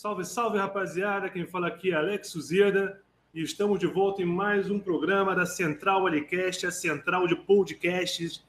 [0.00, 1.28] Salve, salve, rapaziada.
[1.28, 3.02] Quem fala aqui é Alex Suzeda
[3.34, 8.46] e estamos de volta em mais um programa da Central Alicast, a central de podcasts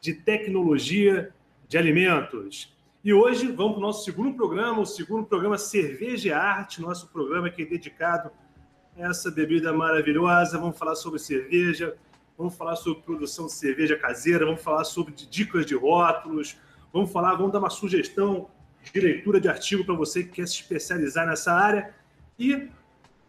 [0.00, 1.34] de tecnologia
[1.66, 2.72] de alimentos.
[3.02, 7.08] E hoje vamos para o nosso segundo programa, o segundo programa Cerveja e Arte, nosso
[7.08, 8.30] programa que é dedicado
[8.96, 10.60] a essa bebida maravilhosa.
[10.60, 11.96] Vamos falar sobre cerveja,
[12.38, 16.56] vamos falar sobre produção de cerveja caseira, vamos falar sobre dicas de rótulos,
[16.92, 18.48] vamos falar, vamos dar uma sugestão
[18.92, 21.94] de leitura de artigo para você que quer se especializar nessa área.
[22.38, 22.68] E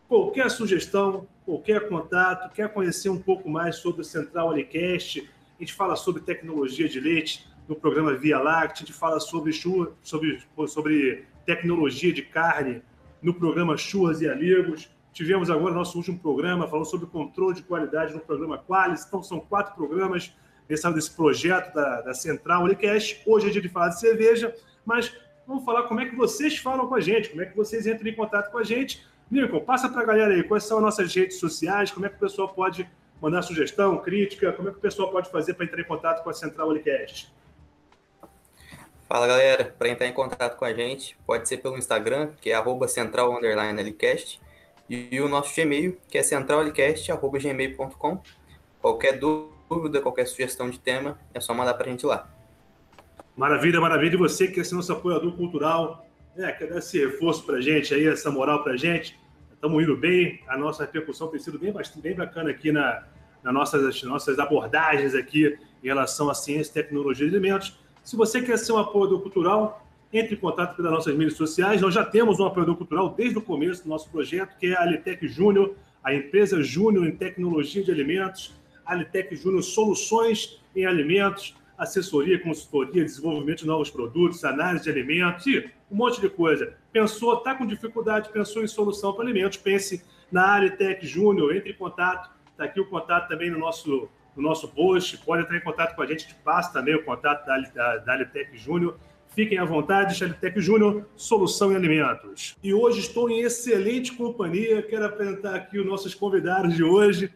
[0.08, 5.74] qualquer sugestão, qualquer contato, quer conhecer um pouco mais sobre o Central Alicast, a gente
[5.74, 11.26] fala sobre tecnologia de leite no programa Via Láctea, a gente fala sobre, sobre, sobre
[11.46, 12.82] tecnologia de carne
[13.22, 14.90] no programa Churras e Amigos.
[15.14, 19.06] Tivemos agora nosso último programa falando sobre controle de qualidade no programa Qualis.
[19.06, 20.34] Então, são quatro programas
[20.68, 23.22] desse projeto da, da Central Alicast.
[23.26, 24.54] Hoje é dia de falar de cerveja,
[24.86, 25.16] mas
[25.48, 28.10] Vamos falar como é que vocês falam com a gente, como é que vocês entram
[28.10, 29.06] em contato com a gente.
[29.30, 32.16] Nico, passa para a galera aí quais são as nossas redes sociais, como é que
[32.16, 32.90] o pessoal pode
[33.22, 36.30] mandar sugestão, crítica, como é que o pessoal pode fazer para entrar em contato com
[36.30, 37.34] a Central Olicast.
[39.08, 42.88] Fala galera, para entrar em contato com a gente, pode ser pelo Instagram, que é
[42.88, 43.40] central
[44.90, 48.22] e o nosso Gmail, que é centralicast.gmail.com.
[48.82, 52.35] Qualquer dúvida, qualquer sugestão de tema, é só mandar para a gente lá.
[53.36, 54.14] Maravilha, maravilha.
[54.14, 58.08] E você que é nosso apoiador cultural, né, quer dar esse reforço para gente aí,
[58.08, 59.20] essa moral para gente.
[59.54, 63.04] Estamos indo bem, a nossa repercussão tem sido bem, bem bacana aqui na,
[63.44, 67.78] na nossas, nossas abordagens aqui em relação à ciência e tecnologia de alimentos.
[68.04, 71.82] Se você quer ser um apoiador cultural, entre em contato pelas nossas mídias sociais.
[71.82, 74.82] Nós já temos um apoiador cultural desde o começo do nosso projeto, que é a
[74.82, 78.54] Alitec Júnior, a empresa Júnior em tecnologia de alimentos,
[78.86, 85.46] a Alitec Júnior Soluções em Alimentos assessoria, consultoria, desenvolvimento de novos produtos, análise de alimentos
[85.48, 86.74] e um monte de coisa.
[86.92, 91.76] Pensou, está com dificuldade, pensou em solução para alimentos, pense na Aritec Júnior, entre em
[91.76, 95.96] contato, está aqui o contato também no nosso, no nosso post, pode entrar em contato
[95.96, 98.98] com a gente, te passa também o contato da, da, da Júnior.
[99.36, 102.56] Fiquem à vontade, Alitec Júnior, solução em alimentos.
[102.64, 107.30] E hoje estou em excelente companhia, quero apresentar aqui os nossos convidados de hoje.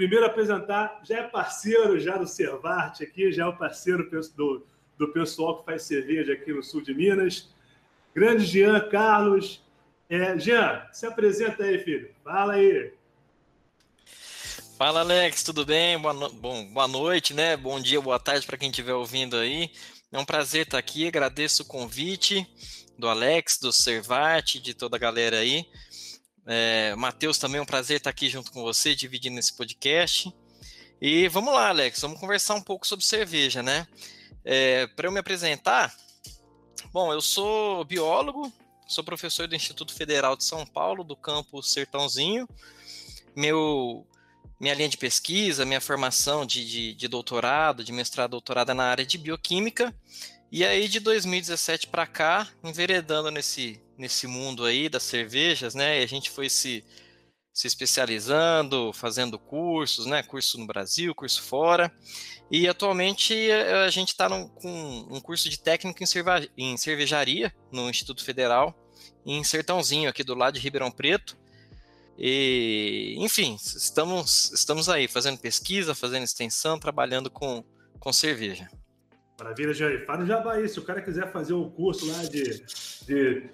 [0.00, 4.66] Primeiro apresentar, já é parceiro já do Servarte aqui, já é o parceiro do,
[4.96, 7.50] do pessoal que faz cerveja aqui no sul de Minas.
[8.14, 9.62] Grande Jean Carlos.
[10.08, 12.08] É, Jean, se apresenta aí, filho.
[12.24, 12.94] Fala aí.
[14.78, 15.98] Fala, Alex, tudo bem?
[15.98, 16.30] Boa, no...
[16.30, 17.54] Bom, boa noite, né?
[17.54, 19.70] Bom dia, boa tarde para quem estiver ouvindo aí.
[20.10, 22.46] É um prazer estar aqui, agradeço o convite
[22.98, 25.66] do Alex, do Servate, de toda a galera aí.
[26.52, 30.34] É, Matheus, também é um prazer estar aqui junto com você, dividindo esse podcast.
[31.00, 33.86] E vamos lá, Alex, vamos conversar um pouco sobre cerveja, né?
[34.44, 35.94] É, Para eu me apresentar,
[36.92, 38.52] bom, eu sou biólogo,
[38.88, 42.48] sou professor do Instituto Federal de São Paulo, do campus Sertãozinho.
[43.36, 44.04] Meu,
[44.58, 48.86] minha linha de pesquisa, minha formação de, de, de doutorado, de mestrado, doutorado é na
[48.86, 49.94] área de bioquímica.
[50.50, 56.00] E aí, de 2017 para cá, enveredando nesse, nesse mundo aí das cervejas, né?
[56.00, 56.82] E a gente foi se,
[57.52, 60.22] se especializando, fazendo cursos, né?
[60.22, 61.92] Curso no Brasil, curso fora.
[62.50, 67.54] E atualmente eh, a gente está com um curso de técnico em, cerva, em cervejaria
[67.70, 68.74] no Instituto Federal,
[69.24, 71.38] em Sertãozinho, aqui do lado de Ribeirão Preto.
[72.18, 77.64] E, enfim, estamos, estamos aí fazendo pesquisa, fazendo extensão, trabalhando com,
[77.98, 78.68] com cerveja.
[79.38, 80.04] Maravilha, Jair.
[80.04, 80.68] Fala já aí.
[80.68, 82.62] Se o cara quiser fazer um curso lá de,
[83.06, 83.48] de,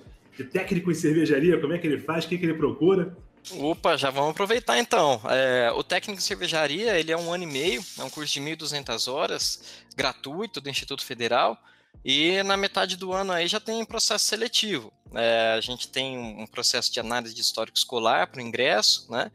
[0.44, 2.24] técnico em cervejaria, como é que ele faz?
[2.24, 3.16] O que, que ele procura?
[3.52, 5.20] Opa, já vamos aproveitar então.
[5.30, 8.40] É, o técnico em cervejaria, ele é um ano e meio, é um curso de
[8.40, 9.62] 1.200 horas,
[9.96, 11.56] gratuito do Instituto Federal,
[12.04, 14.92] e na metade do ano aí já tem processo seletivo.
[15.14, 19.30] É, a gente tem um processo de análise de histórico escolar para o ingresso, né?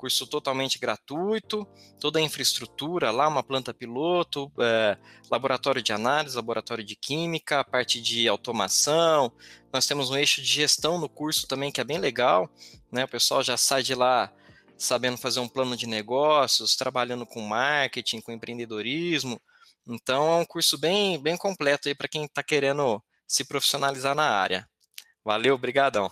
[0.00, 1.68] Curso totalmente gratuito,
[2.00, 4.96] toda a infraestrutura lá, uma planta piloto, é,
[5.30, 9.30] laboratório de análise, laboratório de química, parte de automação.
[9.70, 12.50] Nós temos um eixo de gestão no curso também que é bem legal,
[12.90, 13.04] né?
[13.04, 14.32] O pessoal já sai de lá
[14.78, 19.38] sabendo fazer um plano de negócios, trabalhando com marketing, com empreendedorismo.
[19.86, 24.30] Então é um curso bem, bem completo aí para quem está querendo se profissionalizar na
[24.30, 24.66] área.
[25.22, 26.10] Valeu, obrigadão.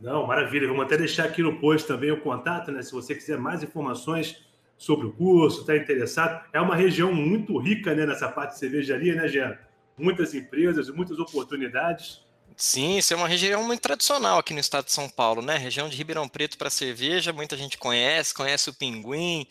[0.00, 0.66] Não, maravilha.
[0.66, 2.82] Vamos até deixar aqui no post também o contato, né?
[2.82, 4.44] Se você quiser mais informações
[4.76, 6.42] sobre o curso, está interessado.
[6.52, 9.58] É uma região muito rica né, nessa parte de cervejaria, né, Jean?
[9.98, 12.24] Muitas empresas, muitas oportunidades.
[12.56, 15.56] Sim, isso é uma região muito tradicional aqui no estado de São Paulo, né?
[15.56, 19.46] Região de Ribeirão Preto para cerveja, muita gente conhece, conhece o Pinguim,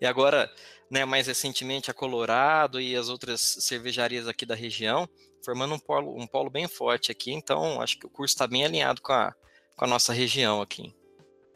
[0.00, 0.50] e agora,
[0.90, 5.08] né, mais recentemente, a Colorado e as outras cervejarias aqui da região,
[5.44, 7.32] formando um polo, um polo bem forte aqui.
[7.32, 9.34] Então, acho que o curso está bem alinhado com a,
[9.76, 10.94] com a nossa região aqui.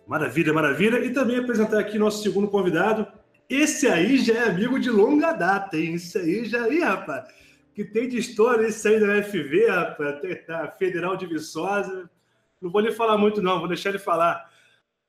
[0.07, 1.05] Maravilha, maravilha.
[1.05, 3.07] E também apresentar aqui nosso segundo convidado.
[3.49, 5.95] Esse aí já é amigo de longa data, hein?
[5.95, 7.29] Isso aí já aí, rapaz.
[7.75, 12.11] Que tem de história esse aí da FV, rapaz, da Federal de Viçosa.
[12.61, 14.51] Não vou lhe falar muito, não, vou deixar ele falar.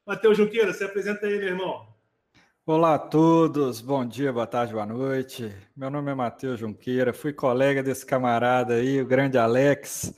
[0.05, 1.87] Matheus Junqueira, se apresenta aí, meu irmão.
[2.65, 5.51] Olá a todos, bom dia, boa tarde, boa noite.
[5.75, 10.13] Meu nome é Matheus Junqueira, fui colega desse camarada aí, o grande Alex.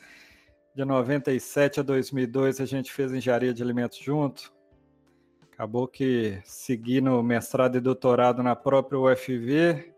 [0.74, 4.54] De 97 a 2002 a gente fez engenharia de alimentos junto.
[5.52, 9.94] Acabou que segui no mestrado e doutorado na própria UFV,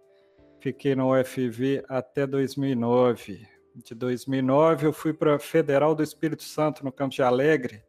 [0.59, 3.47] fiquei na UFV até 2009.
[3.75, 7.83] De 2009 eu fui para a Federal do Espírito Santo, no Campo de Alegre,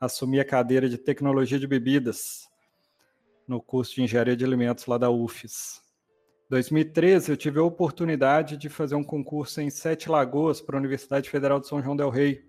[0.00, 2.48] assumi a cadeira de Tecnologia de Bebidas,
[3.46, 5.85] no curso de Engenharia de Alimentos lá da UFES.
[6.48, 11.28] 2013 eu tive a oportunidade de fazer um concurso em Sete Lagoas para a Universidade
[11.28, 12.44] Federal de São João del Rei.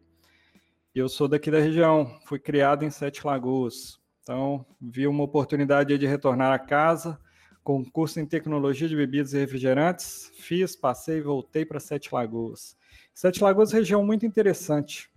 [0.93, 3.99] Eu sou daqui da região, fui criado em Sete Lagoas.
[4.21, 7.19] Então, vi uma oportunidade de retornar a casa,
[7.63, 12.77] concurso em tecnologia de bebidas e refrigerantes, fiz, passei e voltei para Sete Lagoas.
[13.15, 15.09] Sete Lagoas é região muito interessante.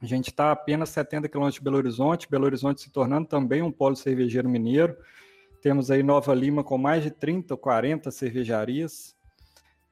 [0.00, 3.72] A gente está apenas 70 quilômetros de Belo Horizonte, Belo Horizonte se tornando também um
[3.72, 4.96] polo cervejeiro mineiro.
[5.64, 9.16] Temos aí Nova Lima com mais de 30 ou 40 cervejarias.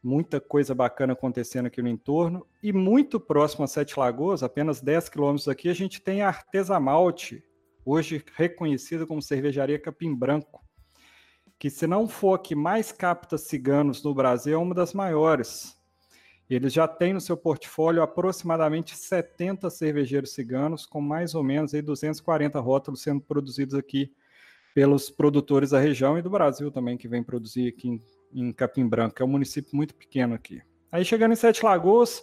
[0.03, 2.47] Muita coisa bacana acontecendo aqui no entorno.
[2.63, 6.79] E muito próximo a Sete Lagoas, apenas 10 quilômetros daqui, a gente tem a Artesa
[6.79, 7.43] Malte,
[7.87, 10.63] hoje reconhecida como cervejaria Capim Branco,
[11.59, 15.75] que se não for a que mais capta ciganos no Brasil, é uma das maiores.
[16.51, 21.81] Eles já têm no seu portfólio aproximadamente 70 cervejeiros ciganos, com mais ou menos aí
[21.81, 24.13] 240 rótulos sendo produzidos aqui
[24.75, 28.01] pelos produtores da região e do Brasil também, que vem produzir aqui em,
[28.33, 29.23] em Capim Branco.
[29.23, 30.63] É um município muito pequeno aqui.
[30.91, 32.23] Aí chegando em Sete Lagoas,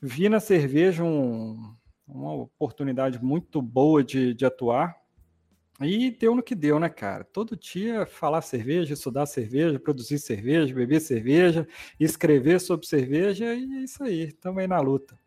[0.00, 1.74] vi na cerveja um,
[2.06, 4.98] uma oportunidade muito boa de, de atuar.
[5.80, 7.24] E deu no que deu, né, cara?
[7.24, 11.66] Todo dia falar cerveja, estudar cerveja, produzir cerveja, beber cerveja,
[11.98, 15.18] escrever sobre cerveja, e é isso aí, aí na luta.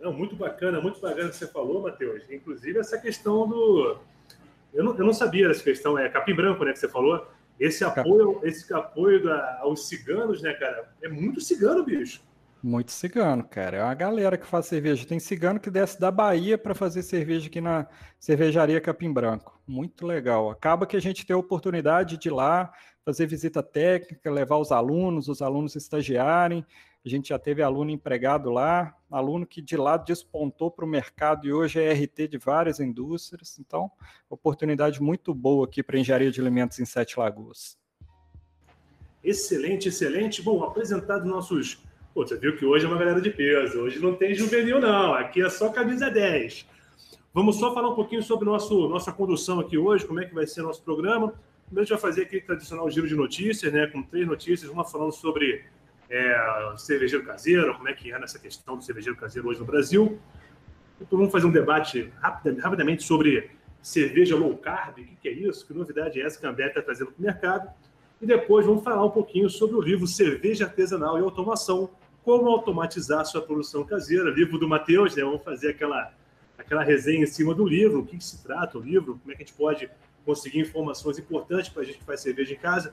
[0.00, 2.22] Muito bacana, muito bacana que você falou, Matheus.
[2.30, 3.98] Inclusive essa questão do.
[4.72, 7.26] Eu não, eu não sabia essa questão, é capim branco, né, que você falou.
[7.58, 10.92] Esse apoio, esse apoio da, aos ciganos, né, cara?
[11.02, 12.22] É muito cigano, bicho.
[12.62, 13.76] Muito cigano, cara.
[13.78, 15.06] É uma galera que faz cerveja.
[15.06, 17.86] Tem cigano que desce da Bahia para fazer cerveja aqui na
[18.18, 19.60] cervejaria Capim Branco.
[19.66, 20.50] Muito legal.
[20.50, 22.72] Acaba que a gente tem a oportunidade de ir lá
[23.04, 26.64] fazer visita técnica, levar os alunos, os alunos estagiarem.
[27.04, 31.46] A gente já teve aluno empregado lá, aluno que de lá despontou para o mercado
[31.46, 33.58] e hoje é RT de várias indústrias.
[33.58, 33.90] Então,
[34.28, 37.78] oportunidade muito boa aqui para engenharia de alimentos em Sete Lagoas.
[39.22, 40.42] Excelente, excelente.
[40.42, 41.82] Bom, apresentado nossos
[42.18, 43.78] Pô, você viu que hoje é uma galera de peso.
[43.78, 45.14] Hoje não tem juvenil, não.
[45.14, 46.66] Aqui é só camisa 10.
[47.32, 50.44] Vamos só falar um pouquinho sobre nosso, nossa condução aqui hoje, como é que vai
[50.44, 51.32] ser nosso programa.
[51.66, 53.86] Primeiro a gente vai fazer aquele tradicional giro de notícias, né?
[53.86, 55.64] Com três notícias, uma falando sobre
[56.10, 60.18] é, cervejeiro caseiro, como é que é nessa questão do cervejeiro caseiro hoje no Brasil.
[61.00, 63.50] Então vamos fazer um debate rapidamente sobre
[63.80, 66.82] cerveja low carb, o que, é isso, que novidade é essa que a Ambev está
[66.82, 67.70] trazendo para o mercado.
[68.20, 71.90] E depois vamos falar um pouquinho sobre o livro Cerveja Artesanal e Automação,
[72.24, 75.22] como automatizar sua produção caseira, livro do Matheus, né?
[75.22, 76.12] Vamos fazer aquela,
[76.58, 79.36] aquela resenha em cima do livro, o que, que se trata o livro, como é
[79.36, 79.88] que a gente pode
[80.26, 82.92] conseguir informações importantes para a gente que faz cerveja em casa.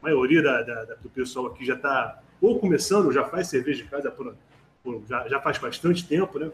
[0.00, 3.86] A maioria da, da do pessoal aqui já está ou começando, já faz cerveja em
[3.86, 4.34] casa por,
[4.82, 6.50] por, já, já faz bastante tempo, né?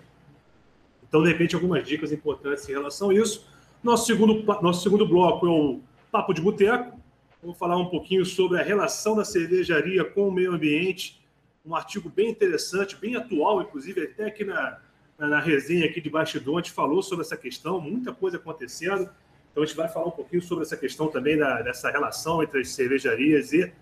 [1.06, 3.46] Então, de repente, algumas dicas importantes em relação a isso.
[3.82, 6.98] Nosso segundo, nosso segundo bloco é o Papo de Boteco.
[7.40, 11.22] Vamos falar um pouquinho sobre a relação da cervejaria com o meio ambiente
[11.64, 14.78] um artigo bem interessante, bem atual, inclusive até aqui na,
[15.18, 19.08] na, na resenha aqui de bastidor, a gente falou sobre essa questão, muita coisa acontecendo.
[19.50, 22.60] Então a gente vai falar um pouquinho sobre essa questão também da, dessa relação entre
[22.60, 23.72] as cervejarias e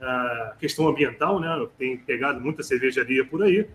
[0.00, 1.68] a questão ambiental, né?
[1.78, 3.68] Tem pegado muita cervejaria por aí.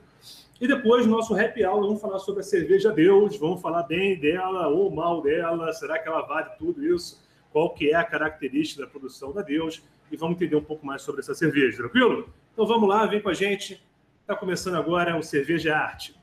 [0.60, 4.20] E depois, no nosso happy hour, vamos falar sobre a cerveja Deus, vamos falar bem
[4.20, 7.20] dela ou mal dela, será que ela vale tudo isso?
[7.52, 9.84] Qual que é a característica da produção da Deus?
[10.12, 12.30] E vamos entender um pouco mais sobre essa cerveja, tranquilo?
[12.54, 13.82] Então vamos lá, vem com a gente.
[14.22, 16.16] Está começando agora o Cerveja Arte.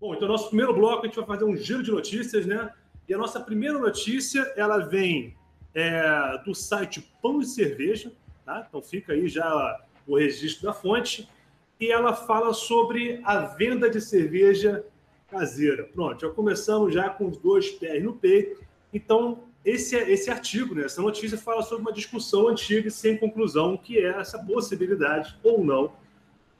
[0.00, 2.70] Bom, então nosso primeiro bloco a gente vai fazer um giro de notícias, né?
[3.08, 5.36] E a nossa primeira notícia, ela vem
[5.74, 8.12] é, do site Pão e Cerveja,
[8.44, 8.64] tá?
[8.68, 11.28] Então fica aí já o registro da fonte.
[11.80, 14.84] E ela fala sobre a venda de cerveja
[15.28, 15.84] caseira.
[15.84, 18.62] Pronto, já começamos já com os dois pés no peito.
[18.92, 23.76] Então, esse, esse artigo, né, essa notícia fala sobre uma discussão antiga e sem conclusão,
[23.76, 25.92] que é essa possibilidade ou não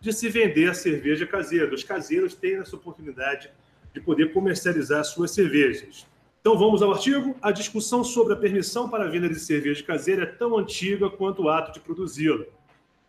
[0.01, 1.73] de se vender a cerveja caseira.
[1.73, 3.51] Os caseiros têm essa oportunidade
[3.93, 6.07] de poder comercializar suas cervejas.
[6.43, 7.37] Então vamos ao artigo.
[7.41, 11.45] A discussão sobre a permissão para a venda de cerveja caseira é tão antiga quanto
[11.45, 12.45] o ato de produzi-la.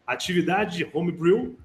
[0.06, 1.58] A atividade de homebrew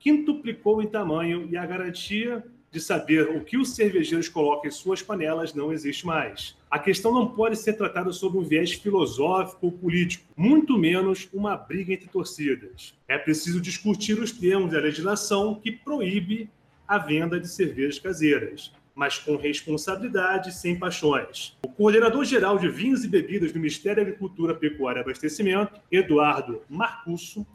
[0.00, 5.02] quintuplicou em tamanho e a garantia de saber o que os cervejeiros colocam em suas
[5.02, 6.56] panelas não existe mais.
[6.68, 11.56] A questão não pode ser tratada sob um viés filosófico ou político, muito menos uma
[11.56, 12.92] briga entre torcidas.
[13.06, 16.50] É preciso discutir os termos da legislação que proíbe
[16.88, 21.56] a venda de cervejas caseiras, mas com responsabilidade e sem paixões.
[21.64, 27.46] O coordenador-geral de vinhos e bebidas do Ministério da Agricultura, Pecuária e Abastecimento, Eduardo Marcusso,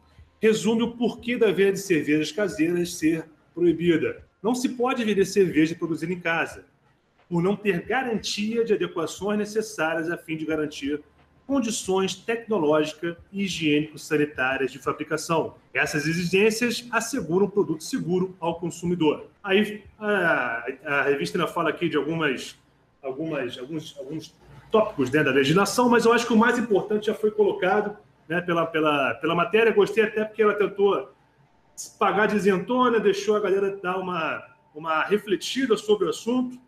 [0.41, 4.23] resume o porquê da venda de cervejas caseiras ser proibida.
[4.41, 6.65] Não se pode vender cerveja produzida em casa,
[7.29, 11.01] por não ter garantia de adequações necessárias a fim de garantir
[11.49, 15.55] condições tecnológicas e higiênico-sanitárias de fabricação.
[15.73, 19.25] Essas exigências asseguram um produto seguro ao consumidor.
[19.43, 22.55] Aí a, a revista ainda fala aqui de algumas,
[23.01, 24.35] algumas, alguns, alguns
[24.71, 28.39] tópicos né, da legislação, mas eu acho que o mais importante já foi colocado né,
[28.41, 29.73] pela, pela, pela matéria.
[29.73, 31.11] Gostei até porque ela tentou
[31.97, 36.59] pagar de isentona, deixou a galera dar uma, uma refletida sobre o assunto.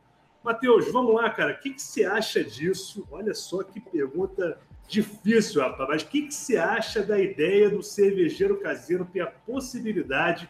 [0.44, 1.54] Matheus, vamos lá, cara.
[1.54, 3.08] O que, que você acha disso?
[3.12, 4.58] Olha só que pergunta
[4.92, 5.90] difícil, rapaz.
[5.90, 10.50] Mas o que, que você acha da ideia do cervejeiro caseiro ter a possibilidade,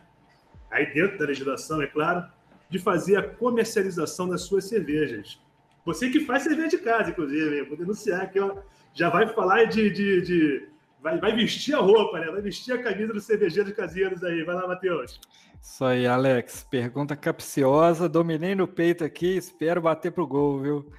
[0.69, 2.25] aí dentro da legislação, é claro,
[2.69, 5.39] de fazer a comercialização das suas cervejas?
[5.86, 8.57] Você que faz cerveja de casa, inclusive, vou denunciar aqui, ó.
[8.93, 10.67] Já vai falar de, de, de
[11.01, 12.27] vai, vai vestir a roupa, né?
[12.29, 14.43] Vai vestir a camisa dos cervejeiros caseiros aí.
[14.43, 15.19] Vai lá, Matheus.
[15.62, 16.65] Isso aí, Alex.
[16.69, 18.10] Pergunta capciosa.
[18.10, 19.38] Dominei no peito aqui.
[19.38, 20.91] Espero bater pro gol, viu?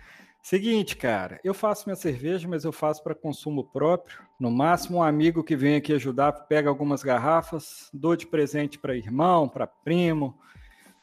[0.43, 4.19] Seguinte, cara, eu faço minha cerveja, mas eu faço para consumo próprio.
[4.41, 8.97] No máximo, um amigo que vem aqui ajudar pega algumas garrafas, dou de presente para
[8.97, 10.37] irmão, para primo,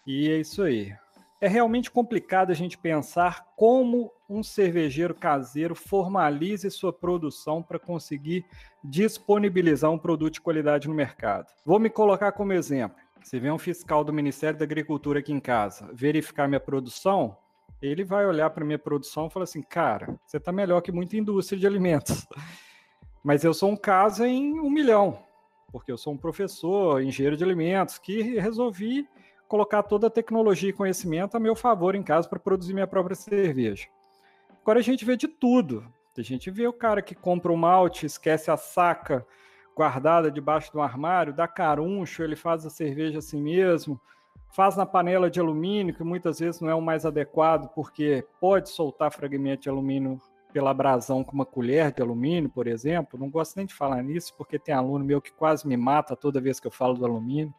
[0.05, 0.93] e é isso aí.
[1.39, 8.45] É realmente complicado a gente pensar como um cervejeiro caseiro formalize sua produção para conseguir
[8.83, 11.47] disponibilizar um produto de qualidade no mercado.
[11.65, 12.97] Vou me colocar como exemplo.
[13.23, 17.37] Se vem um fiscal do Ministério da Agricultura aqui em casa verificar minha produção,
[17.81, 21.17] ele vai olhar para minha produção e falar assim: cara, você está melhor que muita
[21.17, 22.27] indústria de alimentos.
[23.23, 25.19] Mas eu sou um caso em um milhão,
[25.71, 29.07] porque eu sou um professor, engenheiro de alimentos, que resolvi
[29.47, 33.15] colocar toda a tecnologia e conhecimento a meu favor em casa para produzir minha própria
[33.15, 33.87] cerveja.
[34.61, 35.85] Agora a gente vê de tudo.
[36.17, 39.25] A gente vê o cara que compra o malte, esquece a saca
[39.75, 43.99] guardada debaixo do armário, dá caruncho, ele faz a cerveja assim mesmo,
[44.49, 48.69] faz na panela de alumínio, que muitas vezes não é o mais adequado, porque pode
[48.69, 50.19] soltar fragmento de alumínio
[50.51, 53.19] pela abrasão com uma colher de alumínio, por exemplo.
[53.19, 56.41] Não gosto nem de falar nisso, porque tem aluno meu que quase me mata toda
[56.41, 57.53] vez que eu falo do alumínio,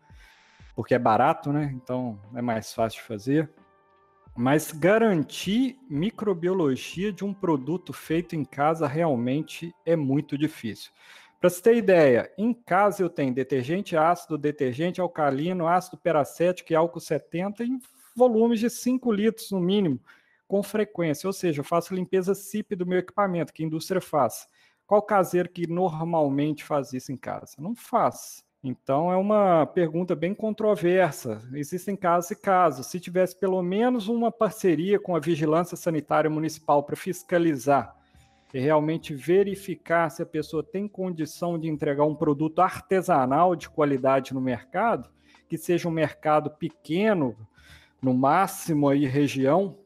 [0.74, 1.70] porque é barato, né?
[1.74, 3.50] Então é mais fácil de fazer.
[4.36, 10.90] Mas garantir microbiologia de um produto feito em casa realmente é muito difícil.
[11.40, 16.76] Para você ter ideia, em casa eu tenho detergente ácido, detergente alcalino, ácido peracético e
[16.76, 17.80] álcool 70 em
[18.14, 19.98] volumes de 5 litros no mínimo,
[20.46, 21.26] com frequência.
[21.26, 24.46] Ou seja, eu faço limpeza SIP do meu equipamento, que a indústria faz.
[24.86, 27.54] Qual caseiro que normalmente faz isso em casa?
[27.58, 28.44] Não faz.
[28.62, 31.40] Então é uma pergunta bem controversa.
[31.54, 32.88] Existem casos e casos.
[32.88, 37.98] Se tivesse pelo menos uma parceria com a Vigilância Sanitária Municipal para fiscalizar
[38.52, 44.34] e realmente verificar se a pessoa tem condição de entregar um produto artesanal de qualidade
[44.34, 45.08] no mercado,
[45.48, 47.36] que seja um mercado pequeno,
[48.02, 49.78] no máximo aí região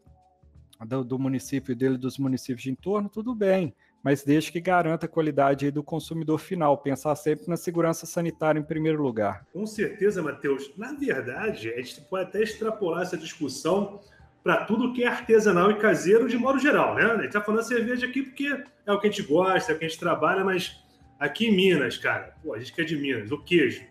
[0.87, 5.09] do, do município dele, dos municípios de entorno, tudo bem mas desde que garanta a
[5.09, 9.47] qualidade do consumidor final, pensar sempre na segurança sanitária em primeiro lugar.
[9.51, 10.71] Com certeza, Matheus.
[10.77, 13.99] Na verdade, a gente pode até extrapolar essa discussão
[14.45, 17.05] para tudo que é artesanal e caseiro de modo geral, né?
[17.05, 19.79] A gente está falando cerveja aqui porque é o que a gente gosta, é o
[19.79, 20.85] que a gente trabalha, mas
[21.19, 23.83] aqui em Minas, cara, pô, a gente que é de Minas, o queijo.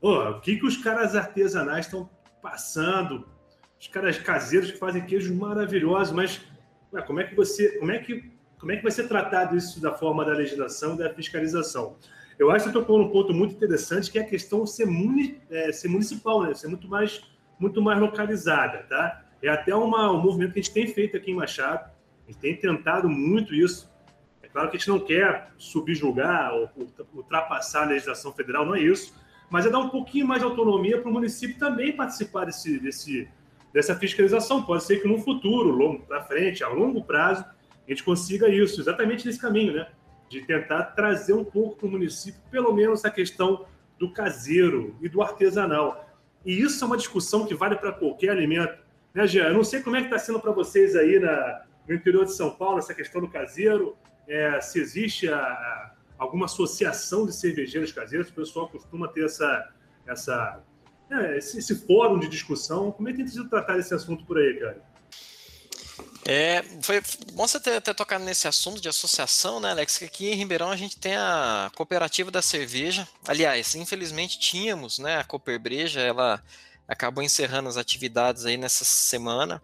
[0.00, 2.10] Pô, o que, que os caras artesanais estão
[2.42, 3.28] passando?
[3.80, 6.40] Os caras caseiros que fazem queijos maravilhosos, mas
[6.92, 9.80] ué, como é que você, como é que como é que vai ser tratado isso
[9.80, 11.96] da forma da legislação e da fiscalização?
[12.38, 15.40] Eu acho que você tocou num ponto muito interessante, que é a questão ser, muni,
[15.50, 16.54] é, ser municipal, né?
[16.54, 17.22] ser muito mais,
[17.58, 18.82] muito mais localizada.
[18.88, 19.25] Tá?
[19.42, 21.90] É até uma, um movimento que a gente tem feito aqui em Machado,
[22.26, 23.90] a gente tem tentado muito isso.
[24.42, 26.70] É claro que a gente não quer subjugar ou
[27.14, 29.14] ultrapassar a legislação federal, não é isso,
[29.50, 33.28] mas é dar um pouquinho mais de autonomia para o município também participar desse, desse,
[33.72, 34.62] dessa fiscalização.
[34.62, 37.44] Pode ser que no futuro, longo para frente, a longo prazo,
[37.86, 39.88] a gente consiga isso, exatamente nesse caminho, né?
[40.28, 43.64] De tentar trazer um pouco para o município, pelo menos a questão
[43.98, 46.04] do caseiro e do artesanal.
[46.44, 48.76] E isso é uma discussão que vale para qualquer alimento.
[49.16, 49.44] Né, Jean?
[49.44, 52.34] Eu não sei como é que está sendo para vocês aí na, no interior de
[52.34, 53.96] São Paulo, essa questão do caseiro,
[54.28, 59.72] é, se existe a, a, alguma associação de cervejeiros caseiros, o pessoal costuma ter essa,
[60.06, 60.60] essa,
[61.10, 62.92] é, esse, esse, fórum de discussão.
[62.92, 64.82] Como é que tem sido tratado esse assunto por aí, cara?
[66.26, 67.00] É, foi
[67.32, 69.96] bom você ter, ter, tocado nesse assunto de associação, né, Alex?
[69.96, 73.08] Que aqui em Ribeirão a gente tem a cooperativa da cerveja.
[73.26, 76.42] Aliás, infelizmente tínhamos, né, a Cooperbreja, ela
[76.86, 79.62] acabou encerrando as atividades aí nessa semana.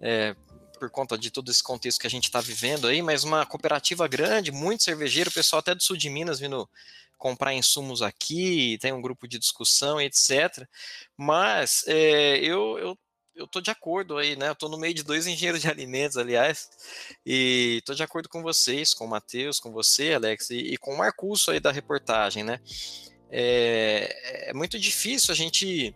[0.00, 0.34] É,
[0.78, 4.08] por conta de todo esse contexto que a gente está vivendo aí, mas uma cooperativa
[4.08, 6.66] grande, muito cervejeiro, pessoal até do sul de Minas vindo
[7.18, 10.66] comprar insumos aqui, tem um grupo de discussão, etc.
[11.18, 12.98] Mas é, eu, eu
[13.40, 14.48] eu tô de acordo aí, né?
[14.50, 16.68] Eu tô no meio de dois engenheiros de alimentos, aliás,
[17.24, 20.92] e tô de acordo com vocês, com o Matheus, com você, Alex, e, e, com
[20.94, 22.60] o Marcurso aí da reportagem, né?
[23.30, 25.94] É, é muito difícil a gente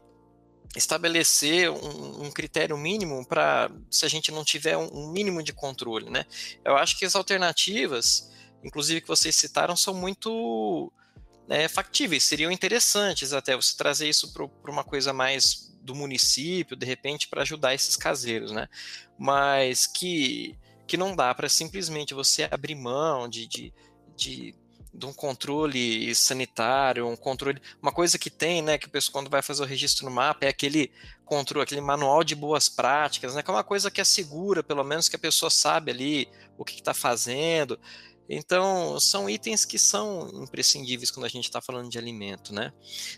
[0.74, 5.52] estabelecer um, um critério mínimo para se a gente não tiver um, um, mínimo de
[5.52, 6.26] controle, né?
[6.64, 8.30] Eu acho que as alternativas,
[8.62, 10.92] inclusive que vocês citaram, são muito
[11.46, 16.86] né, factíveis, seriam interessantes até você trazer isso para uma coisa mais do município, de
[16.86, 18.68] repente, para ajudar esses caseiros, né?
[19.18, 23.74] Mas que, que não dá para simplesmente você abrir mão de, de,
[24.16, 24.54] de
[24.94, 29.30] de um controle sanitário, um controle, uma coisa que tem, né, que o pessoal quando
[29.30, 30.90] vai fazer o registro no mapa é aquele
[31.24, 34.84] controle, aquele manual de boas práticas, né, que é uma coisa que é segura, pelo
[34.84, 37.78] menos que a pessoa sabe ali o que está fazendo.
[38.28, 42.72] Então, são itens que são imprescindíveis quando a gente está falando de alimento, né?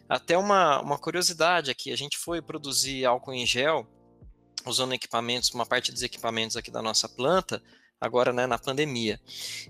[0.08, 3.86] Até uma, uma curiosidade aqui, a gente foi produzir álcool em gel
[4.66, 7.62] usando equipamentos, uma parte dos equipamentos aqui da nossa planta,
[8.00, 9.20] agora né, na pandemia.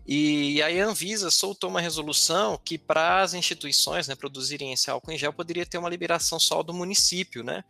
[0.06, 5.12] E aí a Anvisa soltou uma resolução que para as instituições né, produzirem esse álcool
[5.12, 7.64] em gel poderia ter uma liberação só do município, né?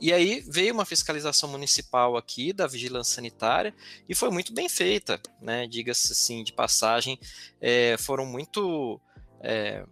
[0.00, 3.74] E aí veio uma fiscalização municipal aqui da vigilância sanitária
[4.08, 5.66] e foi muito bem feita, né?
[5.66, 7.18] Diga-se assim de passagem,
[7.60, 9.00] é, foram muito
[9.40, 9.84] é,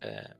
[0.00, 0.34] é,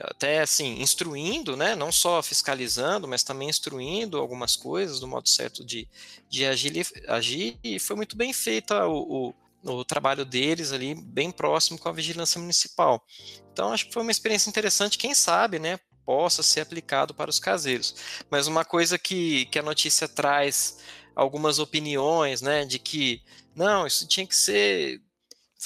[0.00, 5.64] até assim, instruindo, né, não só fiscalizando, mas também instruindo algumas coisas do modo certo
[5.64, 5.88] de,
[6.28, 11.30] de agir, agir e foi muito bem feita o, o, o, trabalho deles ali, bem
[11.30, 13.04] próximo com a vigilância municipal.
[13.52, 17.40] Então, acho que foi uma experiência interessante, quem sabe, né, possa ser aplicado para os
[17.40, 17.94] caseiros.
[18.30, 20.78] Mas uma coisa que, que a notícia traz
[21.14, 23.22] algumas opiniões, né, de que,
[23.54, 25.00] não, isso tinha que ser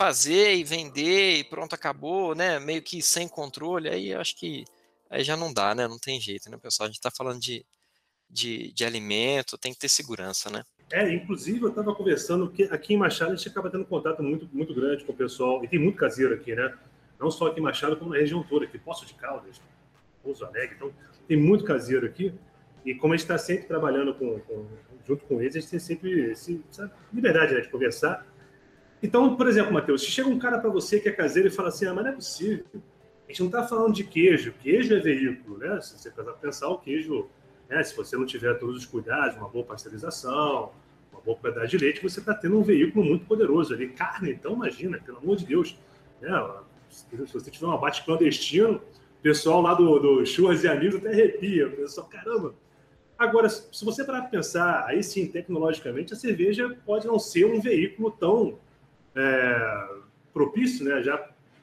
[0.01, 2.59] fazer e vender e pronto, acabou, né?
[2.59, 4.65] Meio que sem controle, aí acho que
[5.11, 5.87] aí já não dá, né?
[5.87, 6.87] Não tem jeito, né, pessoal?
[6.87, 7.67] A gente está falando de,
[8.31, 10.65] de, de, alimento, tem que ter segurança, né?
[10.91, 14.49] É, inclusive eu estava conversando que aqui em Machado a gente acaba tendo contato muito,
[14.51, 16.75] muito grande com o pessoal, e tem muito caseiro aqui, né?
[17.19, 19.61] Não só aqui em Machado, como na região toda, aqui, Poço de Caldas,
[20.23, 20.91] Pouso Alegre, então
[21.29, 22.33] tem muito caseiro aqui,
[22.87, 24.67] e como a gente está sempre trabalhando com, com,
[25.07, 28.27] junto com eles, a gente tem sempre esse, essa liberdade né, de conversar,
[29.03, 31.69] então, por exemplo, Matheus, se chega um cara para você que é caseiro e fala
[31.69, 34.99] assim, ah, mas não é possível, a gente não está falando de queijo, queijo é
[34.99, 35.81] veículo, né?
[35.81, 37.29] Se você pensar o queijo,
[37.69, 37.83] né?
[37.83, 40.73] se você não tiver todos os cuidados, uma boa pasteurização,
[41.13, 43.89] uma boa qualidade de leite, você está tendo um veículo muito poderoso ali.
[43.91, 45.79] Carne, então, imagina, pelo amor de Deus.
[46.21, 46.31] Né?
[46.91, 48.77] Se você tiver um abate clandestino,
[49.21, 51.69] o pessoal lá do, do Churras e Amigos até arrepia.
[51.69, 52.55] O pessoal, caramba.
[53.17, 57.61] Agora, se você parar para pensar, aí sim, tecnologicamente, a cerveja pode não ser um
[57.61, 58.59] veículo tão
[59.15, 59.89] é,
[60.33, 61.03] propício, né?
[61.03, 61.19] Já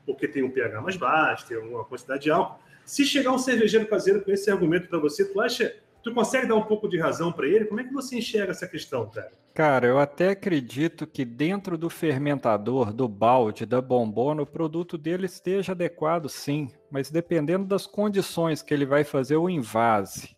[0.05, 2.59] porque tem um pH mais baixo, tem uma quantidade de álcool.
[2.85, 6.55] Se chegar um cervejeiro caseiro com esse argumento para você, tu acha, tu consegue dar
[6.55, 7.65] um pouco de razão para ele?
[7.65, 9.31] Como é que você enxerga essa questão, cara?
[9.53, 15.25] Cara, eu até acredito que dentro do fermentador, do balde, da bombona, o produto dele
[15.25, 20.37] esteja adequado, sim, mas dependendo das condições que ele vai fazer o invase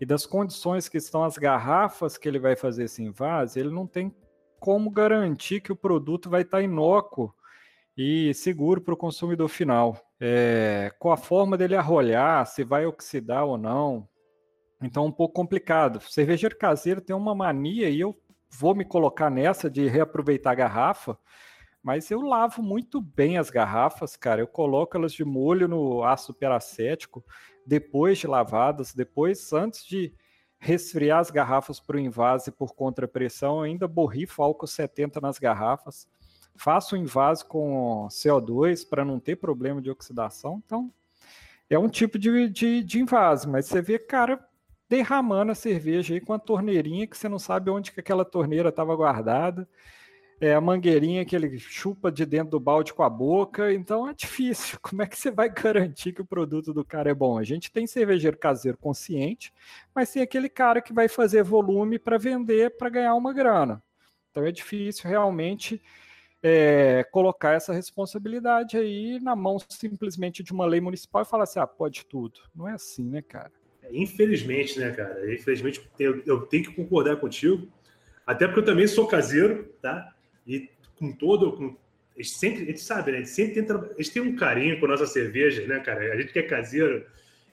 [0.00, 3.86] e das condições que estão as garrafas que ele vai fazer esse invase, ele não
[3.86, 4.12] tem
[4.62, 7.34] como garantir que o produto vai estar inócuo
[7.98, 10.00] e seguro para o consumidor final.
[10.20, 14.08] É, com a forma dele arrolhar, se vai oxidar ou não.
[14.80, 16.00] Então, um pouco complicado.
[16.00, 18.16] Cervejeiro caseiro tem uma mania, e eu
[18.48, 21.18] vou me colocar nessa de reaproveitar a garrafa,
[21.82, 24.42] mas eu lavo muito bem as garrafas, cara.
[24.42, 27.24] Eu coloco elas de molho no ácido peracético,
[27.66, 30.14] depois de lavadas, depois, antes de
[30.62, 36.06] resfriar as garrafas para o invase por contrapressão, ainda borrifo álcool 70 nas garrafas,
[36.54, 40.62] faço o invase com CO2 para não ter problema de oxidação.
[40.64, 40.88] Então,
[41.68, 44.38] é um tipo de, de, de invase, mas você vê, cara,
[44.88, 48.68] derramando a cerveja aí com a torneirinha que você não sabe onde que aquela torneira
[48.68, 49.68] estava guardada.
[50.44, 54.12] É a mangueirinha que ele chupa de dentro do balde com a boca, então é
[54.12, 54.76] difícil.
[54.82, 57.38] Como é que você vai garantir que o produto do cara é bom?
[57.38, 59.52] A gente tem cervejeiro caseiro consciente,
[59.94, 63.80] mas tem aquele cara que vai fazer volume para vender para ganhar uma grana.
[64.32, 65.80] Então é difícil realmente
[66.42, 71.60] é, colocar essa responsabilidade aí na mão simplesmente de uma lei municipal e falar assim,
[71.60, 72.40] ah, pode tudo.
[72.52, 73.52] Não é assim, né, cara?
[73.92, 75.32] Infelizmente, né, cara?
[75.32, 77.68] Infelizmente, eu, tenho que concordar contigo.
[78.26, 80.12] Até porque eu também sou caseiro, tá?
[80.46, 81.52] E com todo.
[81.52, 81.76] Com,
[82.16, 83.18] gente sempre, a gente sabe, né?
[83.18, 83.76] Gente sempre tenta.
[83.76, 86.12] A gente tem um carinho com a nossa cerveja, né, cara?
[86.12, 87.04] A gente que é caseiro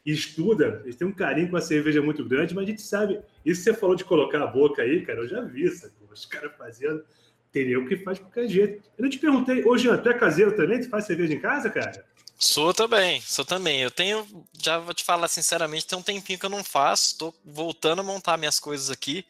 [0.05, 3.19] e estuda, gente tem um carinho com a cerveja muito grande, mas a gente sabe.
[3.45, 6.51] Isso você falou de colocar a boca aí, cara, eu já vi isso, os caras
[6.57, 7.03] fazendo.
[7.51, 8.83] Teria o que faz qualquer jeito.
[8.97, 10.79] Eu não te perguntei, hoje Jean, tu é caseiro também?
[10.79, 12.05] Tu faz cerveja em casa, cara?
[12.41, 13.81] Sou também, sou também.
[13.81, 14.25] Eu tenho,
[14.63, 18.03] já vou te falar sinceramente, tem um tempinho que eu não faço, estou voltando a
[18.03, 19.25] montar minhas coisas aqui.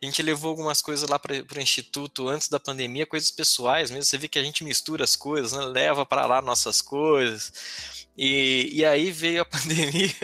[0.00, 4.04] A gente levou algumas coisas lá para o instituto antes da pandemia, coisas pessoais mesmo.
[4.04, 5.64] Você vê que a gente mistura as coisas, né?
[5.64, 8.06] leva para lá nossas coisas.
[8.16, 10.14] E, e aí veio a pandemia.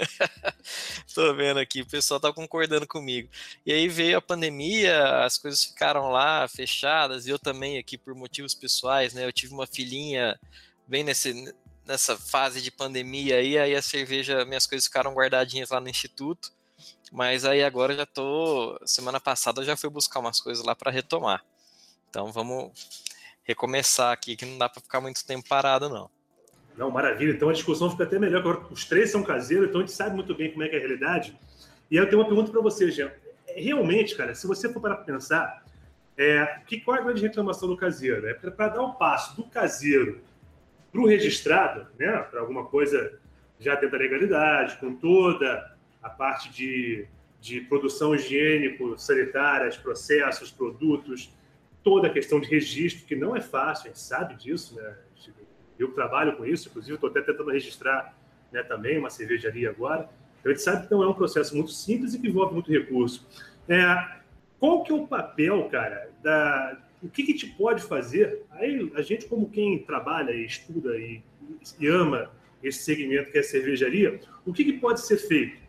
[1.05, 3.29] Estou vendo aqui, o pessoal está concordando comigo.
[3.67, 8.15] E aí veio a pandemia, as coisas ficaram lá fechadas, e eu também aqui por
[8.15, 9.25] motivos pessoais, né?
[9.25, 10.39] Eu tive uma filhinha
[10.87, 11.53] bem nesse,
[11.91, 16.53] nessa fase de pandemia aí, aí a cerveja, minhas coisas ficaram guardadinhas lá no instituto.
[17.13, 18.79] Mas aí agora já tô.
[18.87, 21.45] Semana passada eu já fui buscar umas coisas lá para retomar.
[22.09, 22.71] Então vamos
[23.43, 26.09] recomeçar aqui, que não dá para ficar muito tempo parado, não.
[26.77, 27.33] Não, maravilha.
[27.33, 28.39] Então a discussão fica até melhor.
[28.39, 30.79] Agora, os três são caseiros, então a gente sabe muito bem como é que é
[30.79, 31.37] a realidade.
[31.91, 33.11] E aí eu tenho uma pergunta para você, Jean.
[33.49, 35.65] É, realmente, cara, se você for para pensar,
[36.17, 38.29] é, que, qual é a grande reclamação do caseiro?
[38.29, 40.23] É para dar o um passo do caseiro
[40.91, 43.19] para o registrado, né, para alguma coisa
[43.59, 47.07] já dentro da legalidade, com toda a parte de,
[47.41, 51.33] de produção higiênico, sanitárias, processos, produtos,
[51.83, 54.97] toda a questão de registro, que não é fácil, a gente sabe disso, né?
[55.79, 58.15] Eu trabalho com isso, inclusive estou até tentando registrar
[58.53, 60.11] né, também uma cervejaria agora.
[60.39, 62.71] Então, a gente sabe que não é um processo muito simples e que envolve muito
[62.71, 63.27] recurso.
[63.67, 64.21] É,
[64.59, 68.43] qual que é o papel, cara, da, o que, que te pode fazer?
[68.51, 71.23] Aí a gente, como quem trabalha e estuda e,
[71.79, 72.31] e ama
[72.63, 75.61] esse segmento que é a cervejaria, o que, que pode ser feito?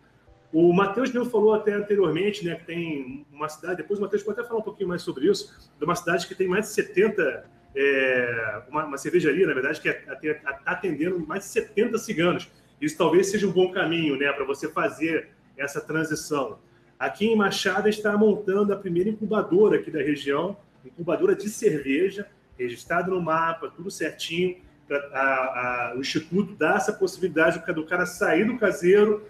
[0.52, 4.38] O Matheus mesmo falou até anteriormente, né, que tem uma cidade, depois o Matheus pode
[4.38, 7.46] até falar um pouquinho mais sobre isso, de uma cidade que tem mais de 70,
[7.74, 12.52] é, uma, uma, cervejaria, na verdade, que está é, atendendo mais de 70 ciganos.
[12.82, 16.60] Isso talvez seja um bom caminho, né, para você fazer essa transição.
[17.00, 23.12] Aqui em Machado está montando a primeira incubadora aqui da região, incubadora de cerveja, registrado
[23.12, 24.58] no mapa, tudo certinho.
[24.90, 29.26] A, a, o Instituto dá essa possibilidade do cara sair do caseiro,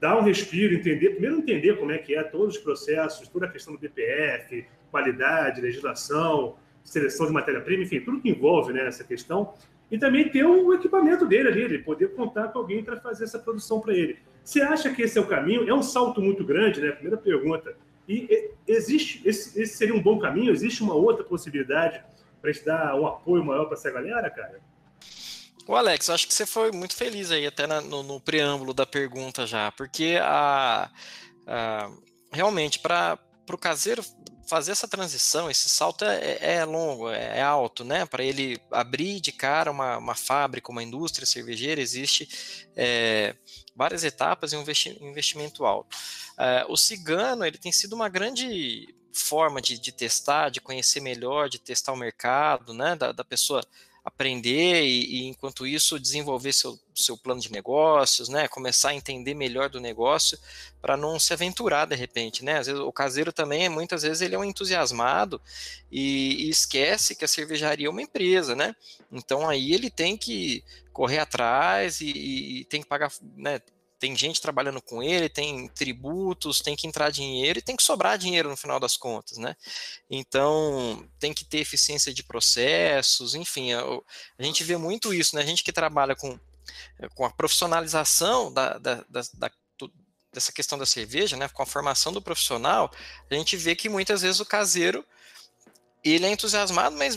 [0.00, 3.48] dar um respiro, entender, primeiro entender como é que é todos os processos, toda a
[3.48, 9.54] questão do DPF, qualidade, legislação, seleção de matéria-prima, enfim, tudo que envolve né, essa questão,
[9.90, 13.38] e também ter o equipamento dele ali, ele poder contar com alguém para fazer essa
[13.38, 14.18] produção para ele.
[14.42, 15.68] Você acha que esse é o caminho?
[15.68, 16.90] É um salto muito grande, né?
[16.90, 17.76] Primeira pergunta.
[18.08, 20.52] E existe, esse, seria um bom caminho?
[20.52, 22.02] Existe uma outra possibilidade
[22.40, 24.60] para a gente dar um apoio maior para essa galera, cara?
[25.66, 28.84] O Alex, acho que você foi muito feliz aí, até na, no, no, preâmbulo da
[28.84, 30.90] pergunta já, porque a,
[31.46, 31.90] a
[32.30, 33.18] realmente para
[33.50, 34.04] o caseiro
[34.46, 38.04] fazer essa transição, esse salto é, é, é longo, é, é, alto, né?
[38.06, 42.28] Para ele abrir de cara uma, uma fábrica, uma indústria cervejeira, existe
[42.76, 43.34] é,
[43.74, 44.64] várias etapas e um
[45.08, 45.96] investimento alto.
[46.38, 51.48] É, o cigano ele tem sido uma grande forma de, de, testar, de conhecer melhor,
[51.48, 52.96] de testar o mercado, né?
[52.96, 53.62] Da, da pessoa
[54.04, 59.32] aprender e, e, enquanto isso desenvolver seu, seu plano de negócios, né, começar a entender
[59.32, 60.38] melhor do negócio
[60.80, 62.58] para não se aventurar de repente, né?
[62.58, 65.40] Às vezes o caseiro também, muitas vezes ele é um entusiasmado
[65.90, 68.76] e, e esquece que a cervejaria é uma empresa, né?
[69.10, 70.62] Então aí ele tem que
[70.92, 73.60] correr atrás e, e tem que pagar, né,
[74.04, 78.18] tem gente trabalhando com ele, tem tributos, tem que entrar dinheiro e tem que sobrar
[78.18, 79.56] dinheiro no final das contas, né?
[80.10, 83.82] Então, tem que ter eficiência de processos, enfim, a,
[84.38, 85.40] a gente vê muito isso, né?
[85.40, 86.38] A gente que trabalha com,
[87.14, 89.50] com a profissionalização da, da, da, da
[90.30, 92.90] dessa questão da cerveja, né, com a formação do profissional,
[93.30, 95.06] a gente vê que muitas vezes o caseiro
[96.02, 97.16] ele é entusiasmado, mas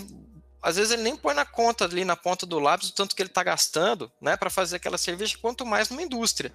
[0.61, 3.21] às vezes ele nem põe na conta ali na ponta do lápis o tanto que
[3.21, 6.53] ele está gastando, né, para fazer aquela cerveja, quanto mais numa indústria.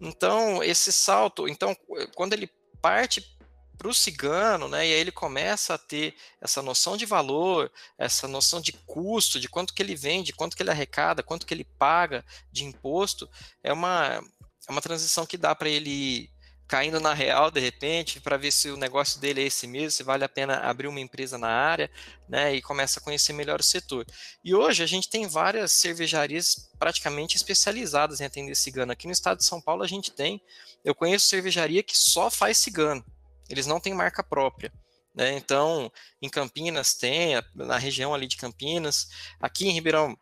[0.00, 1.76] Então, esse salto, então,
[2.14, 3.36] quando ele parte
[3.76, 8.26] para o cigano, né, e aí ele começa a ter essa noção de valor, essa
[8.26, 11.64] noção de custo, de quanto que ele vende, quanto que ele arrecada, quanto que ele
[11.64, 13.30] paga de imposto,
[13.62, 14.20] é uma,
[14.68, 16.28] é uma transição que dá para ele
[16.68, 20.02] caindo na real de repente, para ver se o negócio dele é esse mesmo, se
[20.02, 21.90] vale a pena abrir uma empresa na área,
[22.28, 24.06] né, e começa a conhecer melhor o setor.
[24.44, 28.92] E hoje a gente tem várias cervejarias praticamente especializadas em atender cigano.
[28.92, 30.42] Aqui no estado de São Paulo a gente tem,
[30.84, 33.04] eu conheço cervejaria que só faz cigano,
[33.48, 34.70] eles não têm marca própria.
[35.14, 35.36] Né?
[35.36, 39.08] Então, em Campinas tem, na região ali de Campinas,
[39.40, 40.16] aqui em Ribeirão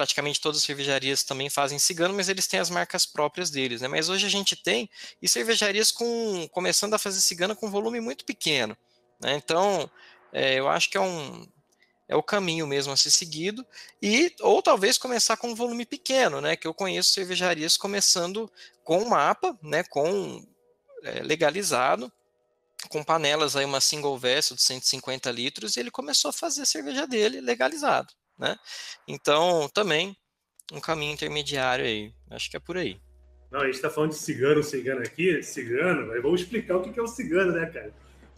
[0.00, 3.88] praticamente todas as cervejarias também fazem cigano, mas eles têm as marcas próprias deles, né?
[3.88, 4.88] Mas hoje a gente tem
[5.20, 8.74] e cervejarias com começando a fazer cigano com volume muito pequeno,
[9.20, 9.34] né?
[9.34, 9.90] Então,
[10.32, 11.46] é, eu acho que é um
[12.08, 13.64] é o caminho mesmo a ser seguido
[14.00, 16.56] e ou talvez começar com um volume pequeno, né?
[16.56, 18.50] Que eu conheço cervejarias começando
[18.82, 19.84] com mapa, né?
[19.84, 20.42] Com
[21.04, 22.10] é, legalizado
[22.88, 26.66] com panelas aí uma single vessel de 150 litros e ele começou a fazer a
[26.66, 28.56] cerveja dele legalizado né?
[29.06, 30.16] Então, também
[30.72, 32.12] um caminho intermediário aí.
[32.30, 33.00] Acho que é por aí.
[33.50, 36.98] Não, a gente está falando de cigano, cigano aqui, cigano, mas vamos explicar o que
[36.98, 37.92] é o cigano, né, cara?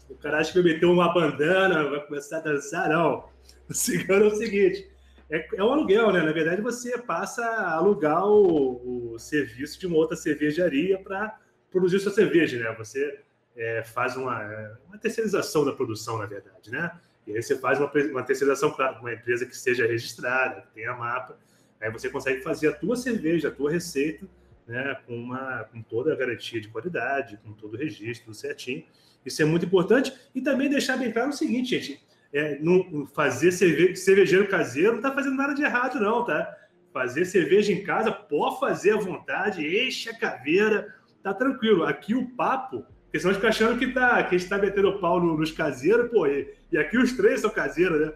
[0.09, 3.31] O cara acha que vai meter uma bandana, vai começar a dançar, não.
[3.69, 4.91] O cigano é o seguinte,
[5.31, 6.21] é, é um aluguel, né?
[6.21, 11.38] Na verdade, você passa a alugar o, o serviço de uma outra cervejaria para
[11.71, 12.75] produzir sua cerveja, né?
[12.77, 13.21] Você
[13.57, 16.91] é, faz uma, uma terceirização da produção, na verdade, né?
[17.27, 20.95] E aí você faz uma, uma terceirização, claro, uma empresa que seja registrada, que tenha
[20.95, 21.39] mapa,
[21.81, 24.27] aí você consegue fazer a tua cerveja, a tua receita,
[24.67, 28.85] né, com, uma, com toda a garantia de qualidade, com todo o registro, certinho.
[29.25, 30.13] Isso é muito importante.
[30.35, 34.99] E também deixar bem claro o seguinte, gente, é, não, fazer cerve cervejeiro caseiro não
[34.99, 36.57] está fazendo nada de errado, não, tá?
[36.93, 41.85] Fazer cerveja em casa, pode fazer à vontade, enche a caveira, tá tranquilo.
[41.85, 45.21] Aqui o papo porque senão fica achando que, tá, que a gente tá metendo pau
[45.21, 46.27] nos caseiros, pô,
[46.73, 48.13] e, aqui os três são caseiros, né?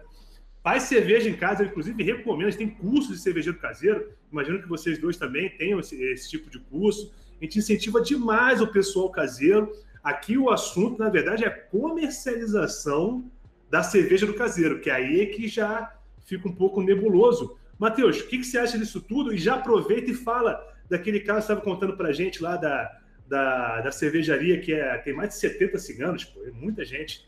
[0.63, 4.61] Faz cerveja em casa, eu inclusive recomendo, a gente tem curso de cervejeiro caseiro, imagino
[4.61, 7.13] que vocês dois também tenham esse, esse tipo de curso.
[7.39, 9.71] A gente incentiva demais o pessoal caseiro.
[10.03, 13.31] Aqui o assunto, na verdade, é comercialização
[13.69, 15.93] da cerveja do caseiro, que aí é que já
[16.25, 17.57] fica um pouco nebuloso.
[17.79, 19.33] Matheus, o que, que você acha disso tudo?
[19.33, 23.81] E já aproveita e fala daquele caso que estava contando para gente lá da, da,
[23.81, 27.27] da cervejaria, que é, tem mais de 70 ciganos, pô, é muita gente.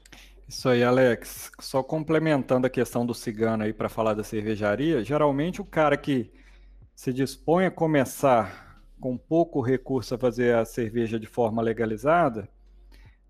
[0.50, 1.52] Isso aí, Alex.
[1.60, 6.32] Só complementando a questão do cigano aí para falar da cervejaria, geralmente o cara que
[6.96, 12.50] se dispõe a começar com pouco recurso a fazer a cerveja de forma legalizada,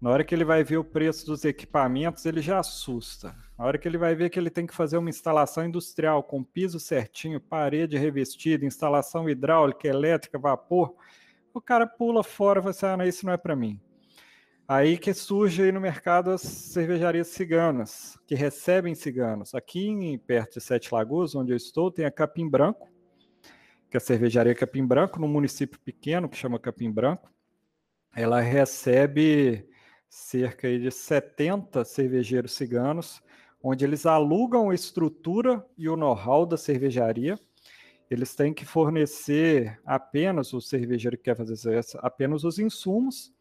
[0.01, 3.35] na hora que ele vai ver o preço dos equipamentos, ele já assusta.
[3.57, 6.41] Na hora que ele vai ver que ele tem que fazer uma instalação industrial com
[6.41, 10.95] piso certinho, parede revestida, instalação hidráulica, elétrica, vapor,
[11.53, 13.77] o cara pula fora e fala assim, ah, isso não é para mim.
[14.71, 19.55] Aí que surge aí no mercado as cervejarias ciganas, que recebem ciganos.
[19.55, 22.87] Aqui em, perto de Sete Lagoas, onde eu estou, tem a Capim Branco,
[23.89, 27.33] que é a cervejaria Capim Branco, num município pequeno que chama Capim Branco.
[28.15, 29.67] Ela recebe
[30.07, 33.23] cerca de 70 cervejeiros ciganos,
[33.63, 37.39] onde eles alugam a estrutura e o know-how da cervejaria
[38.09, 43.31] eles têm que fornecer apenas o cervejeiro que quer fazer apenas os insumos,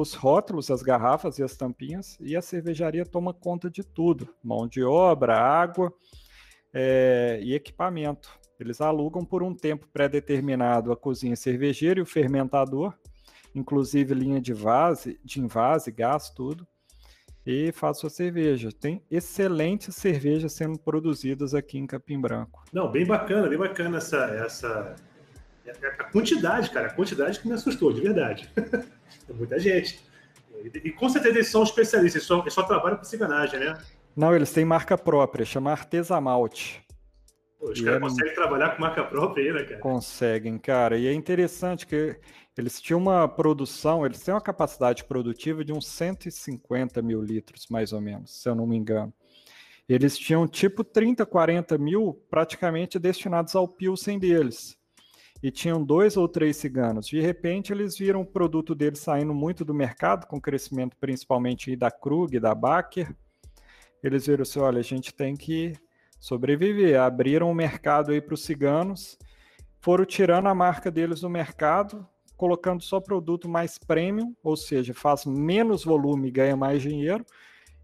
[0.00, 4.66] os rótulos, as garrafas e as tampinhas, e a cervejaria toma conta de tudo: mão
[4.66, 5.92] de obra, água
[6.72, 8.30] é, e equipamento.
[8.58, 12.92] Eles alugam por um tempo pré-determinado a cozinha cervejeira e o fermentador,
[13.54, 16.66] inclusive linha de vase, de invase, gás, tudo
[17.50, 18.68] e faz sua cerveja.
[18.70, 22.62] Tem excelentes cervejas sendo produzidas aqui em Capim Branco.
[22.70, 24.96] Não, bem bacana, bem bacana essa, essa
[25.70, 28.50] a quantidade, cara, a quantidade que me assustou, de verdade.
[28.56, 30.00] é muita gente.
[30.64, 33.78] E, e, com certeza eles são especialistas, eles só, eles só trabalham com ciganagem, né?
[34.16, 36.84] Não, eles têm marca própria, chama Artesamalte.
[37.60, 38.00] Os caras é...
[38.00, 39.80] conseguem trabalhar com marca própria aí, né, cara?
[39.80, 40.96] Conseguem, cara.
[40.96, 42.16] E é interessante que
[42.56, 47.92] eles tinham uma produção, eles têm uma capacidade produtiva de uns 150 mil litros, mais
[47.92, 49.12] ou menos, se eu não me engano.
[49.88, 54.77] Eles tinham tipo 30, 40 mil praticamente destinados ao Pilsen deles.
[55.42, 57.06] E tinham dois ou três ciganos.
[57.06, 61.90] De repente, eles viram o produto deles saindo muito do mercado, com crescimento principalmente da
[61.90, 63.14] Krug, da Baker.
[64.02, 65.74] Eles viram assim: olha, a gente tem que
[66.18, 67.00] sobreviver.
[67.00, 69.16] Abriram o mercado aí para os ciganos,
[69.80, 75.24] foram tirando a marca deles do mercado, colocando só produto mais premium, ou seja, faz
[75.24, 77.24] menos volume e ganha mais dinheiro,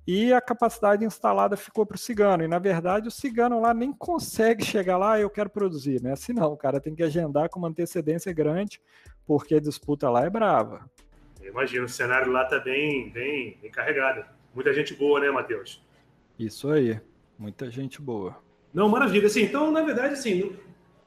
[0.06, 2.44] e a capacidade instalada ficou para o cigano.
[2.44, 6.12] E na verdade o cigano lá nem consegue chegar lá, eu quero produzir, né?
[6.12, 8.80] Assim não, o cara tem que agendar com uma antecedência grande,
[9.26, 10.88] porque a disputa lá é brava.
[11.42, 14.24] Imagina, o cenário lá está bem, bem, bem carregado.
[14.54, 15.84] Muita gente boa, né, Matheus?
[16.38, 17.00] Isso aí,
[17.38, 18.36] muita gente boa.
[18.72, 19.26] Não, maravilha.
[19.26, 20.56] Assim, então, na verdade, assim,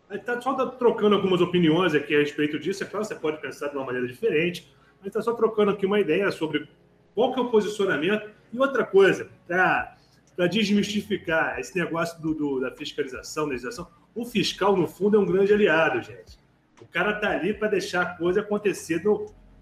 [0.10, 2.84] está só trocando algumas opiniões aqui a respeito disso.
[2.84, 4.74] É claro, você pode pensar de uma maneira diferente.
[4.98, 6.68] Gente está só trocando aqui uma ideia sobre
[7.14, 8.30] qual que é o posicionamento.
[8.52, 9.96] E outra coisa, para
[10.50, 15.54] desmistificar esse negócio do, do, da fiscalização, legislação, o fiscal, no fundo, é um grande
[15.54, 16.40] aliado, gente.
[16.82, 19.02] O cara tá ali para deixar a coisa acontecer.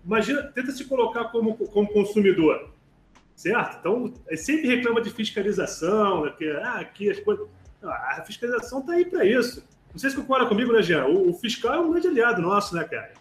[0.03, 2.69] Imagina, tenta se colocar como, como consumidor,
[3.35, 3.77] certo?
[3.79, 7.47] Então, sempre reclama de fiscalização, né, que ah, aqui as coisas.
[7.81, 9.63] a fiscalização tá aí para isso.
[9.91, 11.05] Não sei se concorda comigo, né, Jean?
[11.05, 13.13] O, o fiscal é um grande aliado nosso, né, cara?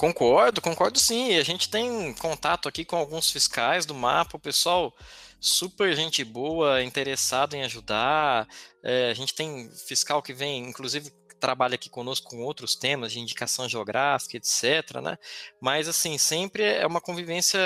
[0.00, 1.36] Concordo, concordo sim.
[1.36, 4.96] A gente tem contato aqui com alguns fiscais do mapa, o pessoal
[5.38, 8.48] super gente boa, interessado em ajudar.
[8.82, 13.20] É, a gente tem fiscal que vem, inclusive, trabalha aqui conosco com outros temas de
[13.20, 15.02] indicação geográfica, etc.
[15.02, 15.18] Né?
[15.60, 17.60] Mas, assim, sempre é uma convivência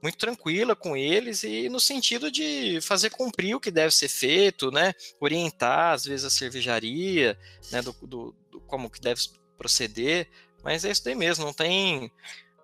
[0.00, 4.70] muito tranquila com eles e no sentido de fazer cumprir o que deve ser feito,
[4.70, 4.94] né?
[5.20, 7.36] Orientar, às vezes, a cervejaria,
[7.72, 7.82] né?
[7.82, 9.20] Do, do, do como que deve
[9.56, 10.28] proceder.
[10.62, 12.10] Mas é isso daí mesmo, não tem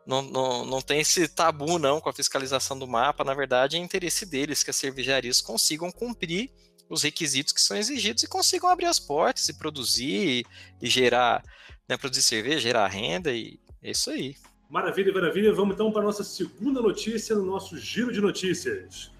[0.06, 3.80] não, não, não tem esse tabu não com a fiscalização do mapa, na verdade é
[3.80, 6.50] interesse deles que as cervejarias consigam cumprir
[6.88, 10.44] os requisitos que são exigidos e consigam abrir as portas e produzir
[10.80, 11.42] e, gerar,
[11.88, 14.36] né, produzir cerveja, gerar renda e é isso aí.
[14.68, 15.52] Maravilha, maravilha.
[15.52, 19.12] Vamos então para a nossa segunda notícia no nosso giro de notícias.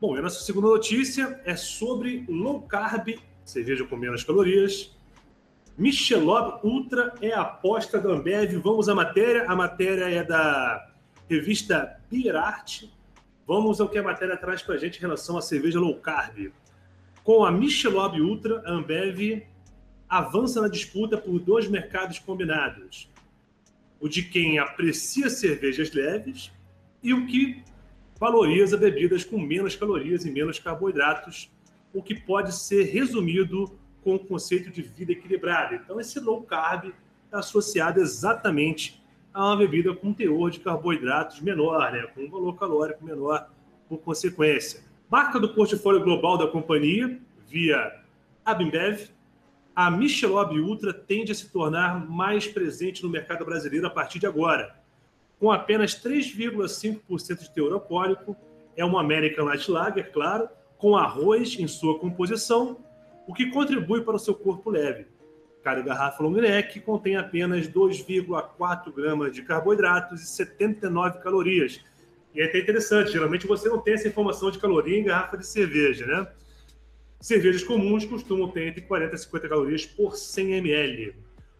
[0.00, 3.18] Bom, a nossa segunda notícia é sobre low carb,
[3.50, 4.96] cerveja com menos calorias,
[5.78, 8.56] Michelob Ultra é a aposta da Ambev.
[8.56, 9.44] Vamos à matéria.
[9.46, 10.90] A matéria é da
[11.28, 12.84] revista Beer Art.
[13.46, 16.50] Vamos ao que a matéria traz para a gente em relação à cerveja low carb.
[17.22, 19.46] Com a Michelob Ultra, a Ambev
[20.08, 23.10] avança na disputa por dois mercados combinados.
[24.00, 26.50] O de quem aprecia cervejas leves
[27.02, 27.62] e o que
[28.18, 31.50] valoriza bebidas com menos calorias e menos carboidratos,
[31.96, 33.72] o que pode ser resumido
[34.04, 35.76] com o conceito de vida equilibrada.
[35.76, 36.92] Então, esse low carb
[37.24, 42.06] está associado exatamente a uma bebida com teor de carboidratos menor, né?
[42.14, 43.48] com um valor calórico menor
[43.88, 44.84] por consequência.
[45.10, 48.00] Marca do portfólio global da companhia, via
[48.44, 49.08] Abimbev,
[49.74, 54.26] a Michelob Ultra tende a se tornar mais presente no mercado brasileiro a partir de
[54.26, 54.76] agora.
[55.40, 58.36] Com apenas 3,5% de teor alcoólico,
[58.76, 62.78] é uma American Light Lager, claro, com arroz em sua composição
[63.26, 65.06] o que contribui para o seu corpo leve.
[65.62, 71.80] Cada garrafa long neck contém apenas 2,4 gramas de carboidratos e 79 calorias.
[72.32, 75.46] E é até interessante, geralmente você não tem essa informação de caloria em garrafa de
[75.46, 76.28] cerveja, né?
[77.20, 81.14] Cervejas comuns costumam ter entre 40 e 50 calorias por 100 ml.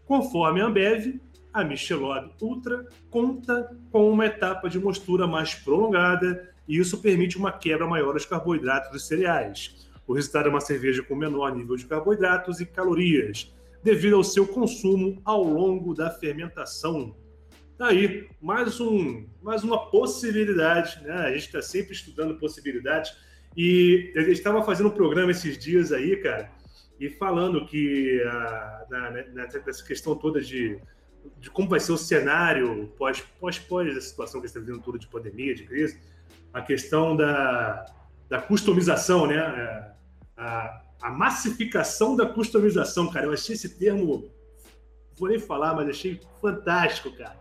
[0.06, 1.20] Conforme a Ambev,
[1.52, 7.52] a Michelob Ultra conta com uma etapa de mostura mais prolongada e isso permite uma
[7.52, 9.88] quebra maior dos carboidratos dos cereais.
[10.06, 13.52] O resultado é uma cerveja com menor nível de carboidratos e calorias,
[13.82, 17.14] devido ao seu consumo ao longo da fermentação.
[17.78, 21.12] Daí, mais, um, mais uma possibilidade, né?
[21.12, 23.14] A gente está sempre estudando possibilidades.
[23.56, 26.50] E eu estava fazendo um programa esses dias aí, cara,
[26.98, 30.78] e falando que a, na, na, nessa questão toda de,
[31.38, 34.98] de como vai ser o cenário pós, pós, pós a situação que está vivendo toda
[34.98, 36.00] de pandemia, de crise,
[36.56, 37.84] a questão da,
[38.30, 39.36] da customização, né?
[39.36, 39.92] É,
[40.38, 43.26] a, a massificação da customização, cara.
[43.26, 44.30] Eu achei esse termo,
[45.18, 47.36] vou nem falar, mas achei fantástico, cara.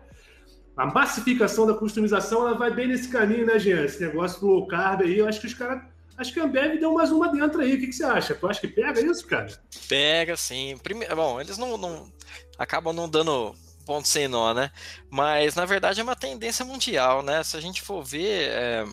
[0.76, 3.86] A massificação da customização, ela vai bem nesse caminho, né, Jean?
[3.86, 5.82] Esse negócio do low carb aí, eu acho que os caras.
[6.18, 7.76] Acho que a Ambev deu mais uma dentro aí.
[7.76, 8.36] O que, que, você acha?
[8.36, 9.48] Tu acha que pega isso, cara?
[9.88, 10.78] Pega, sim.
[10.82, 12.10] Primeiro, bom, eles não, não
[12.58, 13.54] acabam não dando
[13.86, 14.72] ponto sem nó, né?
[15.10, 17.44] Mas na verdade é uma tendência mundial, né?
[17.44, 18.86] Se a gente for ver, é,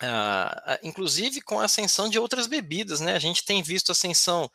[0.00, 3.14] Uh, inclusive com a ascensão de outras bebidas, né?
[3.14, 4.48] A gente tem visto ascensão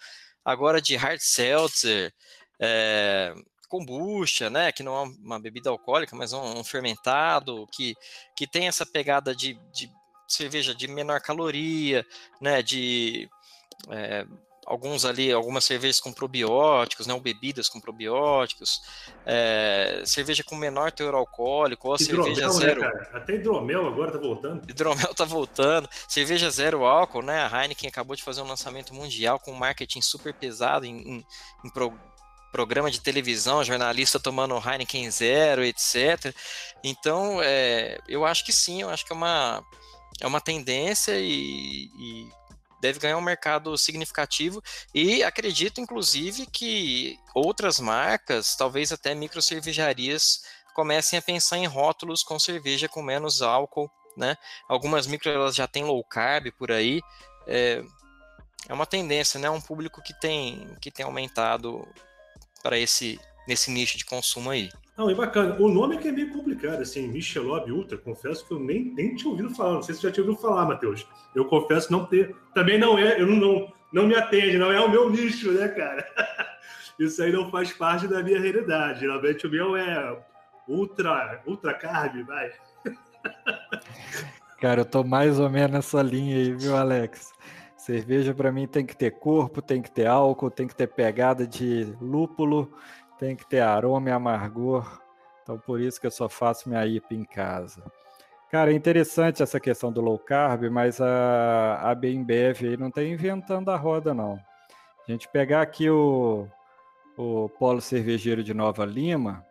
[0.44, 2.14] agora de hard seltzer,
[2.60, 3.34] é,
[3.68, 4.72] kombucha, né?
[4.72, 7.94] Que não é uma bebida alcoólica, mas um, um fermentado que,
[8.38, 9.92] que tem essa pegada de, de
[10.28, 12.06] cerveja de menor caloria,
[12.40, 12.62] né?
[12.62, 13.30] De
[13.90, 14.26] é,
[14.66, 18.82] alguns ali, algumas cervejas com probióticos, né, ou bebidas com probióticos,
[19.26, 22.82] é, cerveja com menor teor alcoólico, ou hidromel, cerveja né, zero.
[22.82, 24.70] Né, Até hidromel agora tá voltando.
[24.70, 25.90] Hidromel tá voltando.
[26.08, 27.48] Cerveja zero álcool, né?
[27.52, 31.26] A Heineken acabou de fazer um lançamento mundial com marketing super pesado em, em,
[31.66, 31.94] em pro,
[32.54, 36.34] programa de televisão, jornalista tomando Heineken zero, etc.
[36.84, 39.64] Então, é, eu acho que sim, eu acho que é uma,
[40.22, 42.30] é uma tendência e, e
[42.84, 44.62] deve ganhar um mercado significativo
[44.94, 50.44] e acredito, inclusive, que outras marcas, talvez até micro cervejarias,
[50.76, 54.36] comecem a pensar em rótulos com cerveja com menos álcool, né?
[54.68, 57.02] Algumas micro elas já têm low carb por aí.
[57.48, 57.82] É,
[58.68, 59.50] é uma tendência, né?
[59.50, 61.88] Um público que tem, que tem aumentado
[62.62, 63.18] para esse
[63.48, 64.70] nesse nicho de consumo aí.
[64.96, 65.56] Não, é bacana.
[65.60, 69.16] O nome é que é meio complicado, assim, Michelob Ultra, confesso que eu nem, nem
[69.16, 69.74] tinha ouvido falar.
[69.74, 71.08] Não sei se você já tinha ouvido falar, Matheus.
[71.34, 72.36] Eu confesso não ter.
[72.54, 76.06] Também não é, eu não, não me atende, não é o meu nicho, né, cara?
[77.00, 79.00] Isso aí não faz parte da minha realidade.
[79.00, 80.16] Geralmente o meu é
[80.68, 82.52] ultra, ultra carb, vai.
[84.62, 87.34] Cara, eu tô mais ou menos nessa linha aí, viu, Alex?
[87.76, 91.46] Cerveja para mim tem que ter corpo, tem que ter álcool, tem que ter pegada
[91.46, 92.72] de lúpulo,
[93.24, 95.00] tem que ter aroma e amargor.
[95.42, 97.82] Então por isso que eu só faço minha IPA em casa.
[98.52, 103.02] Cara, é interessante essa questão do low carb, mas a, a Bembev aí não está
[103.02, 104.38] inventando a roda, não.
[105.08, 106.48] A gente pegar aqui o,
[107.18, 109.46] o Polo Cervejeiro de Nova Lima,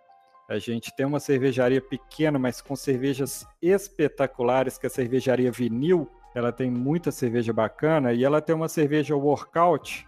[0.49, 6.09] a gente tem uma cervejaria pequena, mas com cervejas espetaculares, que é a cervejaria Vinil.
[6.35, 10.07] Ela tem muita cerveja bacana e ela tem uma cerveja Workout,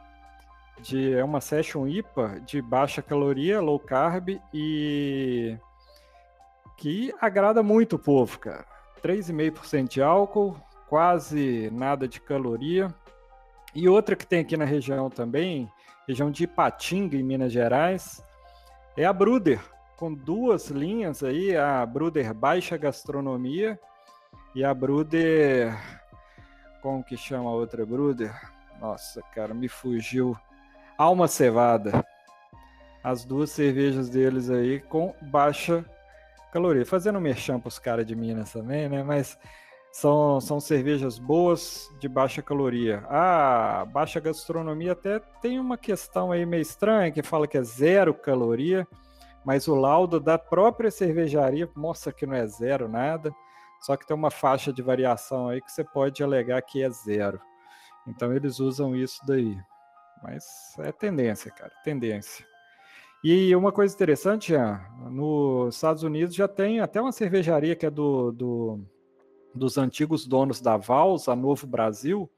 [0.81, 5.57] de, é uma Session IPA de baixa caloria, low carb e
[6.77, 8.65] que agrada muito o povo, cara.
[9.03, 10.57] 3,5% de álcool,
[10.89, 12.93] quase nada de caloria.
[13.75, 15.71] E outra que tem aqui na região também,
[16.07, 18.25] região de Ipatinga, em Minas Gerais,
[18.97, 19.61] é a Bruder
[19.97, 23.79] com duas linhas aí, a Bruder Baixa Gastronomia
[24.55, 25.75] e a Bruder.
[26.83, 28.35] Como que chama a outra Bruder?
[28.81, 30.37] Nossa, cara, me fugiu.
[30.99, 32.05] Alma Cevada.
[33.03, 35.85] As duas cervejas deles aí com baixa
[36.53, 36.87] caloria.
[36.87, 39.03] Fazendo merchan para os caras de Minas também, né?
[39.03, 39.39] Mas
[39.93, 43.05] são, são cervejas boas de baixa caloria.
[43.09, 48.15] A baixa gastronomia até tem uma questão aí meio estranha que fala que é zero
[48.15, 48.87] caloria
[49.45, 53.33] mas o laudo da própria cervejaria mostra que não é zero nada,
[53.81, 57.39] só que tem uma faixa de variação aí que você pode alegar que é zero.
[58.07, 59.57] Então eles usam isso daí.
[60.23, 62.47] Mas é tendência, cara, tendência.
[63.23, 67.91] E uma coisa interessante, Jean, nos Estados Unidos já tem até uma cervejaria que é
[67.91, 68.81] do, do
[69.55, 72.29] dos antigos donos da Vals, a Novo Brasil.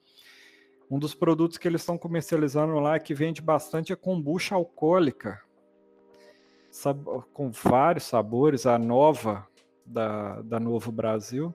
[0.90, 5.40] Um dos produtos que eles estão comercializando lá que vende bastante é kombucha alcoólica
[7.32, 9.46] com vários sabores, a nova
[9.84, 11.54] da, da Novo Brasil,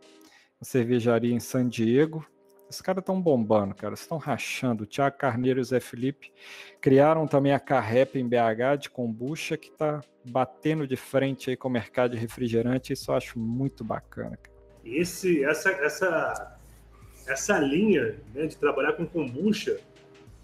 [0.59, 2.25] a cervejaria em San Diego.
[2.71, 4.83] Os caras estão bombando, cara, estão rachando.
[4.83, 6.31] O Thiago Carneiro e o Zé Felipe
[6.79, 11.67] criaram também a Carrep em BH de kombucha, que está batendo de frente aí com
[11.67, 12.93] o mercado de refrigerante.
[12.93, 14.37] Isso eu acho muito bacana.
[14.37, 14.55] Cara.
[14.85, 16.57] Esse, essa, essa,
[17.27, 19.77] essa linha né, de trabalhar com kombucha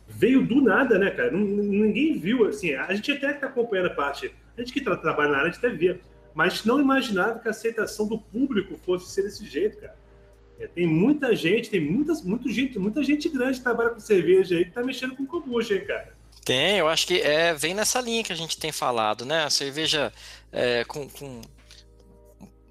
[0.06, 1.32] veio do nada, né, cara?
[1.32, 5.30] Ninguém viu, assim, a gente até está acompanhando a parte a gente que tra trabalha
[5.30, 6.00] na área, a gente até vê.
[6.34, 9.96] Mas não imaginava que a aceitação do público fosse ser desse jeito, cara.
[10.60, 14.55] É, tem muita gente, tem muitas, muita gente, muita gente grande que trabalha com cerveja
[14.55, 16.16] aí que tá mexendo com kombucha, hein, cara.
[16.43, 19.43] Tem, eu acho que é, vem nessa linha que a gente tem falado, né?
[19.43, 20.14] A cerveja
[20.51, 21.41] é, com, com,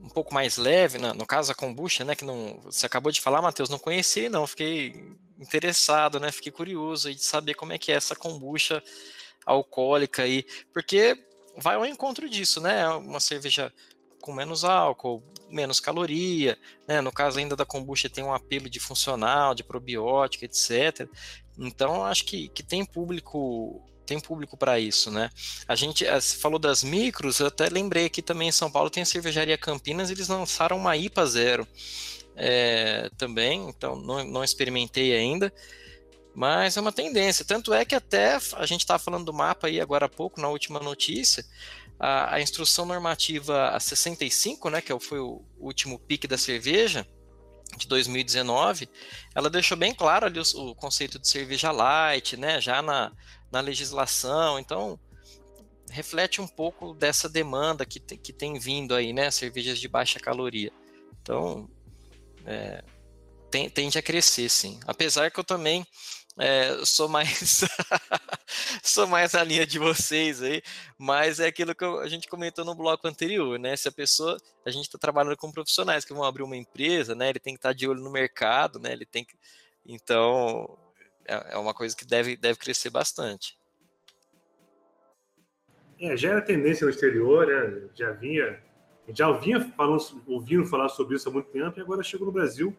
[0.03, 2.15] um pouco mais leve, no, no caso a kombucha, né?
[2.15, 4.47] Que não, você acabou de falar, Matheus, não conheci, não.
[4.47, 4.95] Fiquei
[5.39, 6.33] interessado, né?
[6.33, 8.83] Fiquei curioso de saber como é que é essa kombucha
[9.45, 11.17] alcoólica aí, porque
[11.57, 12.89] vai ao encontro disso, né?
[12.89, 13.73] Uma cerveja
[14.21, 17.01] com menos álcool, menos caloria, né?
[17.01, 21.09] No caso ainda da kombucha tem um apelo de funcional, de probiótica, etc.
[21.59, 25.31] Então acho que, que tem público tem público para isso, né?
[25.67, 29.03] A gente eh, falou das micros, eu até lembrei aqui também em São Paulo tem
[29.03, 31.69] a cervejaria Campinas, eles lançaram uma IPA zero
[32.37, 35.53] é, também, então não, não experimentei ainda.
[36.35, 37.47] Mas é uma tendência.
[37.47, 40.49] Tanto é que até a gente estava falando do mapa aí agora há pouco, na
[40.49, 41.43] última notícia,
[41.99, 47.07] a, a instrução normativa a 65, né, que é foi o último pique da cerveja,
[47.77, 48.89] de 2019,
[49.35, 53.13] ela deixou bem claro ali o, o, conceito de cerveja light, né, já na,
[53.51, 54.99] na legislação, então
[55.91, 60.21] reflete um pouco dessa demanda que, te, que tem vindo aí, né, cervejas de baixa
[60.21, 60.73] caloria.
[61.21, 61.69] Então,
[62.45, 62.83] é,
[63.51, 64.79] tem, tende a crescer, sim.
[64.87, 65.87] Apesar que eu também
[66.39, 67.65] é, sou mais
[68.83, 70.63] sou mais a linha de vocês aí,
[70.99, 73.75] mas é aquilo que a gente comentou no bloco anterior, né?
[73.75, 77.31] Se a pessoa, a gente está trabalhando com profissionais que vão abrir uma empresa, né?
[77.31, 78.93] Ele tem que estar tá de olho no mercado, né?
[78.93, 79.35] Ele tem que,
[79.87, 80.79] então
[81.27, 83.57] é, é uma coisa que deve deve crescer bastante.
[85.99, 87.89] É, já era tendência no exterior, né?
[87.95, 88.63] Já vinha,
[89.09, 92.77] já vinha falando, ouvindo falar sobre isso há muito tempo e agora chegou no Brasil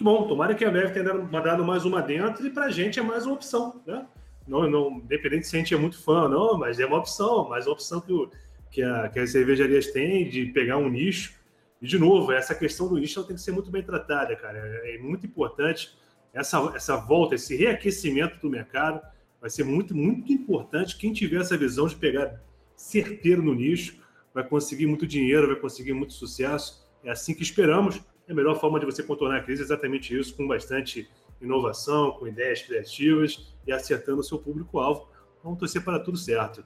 [0.00, 3.02] bom, tomara que a Ambev tenha mandado mais uma dentro e para a gente é
[3.02, 4.06] mais uma opção, né?
[4.46, 7.66] Não, não, independente se a gente é muito fã não, mas é uma opção, mais
[7.66, 8.30] uma opção que, o,
[8.70, 11.34] que, a, que as cervejarias têm de pegar um nicho.
[11.82, 14.58] E, de novo, essa questão do nicho tem que ser muito bem tratada, cara.
[14.58, 15.96] É, é muito importante
[16.32, 19.00] essa, essa volta, esse reaquecimento do mercado.
[19.40, 22.40] Vai ser muito, muito importante quem tiver essa visão de pegar
[22.74, 24.00] certeiro no nicho,
[24.32, 26.88] vai conseguir muito dinheiro, vai conseguir muito sucesso.
[27.04, 28.00] É assim que esperamos.
[28.28, 31.08] A melhor forma de você contornar a crise é exatamente isso, com bastante
[31.40, 35.08] inovação, com ideias criativas e acertando o seu público-alvo.
[35.42, 36.62] Vamos torcer para tudo certo.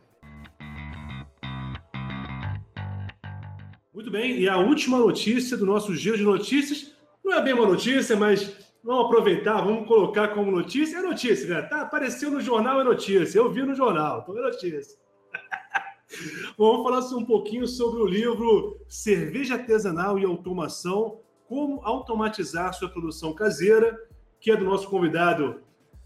[3.94, 7.66] Muito bem, e a última notícia do nosso giro de notícias não é bem uma
[7.66, 10.96] notícia, mas vamos aproveitar, vamos colocar como notícia.
[10.96, 11.62] É notícia, né?
[11.62, 13.38] Tá, apareceu no jornal, é notícia.
[13.38, 14.98] Eu vi no jornal, então é notícia.
[16.58, 21.20] vamos falar um pouquinho sobre o livro Cerveja Artesanal e Automação:
[21.52, 23.94] Como Automatizar Sua Produção Caseira,
[24.40, 25.60] que é do nosso convidado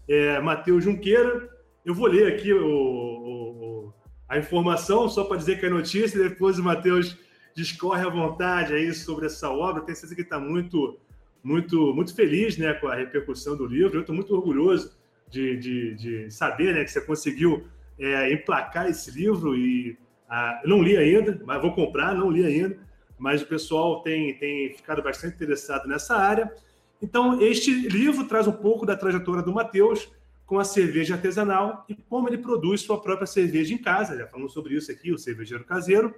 [0.05, 1.49] é, Matheus Junqueira.
[1.85, 3.93] Eu vou ler aqui o, o,
[4.27, 7.17] a informação, só para dizer que é notícia, depois o Matheus
[7.55, 9.83] discorre à vontade aí sobre essa obra.
[9.83, 10.99] Tenho certeza que está muito
[11.41, 13.95] muito, muito feliz né, com a repercussão do livro.
[13.95, 14.97] Eu estou muito orgulhoso
[15.29, 17.65] de, de, de, saber né, que você conseguiu
[17.97, 19.97] é, emplacar esse livro e
[20.29, 22.77] ah, não li ainda, mas vou comprar, não li ainda,
[23.17, 26.53] mas o pessoal tem, tem ficado bastante interessado nessa área.
[27.01, 30.09] Então, este livro traz um pouco da trajetória do Matheus
[30.45, 34.17] com a cerveja artesanal e como ele produz sua própria cerveja em casa.
[34.17, 36.15] Já falamos sobre isso aqui, o cervejeiro caseiro.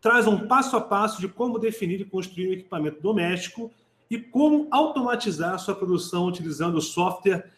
[0.00, 3.72] Traz um passo a passo de como definir e construir um equipamento doméstico
[4.08, 7.50] e como automatizar sua produção utilizando o software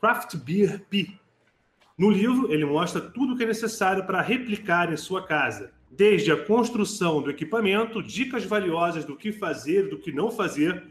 [0.00, 1.18] Craft, Beer P.
[1.96, 6.30] No livro, ele mostra tudo o que é necessário para replicar em sua casa, desde
[6.30, 10.86] a construção do equipamento, dicas valiosas do que fazer do que não fazer,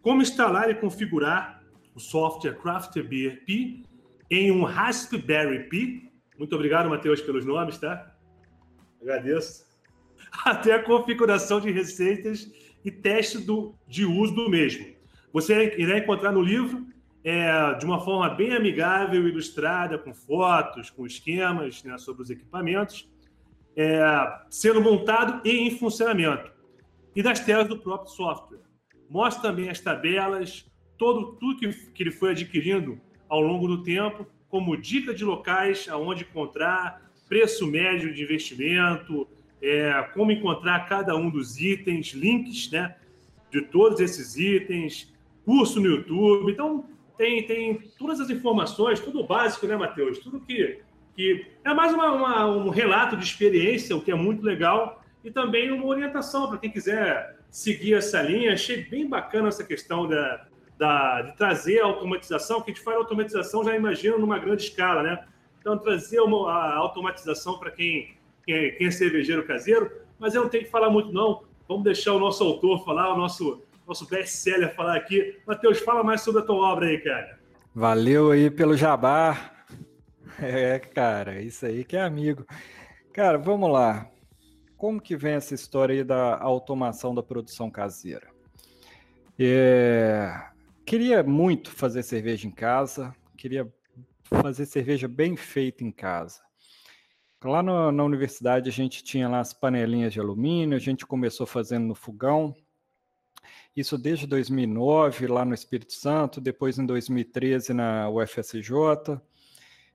[0.00, 1.62] como instalar e configurar
[1.94, 3.82] o software Craft P
[4.30, 6.12] em um Raspberry Pi.
[6.38, 8.14] Muito obrigado, Matheus, pelos nomes, tá?
[9.00, 9.64] Agradeço.
[10.44, 12.50] Até a configuração de receitas
[12.84, 14.94] e teste do, de uso do mesmo.
[15.32, 16.86] Você irá encontrar no livro
[17.24, 23.08] é, de uma forma bem amigável, ilustrada, com fotos, com esquemas né, sobre os equipamentos,
[23.76, 24.00] é,
[24.50, 26.50] sendo montado e em funcionamento,
[27.14, 28.60] e das telas do próprio software.
[29.08, 30.66] Mostra também as tabelas,
[30.96, 35.88] todo, tudo que, que ele foi adquirindo ao longo do tempo, como dica de locais
[35.88, 39.26] aonde encontrar, preço médio de investimento,
[39.60, 42.94] é, como encontrar cada um dos itens, links né,
[43.50, 45.12] de todos esses itens,
[45.44, 46.52] curso no YouTube.
[46.52, 46.84] Então,
[47.16, 50.18] tem, tem todas as informações, tudo básico, né, Matheus?
[50.18, 50.80] Tudo que,
[51.14, 55.30] que é mais uma, uma, um relato de experiência, o que é muito legal, e
[55.30, 58.52] também uma orientação para quem quiser seguir essa linha.
[58.52, 60.46] Achei bem bacana essa questão da,
[60.76, 65.02] da, de trazer a automatização, que a gente fala automatização, já imagina numa grande escala,
[65.02, 65.24] né?
[65.60, 70.42] Então, trazer uma, a automatização para quem quem é, quem é cervejeiro caseiro, mas eu
[70.42, 71.42] não tenho que falar muito, não.
[71.66, 75.38] Vamos deixar o nosso autor falar, o nosso, nosso best-seller falar aqui.
[75.46, 77.38] Matheus, fala mais sobre a tua obra aí, cara.
[77.74, 79.53] Valeu aí pelo jabá.
[80.40, 82.44] É, cara, isso aí que é amigo.
[83.12, 84.10] Cara, vamos lá.
[84.76, 88.28] Como que vem essa história aí da automação da produção caseira?
[89.38, 90.28] É...
[90.84, 93.72] Queria muito fazer cerveja em casa, queria
[94.24, 96.42] fazer cerveja bem feita em casa.
[97.42, 101.46] Lá no, na universidade a gente tinha lá as panelinhas de alumínio, a gente começou
[101.46, 102.54] fazendo no fogão.
[103.76, 109.20] Isso desde 2009, lá no Espírito Santo, depois em 2013 na UFSJ.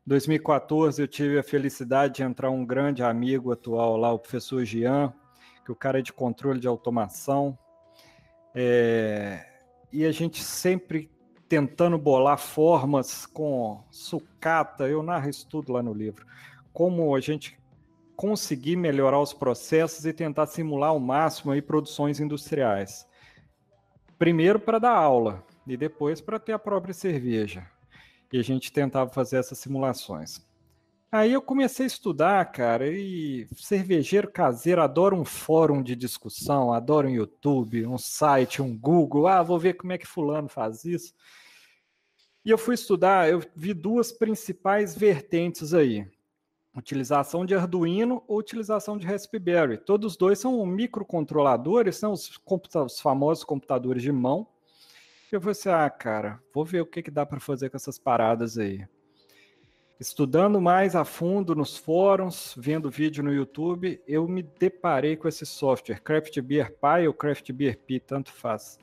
[0.09, 4.65] Em 2014 eu tive a felicidade de entrar um grande amigo atual lá, o professor
[4.65, 5.13] Jean,
[5.63, 7.55] que o cara é de controle de automação.
[8.55, 9.45] É...
[9.93, 11.11] E a gente sempre
[11.47, 16.25] tentando bolar formas com sucata, eu narro isso tudo lá no livro,
[16.73, 17.59] como a gente
[18.15, 23.07] conseguir melhorar os processos e tentar simular ao máximo aí produções industriais.
[24.17, 27.67] Primeiro para dar aula e depois para ter a própria cerveja.
[28.31, 30.41] E a gente tentava fazer essas simulações.
[31.11, 37.07] Aí eu comecei a estudar, cara, e cervejeiro caseiro adora um fórum de discussão, adora
[37.07, 39.27] um YouTube, um site, um Google.
[39.27, 41.13] Ah, vou ver como é que fulano faz isso.
[42.45, 46.07] E eu fui estudar, eu vi duas principais vertentes aí
[46.79, 49.77] utilização de Arduino ou utilização de Raspberry.
[49.77, 52.31] Todos dois são microcontroladores, são os,
[52.85, 54.47] os famosos computadores de mão.
[55.31, 57.99] Eu falei assim, ah, cara, vou ver o que, que dá para fazer com essas
[57.99, 58.85] paradas aí.
[59.99, 65.45] Estudando mais a fundo nos fóruns, vendo vídeo no YouTube, eu me deparei com esse
[65.45, 66.73] software, Craft Beer
[67.05, 67.77] ou Craft Beer
[68.07, 68.79] tanto faz.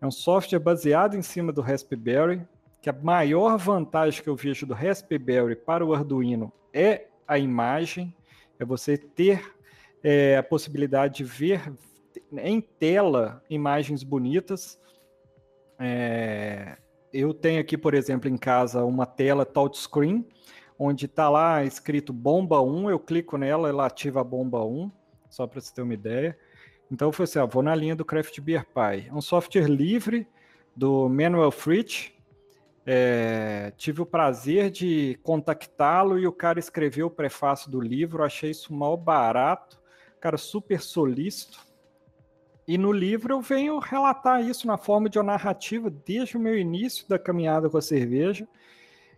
[0.00, 2.44] É um software baseado em cima do Raspberry,
[2.80, 8.12] que a maior vantagem que eu vejo do Raspberry para o Arduino é a imagem,
[8.58, 9.54] é você ter
[10.02, 11.72] é, a possibilidade de ver
[12.32, 14.80] em tela imagens bonitas.
[15.84, 16.76] É,
[17.12, 20.24] eu tenho aqui, por exemplo, em casa uma tela touchscreen,
[20.78, 24.90] onde está lá escrito bomba 1, eu clico nela, ela ativa a bomba 1,
[25.28, 26.38] só para você ter uma ideia.
[26.90, 29.08] Então eu falei assim, ó, vou na linha do Craft Beer Pie.
[29.08, 30.28] É um software livre
[30.76, 32.12] do Manuel Fritz.
[32.86, 38.22] É, tive o prazer de contactá-lo e o cara escreveu o prefácio do livro.
[38.22, 39.80] Achei isso mal barato,
[40.20, 41.71] cara super solícito.
[42.66, 46.56] E no livro eu venho relatar isso na forma de uma narrativa desde o meu
[46.56, 48.46] início da caminhada com a cerveja.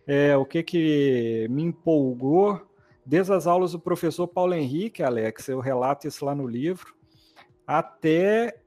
[0.07, 2.61] É, o que que me empolgou
[3.05, 6.95] desde as aulas do professor Paulo Henrique, Alex, eu relato isso lá no livro
[7.67, 8.59] até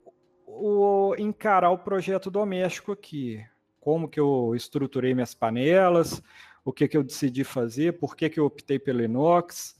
[0.46, 3.44] o, encarar o projeto doméstico aqui.
[3.80, 6.22] Como que eu estruturei minhas panelas,
[6.64, 9.76] o que, que eu decidi fazer, por que, que eu optei pelo inox,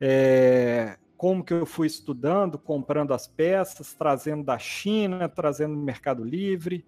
[0.00, 6.22] é, como que eu fui estudando, comprando as peças, trazendo da China, trazendo do Mercado
[6.22, 6.86] Livre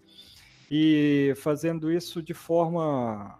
[0.71, 3.37] e fazendo isso de forma,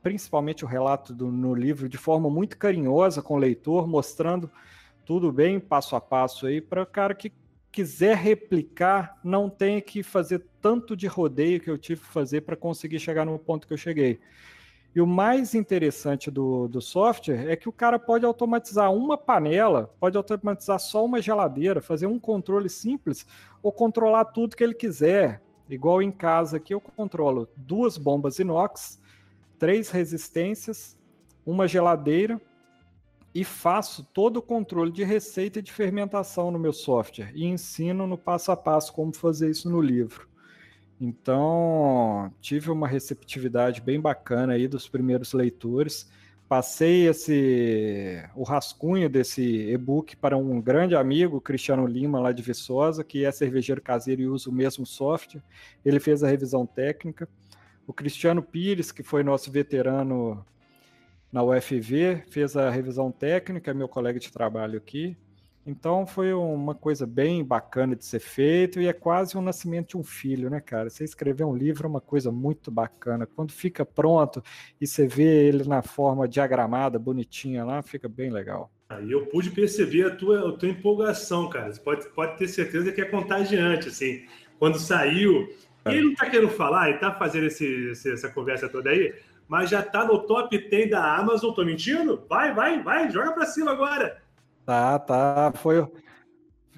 [0.00, 4.48] principalmente o relato do, no livro, de forma muito carinhosa com o leitor, mostrando
[5.04, 7.32] tudo bem passo a passo aí para o cara que
[7.72, 12.54] quiser replicar, não tem que fazer tanto de rodeio que eu tive que fazer para
[12.54, 14.20] conseguir chegar no ponto que eu cheguei.
[14.94, 19.94] E o mais interessante do, do software é que o cara pode automatizar uma panela,
[19.98, 23.26] pode automatizar só uma geladeira, fazer um controle simples
[23.62, 25.42] ou controlar tudo que ele quiser.
[25.68, 29.00] Igual em casa aqui eu controlo duas bombas inox,
[29.58, 30.98] três resistências,
[31.46, 32.38] uma geladeira
[33.34, 38.06] e faço todo o controle de receita e de fermentação no meu software e ensino
[38.06, 40.28] no passo a passo como fazer isso no livro.
[41.04, 46.08] Então, tive uma receptividade bem bacana aí dos primeiros leitores.
[46.48, 53.02] Passei esse o rascunho desse e-book para um grande amigo, Cristiano Lima, lá de Viçosa,
[53.02, 55.42] que é cervejeiro caseiro e usa o mesmo software.
[55.84, 57.28] Ele fez a revisão técnica.
[57.84, 60.46] O Cristiano Pires, que foi nosso veterano
[61.32, 65.16] na UFV, fez a revisão técnica, meu colega de trabalho aqui.
[65.64, 69.96] Então foi uma coisa bem bacana de ser feito e é quase um nascimento de
[69.96, 70.90] um filho, né, cara?
[70.90, 73.26] Você escrever um livro é uma coisa muito bacana.
[73.26, 74.42] Quando fica pronto
[74.80, 78.72] e você vê ele na forma diagramada, bonitinha lá, fica bem legal.
[78.88, 81.72] Aí eu pude perceber a tua, a tua empolgação, cara.
[81.72, 84.24] Você pode, pode ter certeza que é contagiante, assim.
[84.58, 85.48] Quando saiu,
[85.84, 85.92] é.
[85.94, 89.14] ele não tá querendo falar, ele tá fazendo esse, essa conversa toda aí,
[89.48, 91.52] mas já tá no top 10 da Amazon.
[91.52, 92.24] Tô mentindo?
[92.28, 94.21] Vai, vai, vai, joga para cima agora.
[94.64, 95.52] Tá, tá.
[95.56, 95.86] Foi.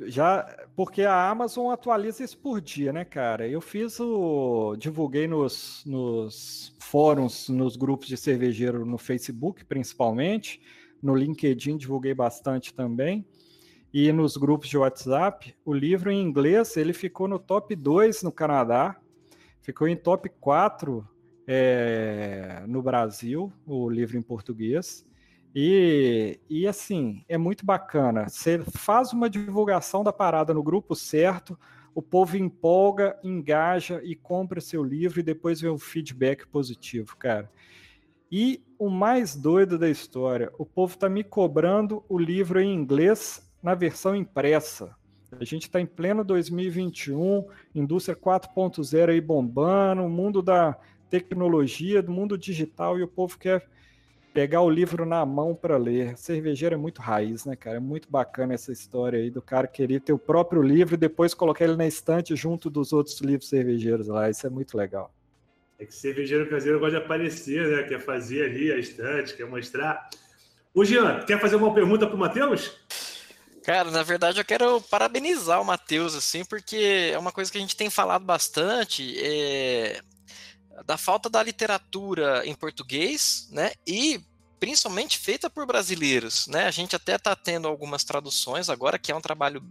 [0.06, 0.42] Já,
[0.74, 3.46] porque a Amazon atualiza isso por dia, né, cara?
[3.46, 4.74] Eu fiz o.
[4.76, 10.60] divulguei nos, nos fóruns, nos grupos de cervejeiro no Facebook, principalmente.
[11.02, 13.24] No LinkedIn divulguei bastante também.
[13.92, 15.54] E nos grupos de WhatsApp.
[15.64, 18.96] O livro em inglês ele ficou no top 2 no Canadá,
[19.60, 21.06] ficou em top 4
[21.46, 25.06] é, no Brasil, o livro em português.
[25.54, 28.28] E, e assim, é muito bacana.
[28.28, 31.56] Você faz uma divulgação da parada no grupo certo,
[31.94, 37.48] o povo empolga, engaja e compra seu livro e depois vê um feedback positivo, cara.
[38.32, 43.48] E o mais doido da história, o povo está me cobrando o livro em inglês
[43.62, 44.96] na versão impressa.
[45.38, 50.76] A gente está em pleno 2021, indústria 4.0 aí bombando, o mundo da
[51.08, 53.68] tecnologia, do mundo digital, e o povo quer
[54.34, 56.18] pegar o livro na mão para ler.
[56.18, 57.76] Cervejeiro é muito raiz, né, cara?
[57.76, 61.32] É muito bacana essa história aí do cara querer ter o próprio livro e depois
[61.32, 64.28] colocar ele na estante junto dos outros livros cervejeiros lá.
[64.28, 65.14] Isso é muito legal.
[65.78, 67.84] É que cervejeiro caseiro gosta de aparecer, né?
[67.84, 70.10] Quer fazer ali a estante, quer mostrar.
[70.74, 72.76] Ô, Jean, quer fazer uma pergunta para o Matheus?
[73.62, 77.60] Cara, na verdade eu quero parabenizar o Matheus, assim, porque é uma coisa que a
[77.60, 79.16] gente tem falado bastante.
[79.18, 80.00] É
[80.86, 83.72] da falta da literatura em português, né?
[83.86, 84.20] E
[84.64, 86.64] principalmente feita por brasileiros, né?
[86.64, 89.62] A gente até está tendo algumas traduções agora, que é um trabalho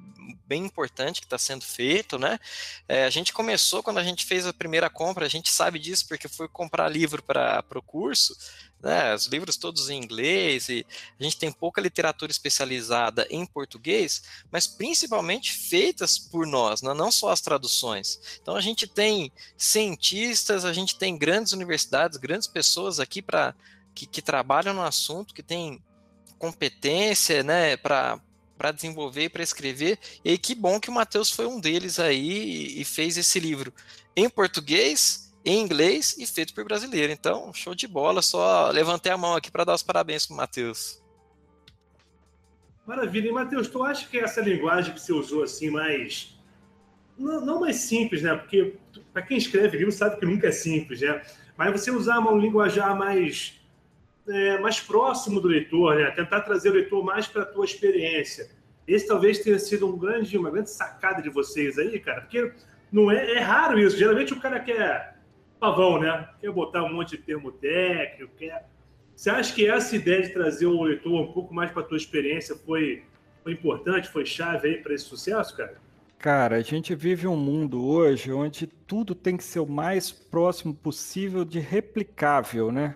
[0.46, 2.40] bem importante que está sendo feito, né?
[2.88, 6.08] É, a gente começou quando a gente fez a primeira compra, a gente sabe disso
[6.08, 8.38] porque foi comprar livro para o curso,
[8.80, 9.16] né?
[9.16, 10.86] Os livros todos em inglês e
[11.20, 14.22] a gente tem pouca literatura especializada em português,
[14.52, 16.94] mas principalmente feitas por nós, né?
[16.94, 18.20] não só as traduções.
[18.40, 23.56] Então a gente tem cientistas, a gente tem grandes universidades, grandes pessoas aqui para
[23.94, 25.82] que, que trabalham no assunto, que têm
[26.38, 28.20] competência, né, para
[28.74, 29.98] desenvolver e para escrever.
[30.26, 33.74] E que bom que o Matheus foi um deles aí e, fez esse livro
[34.16, 37.14] em português, em inglês e feito por brasileiro.
[37.14, 38.22] Então, show de bola.
[38.22, 41.02] Só levantei a mão aqui para dar os parabéns para o Matheus.
[42.86, 43.30] Maravilha.
[43.30, 46.38] E, Matheus, tu acha que essa linguagem que você usou assim, mais.
[47.18, 48.36] Não, não mais simples, né?
[48.36, 48.76] Porque
[49.14, 51.22] para quem escreve livro sabe que nunca é simples, né?
[51.56, 53.63] Mas você usar uma linguajar mais
[54.28, 56.12] é, mais próximo do leitor, né?
[56.12, 58.50] Tentar trazer o leitor mais para a tua experiência.
[58.88, 62.52] Esse talvez tenha sido um grande, uma grande sacada de vocês aí, cara, porque
[62.92, 63.98] não é, é raro isso.
[63.98, 65.18] Geralmente o cara quer
[65.60, 66.28] pavão, né?
[66.42, 68.68] Quer botar um monte de termo técnico, quer.
[69.16, 71.98] Você acha que essa ideia de trazer o leitor um pouco mais para a tua
[71.98, 73.04] experiência foi,
[73.44, 75.78] foi importante, foi chave aí para esse sucesso, cara?
[76.18, 80.74] Cara, a gente vive um mundo hoje onde tudo tem que ser o mais próximo
[80.74, 82.96] possível de replicável, né?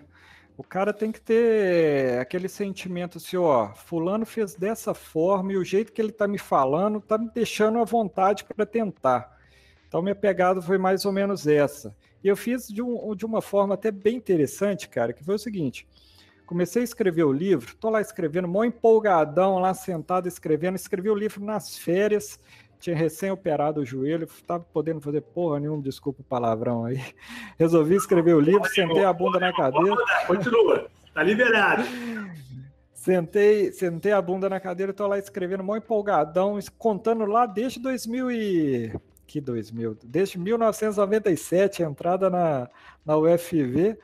[0.58, 5.64] O cara tem que ter aquele sentimento assim, ó, fulano fez dessa forma e o
[5.64, 9.38] jeito que ele tá me falando tá me deixando à vontade para tentar.
[9.86, 11.94] Então minha pegada foi mais ou menos essa.
[12.24, 15.38] E eu fiz de, um, de uma forma até bem interessante, cara, que foi o
[15.38, 15.86] seguinte.
[16.44, 21.14] Comecei a escrever o livro, tô lá escrevendo, mó empolgadão, lá sentado escrevendo, escrevi o
[21.14, 22.40] livro nas férias,
[22.78, 27.02] tinha recém-operado o joelho, estava podendo fazer porra nenhuma, desculpa o palavrão aí.
[27.58, 29.96] Resolvi escrever o livro, sentei a bunda na cadeira.
[30.26, 31.82] Continua, tá liberado.
[32.92, 38.30] Sentei, sentei a bunda na cadeira, tô lá escrevendo, mó empolgadão, contando lá desde 2000
[38.30, 38.92] e...
[39.26, 39.98] Que 2000?
[40.04, 42.68] Desde 1997, entrada na,
[43.04, 43.98] na UFV.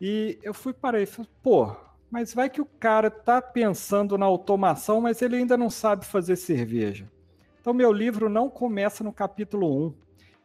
[0.00, 1.74] E eu fui para e falei, pô,
[2.10, 6.36] mas vai que o cara tá pensando na automação, mas ele ainda não sabe fazer
[6.36, 7.08] cerveja.
[7.60, 9.94] Então, meu livro não começa no capítulo 1.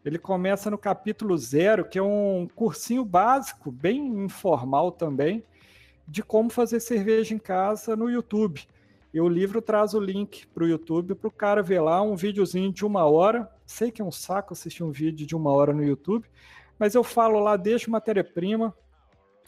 [0.03, 5.41] Ele começa no capítulo 0, que é um cursinho básico, bem informal também,
[6.05, 8.67] de como fazer cerveja em casa no YouTube.
[9.13, 12.17] E o livro traz o link para o YouTube para o cara ver lá um
[12.17, 13.49] videozinho de uma hora.
[13.65, 16.27] Sei que é um saco assistir um vídeo de uma hora no YouTube,
[16.77, 18.75] mas eu falo lá desde matéria-prima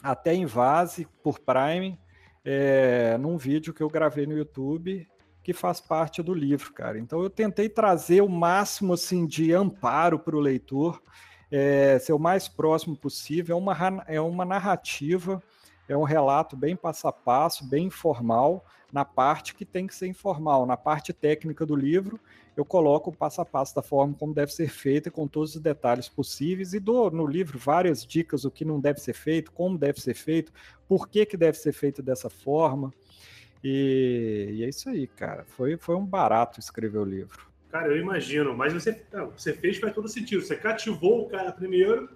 [0.02, 2.00] até invase por Prime,
[2.42, 5.06] é, num vídeo que eu gravei no YouTube
[5.48, 6.98] que faz parte do livro, cara.
[6.98, 11.02] Então eu tentei trazer o máximo assim de amparo para o leitor,
[11.50, 13.56] é, ser o mais próximo possível.
[13.56, 15.42] É uma, é uma narrativa,
[15.88, 20.08] é um relato bem passo a passo, bem informal, na parte que tem que ser
[20.08, 20.66] informal.
[20.66, 22.20] Na parte técnica do livro,
[22.54, 25.62] eu coloco o passo a passo da forma como deve ser feita, com todos os
[25.62, 29.78] detalhes possíveis, e dou no livro várias dicas do que não deve ser feito, como
[29.78, 30.52] deve ser feito,
[30.86, 32.92] por que, que deve ser feito dessa forma.
[33.62, 35.44] E, e, é isso aí, cara.
[35.44, 37.48] Foi, foi um barato escrever o livro.
[37.70, 39.02] Cara, eu imagino, mas você,
[39.36, 40.42] você fez faz todo sentido.
[40.42, 42.08] Você cativou o cara primeiro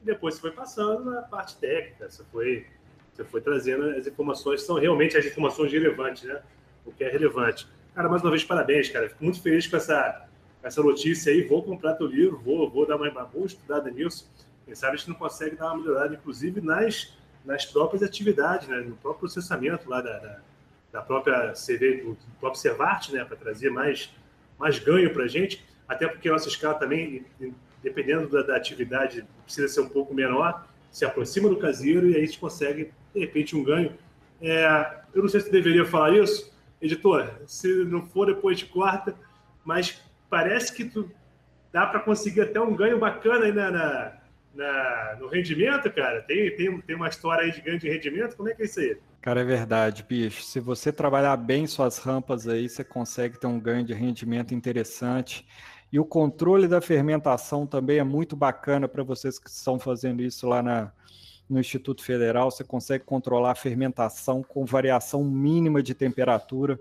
[0.00, 2.08] e depois você foi passando na parte técnica.
[2.08, 2.66] Você foi,
[3.12, 6.40] você foi trazendo as informações, são realmente as informações relevantes, né?
[6.86, 7.66] O que é relevante.
[7.94, 9.08] Cara, mais uma vez, parabéns, cara.
[9.08, 10.26] Fico muito feliz com essa,
[10.62, 11.42] essa notícia aí.
[11.42, 14.30] Vou comprar teu livro, vou, vou dar uma, uma estudada nisso.
[14.64, 17.14] Quem sabe a gente não consegue dar uma melhorada, inclusive nas,
[17.44, 18.78] nas próprias atividades, né?
[18.78, 20.40] no próprio processamento lá da, da
[20.94, 24.14] da própria CV, do, próprio Servart, né, para trazer mais,
[24.56, 27.26] mais ganho para a gente, até porque a nossa escala também,
[27.82, 32.22] dependendo da, da, atividade, precisa ser um pouco menor, se aproxima do caseiro e aí
[32.22, 33.92] a gente consegue, de repente, um ganho.
[34.40, 39.16] É, eu não sei se deveria falar isso, editor, se não for depois de quarta,
[39.64, 41.10] mas parece que tu
[41.72, 44.12] dá para conseguir até um ganho bacana aí na, na,
[44.54, 46.22] na, no rendimento, cara.
[46.22, 48.78] Tem, tem, tem uma história aí de ganho de rendimento, como é que é isso
[48.78, 48.96] aí?
[49.24, 50.42] Cara, é verdade, bicho.
[50.42, 55.46] Se você trabalhar bem suas rampas aí, você consegue ter um ganho de rendimento interessante.
[55.90, 60.46] E o controle da fermentação também é muito bacana para vocês que estão fazendo isso
[60.46, 60.92] lá na,
[61.48, 62.50] no Instituto Federal.
[62.50, 66.78] Você consegue controlar a fermentação com variação mínima de temperatura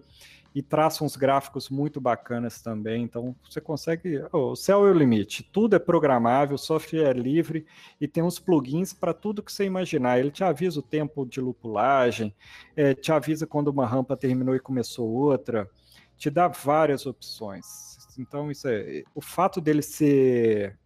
[0.56, 3.04] e traça uns gráficos muito bacanas também.
[3.04, 4.24] Então, você consegue.
[4.32, 5.44] Oh, o céu é o limite.
[5.52, 7.66] Tudo é programável, o software é livre
[8.00, 10.20] e tem uns plugins para tudo que você imaginar.
[10.20, 12.36] Ele te avisa o tempo de lupulagem,
[12.76, 15.68] é, te avisa quando uma rampa terminou e começou outra,
[16.18, 17.98] te dá várias opções.
[18.18, 19.04] Então, isso é.
[19.16, 20.78] O fato dele ser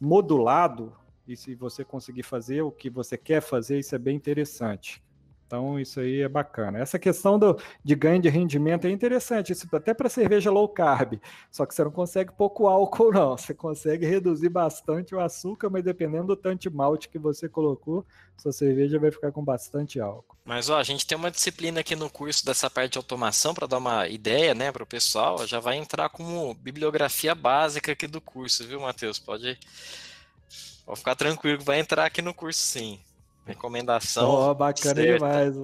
[0.00, 0.92] modulado,
[1.26, 5.02] e se você conseguir fazer o que você quer fazer, isso é bem interessante.
[5.46, 6.78] Então, isso aí é bacana.
[6.78, 11.20] Essa questão do, de ganho de rendimento é interessante, isso até para cerveja low carb.
[11.50, 13.36] Só que você não consegue pouco álcool, não.
[13.36, 18.04] Você consegue reduzir bastante o açúcar, mas dependendo do tanto de malte que você colocou,
[18.36, 20.36] sua cerveja vai ficar com bastante álcool.
[20.44, 23.66] Mas ó, a gente tem uma disciplina aqui no curso dessa parte de automação para
[23.66, 25.46] dar uma ideia, né, para o pessoal.
[25.46, 29.18] Já vai entrar como bibliografia básica aqui do curso, viu, Matheus?
[29.18, 29.58] Pode,
[30.84, 33.00] pode ficar tranquilo vai entrar aqui no curso, sim.
[33.46, 34.28] Recomendação.
[34.28, 35.12] Ó, oh, bacana certa.
[35.14, 35.54] demais.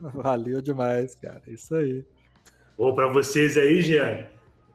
[0.00, 1.42] Valeu demais, cara.
[1.46, 2.04] Isso aí.
[2.76, 4.26] Bom, para vocês aí, Jean,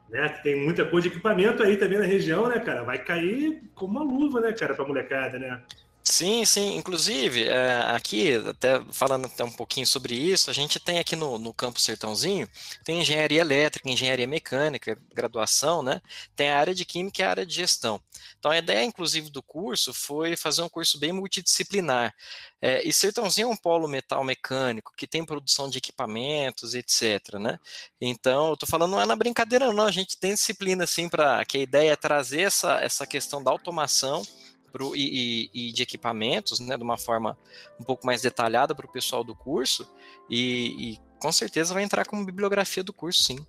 [0.08, 0.28] né?
[0.28, 2.82] Que tem muita coisa de equipamento aí também na região, né, cara?
[2.82, 5.62] Vai cair como uma luva, né, cara, pra molecada, né?
[6.10, 6.76] Sim, sim.
[6.76, 11.38] Inclusive, é, aqui, até falando até um pouquinho sobre isso, a gente tem aqui no,
[11.38, 12.48] no Campo Sertãozinho,
[12.84, 16.02] tem engenharia elétrica, engenharia mecânica, graduação, né?
[16.34, 18.02] Tem a área de química e a área de gestão.
[18.36, 22.12] Então, a ideia, inclusive, do curso foi fazer um curso bem multidisciplinar.
[22.60, 27.38] É, e Sertãozinho é um polo metal mecânico que tem produção de equipamentos, etc.
[27.38, 27.58] Né?
[28.00, 29.86] Então, eu estou falando não é na brincadeira, não.
[29.86, 33.50] A gente tem disciplina assim para que a ideia é trazer essa, essa questão da
[33.52, 34.26] automação
[34.70, 37.36] pro, e, e, e, de equipamentos, né, de uma forma
[37.78, 39.88] um pouco mais detalhada para o pessoal do curso,
[40.28, 43.46] e, e, com certeza vai entrar como bibliografia do curso, sim.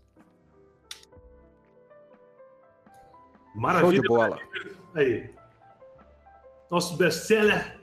[3.55, 3.91] Maravilha.
[3.91, 4.39] Show de bola.
[4.95, 5.29] Aí.
[6.69, 7.79] Nosso best-seller,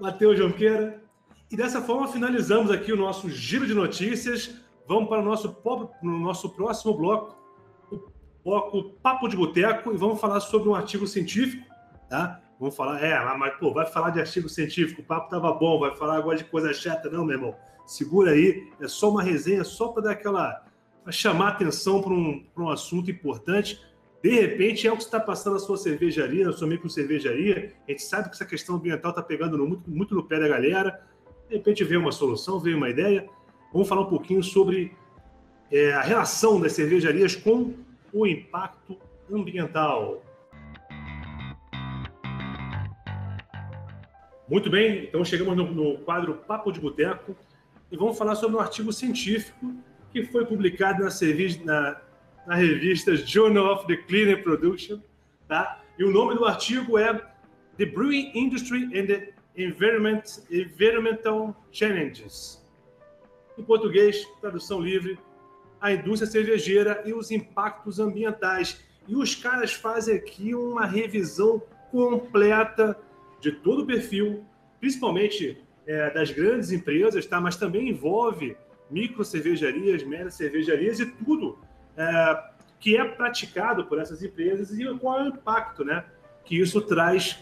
[0.00, 1.02] Matheus Jonqueira.
[1.50, 4.54] E dessa forma finalizamos aqui o nosso giro de notícias.
[4.86, 5.56] Vamos para o nosso,
[6.02, 7.36] no nosso próximo bloco,
[7.90, 8.10] o
[8.44, 11.64] bloco Papo de Boteco, e vamos falar sobre um artigo científico,
[12.08, 12.40] tá?
[12.58, 15.94] Vamos falar, é, mas pô, vai falar de artigo científico, o papo tava bom, vai
[15.96, 17.54] falar agora de coisa chata, não, meu irmão.
[17.86, 20.64] Segura aí, é só uma resenha, só para dar aquela.
[21.02, 23.78] Pra chamar atenção para um, um assunto importante.
[24.22, 27.74] De repente, é o que está passando na sua cervejaria, na sua micro cervejaria.
[27.86, 30.48] A gente sabe que essa questão ambiental está pegando no, muito, muito no pé da
[30.48, 31.02] galera.
[31.46, 33.28] De repente, veio uma solução, veio uma ideia.
[33.70, 34.96] Vamos falar um pouquinho sobre
[35.70, 37.74] é, a relação das cervejarias com
[38.14, 38.96] o impacto
[39.30, 40.22] ambiental.
[44.46, 47.34] Muito bem, então chegamos no, no quadro Papo de Boteco
[47.90, 49.74] e vamos falar sobre um artigo científico
[50.12, 51.10] que foi publicado na,
[51.64, 52.00] na,
[52.46, 55.00] na revista Journal of the Cleaner Production,
[55.48, 55.82] tá?
[55.98, 57.14] E o nome do artigo é
[57.78, 62.62] The Brewing Industry and the Environment, Environmental Challenges.
[63.56, 65.18] Em português, tradução livre,
[65.80, 68.84] a indústria cervejeira e os impactos ambientais.
[69.08, 72.98] E os caras fazem aqui uma revisão completa
[73.44, 74.42] de todo o perfil,
[74.80, 77.38] principalmente é, das grandes empresas, tá?
[77.38, 78.56] mas também envolve
[78.90, 81.58] micro cervejarias, médias cervejarias e tudo
[81.94, 82.42] é,
[82.80, 86.04] que é praticado por essas empresas e qual é o impacto né,
[86.42, 87.38] que isso traz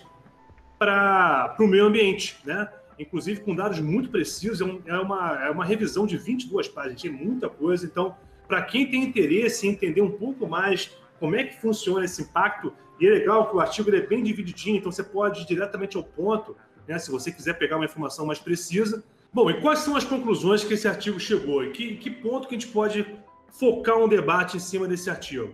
[0.77, 2.37] para o meio ambiente.
[2.45, 2.69] Né?
[2.99, 7.01] Inclusive com dados muito precisos, é, um, é, uma, é uma revisão de 22 páginas,
[7.01, 7.87] tem muita coisa.
[7.87, 8.17] Então,
[8.49, 10.91] para quem tem interesse em entender um pouco mais
[11.21, 12.73] como é que funciona esse impacto,
[13.03, 16.05] e é legal que o artigo é bem divididinho, então você pode ir diretamente ao
[16.05, 19.03] ponto, né, se você quiser pegar uma informação mais precisa.
[19.33, 21.65] Bom, e quais são as conclusões que esse artigo chegou?
[21.65, 23.05] E que, que ponto que a gente pode
[23.51, 25.53] focar um debate em cima desse artigo?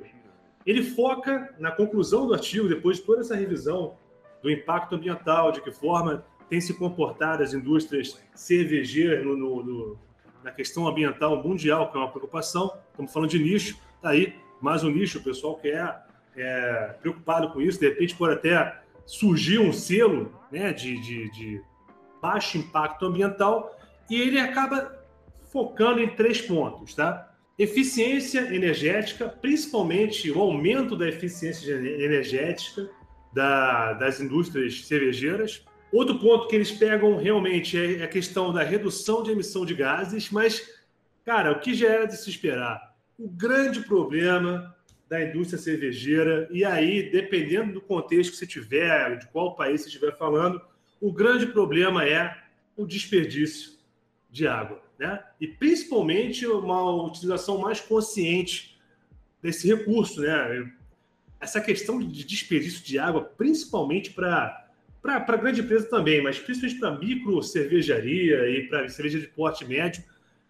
[0.67, 3.97] Ele foca na conclusão do artigo, depois de toda essa revisão
[4.43, 9.99] do impacto ambiental, de que forma tem se comportado as indústrias cervejeiras no, no, no,
[10.45, 12.77] na questão ambiental mundial, que é uma preocupação.
[12.91, 16.08] Estamos falando de nicho, tá aí mais um nicho, o pessoal quer
[16.39, 21.63] é, preocupado com isso, de repente pode até surgir um selo né, de, de, de
[22.21, 23.77] baixo impacto ambiental,
[24.11, 24.99] e ele acaba
[25.53, 27.35] focando em três pontos, tá?
[27.59, 32.89] Eficiência energética, principalmente o aumento da eficiência energética
[33.33, 35.65] da, das indústrias cervejeiras.
[35.93, 40.31] Outro ponto que eles pegam realmente é a questão da redução de emissão de gases,
[40.31, 40.71] mas,
[41.25, 42.89] cara, o que já era de se esperar?
[43.19, 44.75] o grande problema
[45.09, 49.89] da indústria cervejeira, e aí, dependendo do contexto que você tiver, de qual país você
[49.89, 50.61] estiver falando,
[51.01, 52.37] o grande problema é
[52.77, 53.79] o desperdício
[54.31, 54.83] de água.
[54.99, 55.23] Né?
[55.41, 58.79] E principalmente uma utilização mais consciente
[59.43, 60.21] desse recurso.
[60.21, 60.71] Né?
[61.41, 64.67] Essa questão de desperdício de água, principalmente para
[65.01, 70.03] para grande empresa também, mas principalmente para micro cervejaria e para cerveja de porte médio,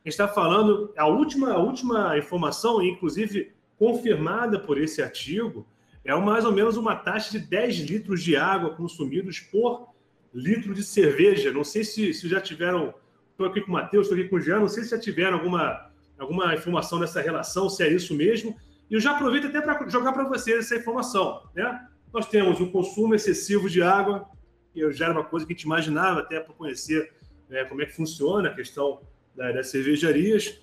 [0.09, 5.66] gente está falando, a última, a última informação, inclusive confirmada por esse artigo,
[6.05, 9.89] é mais ou menos uma taxa de 10 litros de água consumidos por
[10.33, 11.53] litro de cerveja.
[11.53, 12.95] Não sei se, se já tiveram.
[13.31, 15.39] Estou aqui com o Matheus, estou aqui com o Jean, não sei se já tiveram
[15.39, 18.57] alguma, alguma informação dessa relação, se é isso mesmo.
[18.91, 21.43] E eu já aproveito até para jogar para vocês essa informação.
[21.55, 21.89] Né?
[22.12, 24.29] Nós temos um consumo excessivo de água,
[24.72, 27.12] que já era uma coisa que a gente imaginava até para conhecer
[27.49, 29.03] né, como é que funciona a questão
[29.37, 30.59] das cervejarias.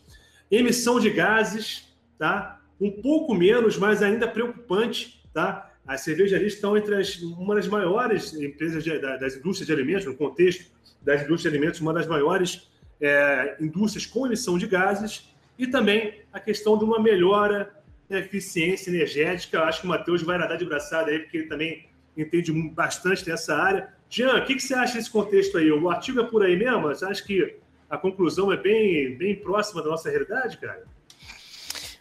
[0.49, 2.61] Emissão de gases, tá?
[2.79, 5.71] Um pouco menos, mas ainda preocupante, tá?
[5.87, 10.15] As cervejarias estão entre as, uma das maiores empresas de, das indústrias de alimentos, no
[10.15, 10.71] contexto
[11.01, 12.69] das indústrias de alimentos, uma das maiores
[12.99, 17.71] é, indústrias com emissão de gases, e também a questão de uma melhora
[18.09, 19.61] da eficiência energética.
[19.63, 23.55] Acho que o Matheus vai nadar de braçada aí, porque ele também entende bastante dessa
[23.55, 23.93] área.
[24.09, 25.71] Jean, o que, que você acha desse contexto aí?
[25.71, 26.81] O artigo é por aí mesmo?
[26.81, 27.57] Você acha que
[27.89, 30.83] a conclusão é bem, bem próxima da nossa realidade, cara?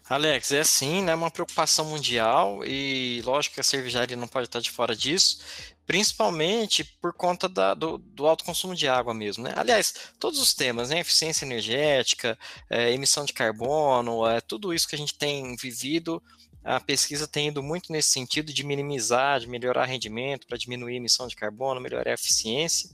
[0.09, 1.14] Alex, é sim, né?
[1.14, 5.38] Uma preocupação mundial e lógico que a cervejaria não pode estar de fora disso.
[5.86, 9.44] principalmente por conta da, do, do, alto consumo de água mesmo.
[9.44, 9.52] Né?
[9.55, 11.00] Aliás, todos os temas, né?
[11.00, 12.38] eficiência energética,
[12.70, 16.22] é, emissão de carbono, é, tudo isso que a gente tem vivido,
[16.64, 20.96] a pesquisa tem ido muito nesse sentido de minimizar, de melhorar rendimento, para diminuir a
[20.96, 22.88] emissão de carbono, melhorar a eficiência.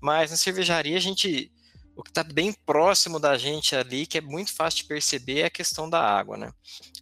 [0.00, 1.52] Mas na cervejaria a gente
[1.96, 5.44] o que está bem próximo da gente ali, que é muito fácil de perceber, é
[5.46, 6.52] a questão da água, né?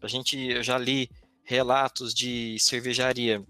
[0.02, 1.08] A gente, eu já li
[1.44, 3.42] relatos de cervejaria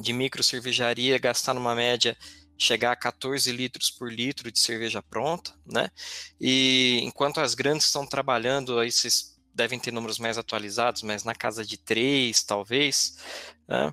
[0.00, 2.16] de micro cervejaria gastar numa média
[2.58, 5.90] chegar a 14 litros por litro de cerveja pronta, né?
[6.40, 11.64] E enquanto as grandes estão trabalhando, vocês devem ter números mais atualizados, mas na casa
[11.64, 13.16] de 3, talvez,
[13.66, 13.92] né?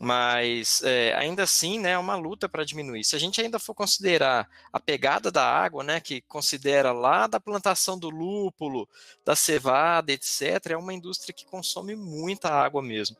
[0.00, 3.04] Mas é, ainda assim, né, é uma luta para diminuir.
[3.04, 7.38] Se a gente ainda for considerar a pegada da água, né, que considera lá da
[7.38, 8.88] plantação do lúpulo,
[9.24, 13.16] da cevada, etc., é uma indústria que consome muita água mesmo.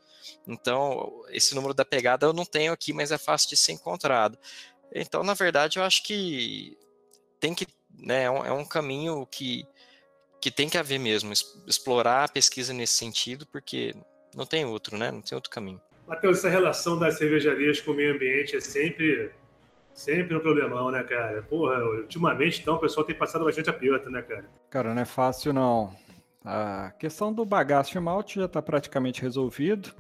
[0.47, 4.39] Então, esse número da pegada eu não tenho aqui, mas é fácil de ser encontrado.
[4.95, 6.77] Então, na verdade, eu acho que
[7.39, 7.67] tem que,
[7.97, 9.67] né, é um, é um caminho que,
[10.43, 11.33] que tem que haver mesmo,
[11.69, 13.95] explorar a pesquisa nesse sentido, porque
[14.35, 15.13] não tem outro, né?
[15.13, 15.81] Não tem outro caminho.
[16.05, 19.31] Matheus, essa relação das cervejarias com o meio ambiente é sempre,
[19.95, 21.43] sempre um problemão, né, cara?
[21.43, 24.45] Porra, ultimamente, então, o pessoal tem passado bastante aperto, né, cara?
[24.69, 25.95] Cara, não é fácil, não.
[26.45, 29.95] A questão do bagaço de malte já está praticamente resolvido.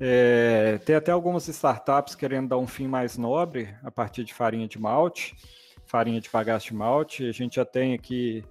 [0.00, 4.66] É, tem até algumas startups querendo dar um fim mais nobre a partir de farinha
[4.66, 5.36] de malte,
[5.84, 7.28] farinha de bagaço de malte.
[7.28, 8.42] A gente já tem aqui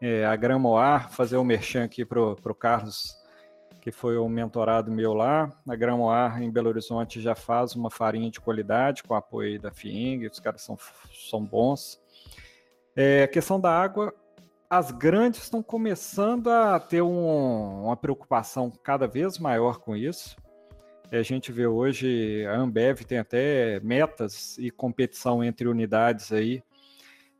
[0.00, 3.16] é, a Gramoar, fazer o um merchan aqui para o Carlos,
[3.80, 5.52] que foi um mentorado meu lá.
[5.68, 10.26] A Gramoar em Belo Horizonte já faz uma farinha de qualidade com apoio da FIENG,
[10.26, 10.76] os caras são,
[11.28, 12.00] são bons.
[12.96, 14.14] É, a questão da água,
[14.68, 20.36] as grandes estão começando a ter um, uma preocupação cada vez maior com isso.
[21.12, 26.62] A gente vê hoje a Ambev tem até metas e competição entre unidades aí,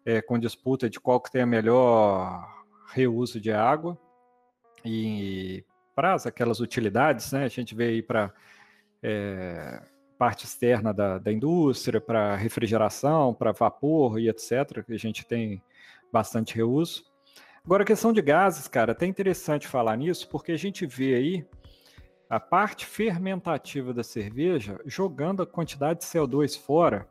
[0.04, 2.46] é, com disputa de qual que tem a melhor
[2.92, 3.98] reuso de água
[4.84, 7.44] e para aquelas utilidades, né?
[7.44, 8.32] A gente vê aí para
[9.02, 9.82] é,
[10.18, 14.82] parte externa da, da indústria, para refrigeração, para vapor e etc.
[14.84, 15.62] Que a gente tem
[16.12, 17.04] bastante reuso.
[17.64, 21.14] Agora, a questão de gases, cara, é até interessante falar nisso, porque a gente vê
[21.14, 21.46] aí
[22.28, 27.08] a parte fermentativa da cerveja jogando a quantidade de CO2 fora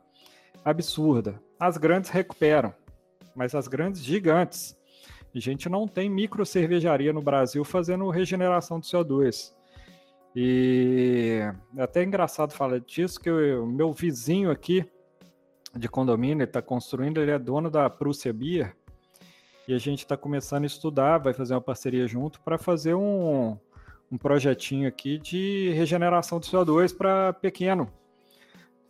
[0.64, 1.40] absurda.
[1.58, 2.74] As grandes recuperam,
[3.34, 4.76] mas as grandes gigantes.
[5.34, 9.52] A gente não tem micro cervejaria no Brasil fazendo regeneração de CO2.
[10.34, 11.40] E
[11.76, 14.84] é até engraçado falar disso, que o meu vizinho aqui
[15.76, 18.76] de condomínio, está construindo, ele é dono da Prússia Beer,
[19.68, 23.56] e a gente está começando a estudar, vai fazer uma parceria junto para fazer um,
[24.10, 27.88] um projetinho aqui de regeneração de CO2 para pequeno,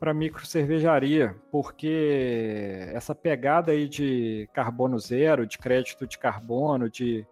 [0.01, 7.27] para micro cervejaria, porque essa pegada aí de carbono zero, de crédito de carbono, de,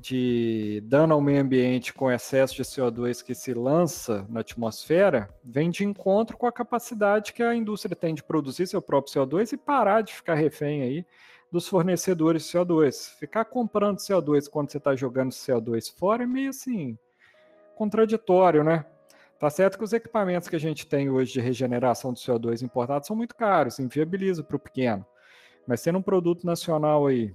[0.00, 5.68] de dano ao meio ambiente com excesso de CO2 que se lança na atmosfera, vem
[5.68, 9.56] de encontro com a capacidade que a indústria tem de produzir seu próprio CO2 e
[9.56, 11.04] parar de ficar refém aí
[11.50, 13.16] dos fornecedores de CO2.
[13.18, 16.96] Ficar comprando CO2 quando você está jogando CO2 fora é meio assim
[17.74, 18.84] contraditório, né?
[19.38, 23.06] Tá certo que os equipamentos que a gente tem hoje de regeneração de CO2 importados
[23.06, 25.06] são muito caros, inviabiliza para o pequeno.
[25.66, 27.32] Mas sendo um produto nacional aí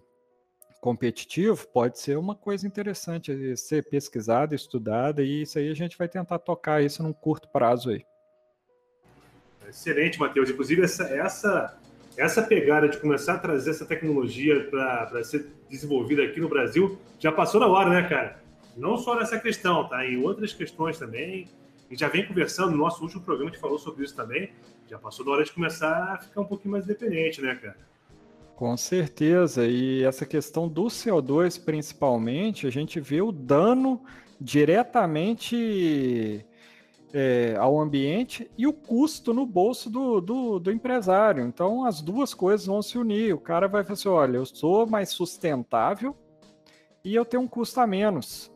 [0.82, 6.10] competitivo, pode ser uma coisa interessante ser pesquisada, estudada, e isso aí a gente vai
[6.10, 8.06] tentar tocar isso num curto prazo aí.
[9.70, 10.50] Excelente, Matheus.
[10.50, 11.80] Inclusive, essa, essa
[12.18, 17.32] essa pegada de começar a trazer essa tecnologia para ser desenvolvida aqui no Brasil já
[17.32, 18.40] passou na hora, né, cara?
[18.78, 20.06] Não só nessa questão, tá?
[20.06, 21.48] Em outras questões também.
[21.90, 24.52] Gente já vem conversando no nosso último programa, a gente falou sobre isso também.
[24.90, 27.78] Já passou da hora de começar a ficar um pouquinho mais independente, né, cara?
[28.56, 29.68] Com certeza.
[29.68, 34.02] E essa questão do CO2, principalmente, a gente vê o dano
[34.40, 36.46] diretamente
[37.14, 41.46] é, ao ambiente e o custo no bolso do, do, do, empresário.
[41.46, 43.34] Então, as duas coisas vão se unir.
[43.34, 46.16] O cara vai falar assim: olha, eu sou mais sustentável
[47.04, 48.53] e eu tenho um custo a menos.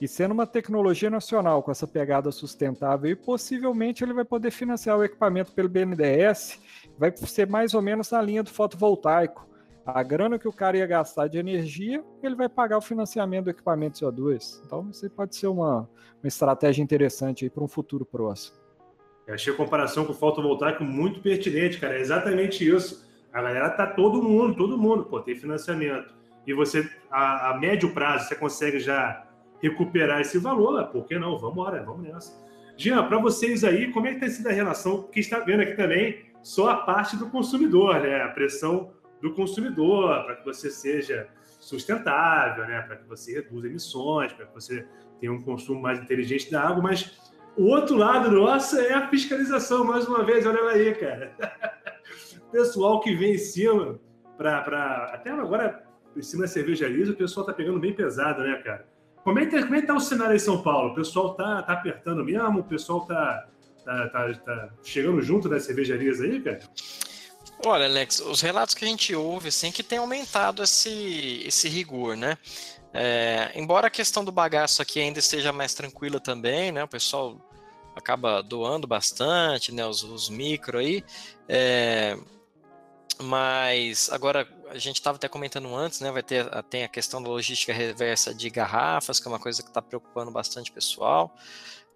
[0.00, 4.96] E sendo uma tecnologia nacional com essa pegada sustentável, e possivelmente ele vai poder financiar
[4.96, 6.58] o equipamento pelo BNDES,
[6.98, 9.46] vai ser mais ou menos na linha do fotovoltaico.
[9.84, 13.50] A grana que o cara ia gastar de energia, ele vai pagar o financiamento do
[13.50, 14.62] equipamento CO2.
[14.64, 15.88] Então, isso pode ser uma,
[16.22, 18.56] uma estratégia interessante para um futuro próximo.
[19.26, 21.96] Eu achei a comparação com o fotovoltaico muito pertinente, cara.
[21.96, 23.06] É exatamente isso.
[23.32, 26.14] A galera tá todo mundo, todo mundo, pô, tem financiamento.
[26.46, 29.29] E você, a, a médio prazo, você consegue já
[29.62, 31.38] recuperar esse valor, por que não?
[31.38, 32.32] Vamos embora, vamos nessa.
[32.76, 35.74] Jean, para vocês aí, como é que tem sido a relação que está vendo aqui
[35.74, 38.22] também, só a parte do consumidor, né?
[38.22, 42.80] A pressão do consumidor para que você seja sustentável, né?
[42.82, 44.86] Para que você reduza emissões, para que você
[45.20, 47.20] tenha um consumo mais inteligente da água, mas
[47.56, 51.32] o outro lado nosso é a fiscalização, mais uma vez, olha aí, cara.
[52.50, 54.00] pessoal que vem em cima
[54.36, 55.10] para.
[55.12, 55.84] Até agora,
[56.16, 58.88] em cima da cervejaria, o pessoal tá pegando bem pesado, né, cara?
[59.24, 60.92] Como é, que, é o cenário em São Paulo?
[60.92, 62.60] O pessoal tá, tá apertando mesmo?
[62.60, 63.46] O pessoal tá,
[63.84, 66.60] tá, tá, tá chegando junto das cervejarias aí, cara?
[67.66, 72.16] Olha, Alex, os relatos que a gente ouve, assim, que tem aumentado esse, esse rigor,
[72.16, 72.38] né?
[72.92, 76.82] É, embora a questão do bagaço aqui ainda esteja mais tranquila também, né?
[76.82, 77.36] O pessoal
[77.94, 79.86] acaba doando bastante, né?
[79.86, 81.04] Os, os micro aí.
[81.46, 82.16] É,
[83.20, 86.10] mas agora a gente estava até comentando antes, né?
[86.10, 89.68] Vai ter tem a questão da logística reversa de garrafas, que é uma coisa que
[89.68, 91.34] está preocupando bastante o pessoal,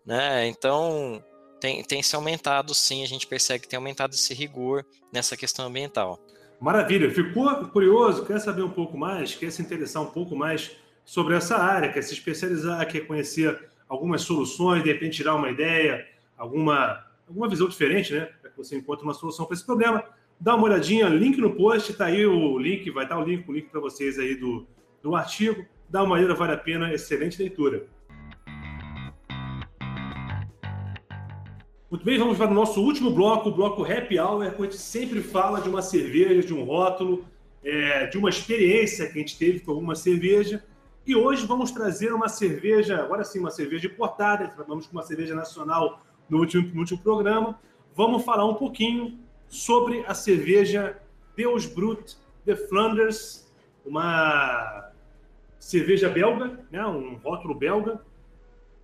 [0.05, 0.47] né?
[0.47, 1.23] Então
[1.61, 3.03] tem, tem se aumentado, sim.
[3.03, 6.19] A gente percebe que tem aumentado esse rigor nessa questão ambiental.
[6.61, 7.11] Maravilha.
[7.11, 8.25] Ficou curioso?
[8.25, 9.35] Quer saber um pouco mais?
[9.35, 10.73] Quer se interessar um pouco mais
[11.05, 11.93] sobre essa área?
[11.93, 12.87] Quer se especializar?
[12.89, 14.83] Quer conhecer algumas soluções?
[14.83, 16.07] De repente tirar uma ideia,
[16.37, 18.29] alguma alguma visão diferente, né?
[18.41, 20.05] Para que você encontre uma solução para esse problema
[20.41, 23.53] dá uma olhadinha, link no post, tá aí o link, vai estar o link, o
[23.53, 24.67] link para vocês aí do,
[25.03, 25.65] do artigo.
[25.89, 27.87] Dá uma olhada, vale a pena, excelente leitura.
[31.91, 34.79] Muito bem, vamos para o nosso último bloco, o bloco Happy Hour, onde a gente
[34.79, 37.25] sempre fala de uma cerveja, de um rótulo,
[37.63, 40.65] é, de uma experiência que a gente teve com alguma cerveja.
[41.07, 45.35] E hoje vamos trazer uma cerveja, agora sim, uma cerveja importada, falamos com uma cerveja
[45.35, 47.61] nacional no último, no último programa.
[47.95, 49.19] Vamos falar um pouquinho
[49.55, 51.01] sobre a cerveja
[51.37, 53.49] Deus Brut de Flanders,
[53.87, 54.91] uma
[55.61, 58.01] cerveja belga, né, um rótulo belga.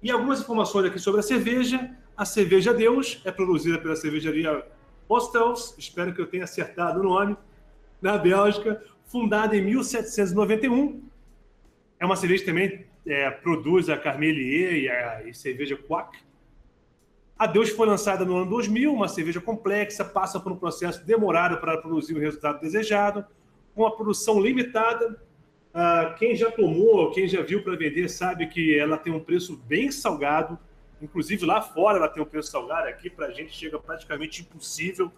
[0.01, 1.91] E algumas informações aqui sobre a cerveja.
[2.17, 4.65] A cerveja Deus é produzida pela cervejaria
[5.09, 7.37] Postels, espero que eu tenha acertado o nome,
[8.01, 11.03] na Bélgica, fundada em 1791.
[11.99, 16.17] É uma cerveja que também é, produz a Carmelier e a e cerveja Quack.
[17.41, 21.57] A Deus foi lançada no ano 2000, uma cerveja complexa, passa por um processo demorado
[21.57, 23.25] para produzir o resultado desejado,
[23.75, 25.19] com uma produção limitada.
[25.73, 29.57] Uh, quem já tomou, quem já viu para vender, sabe que ela tem um preço
[29.57, 30.59] bem salgado.
[31.01, 35.11] Inclusive lá fora ela tem um preço salgado, aqui para a gente chega praticamente impossível.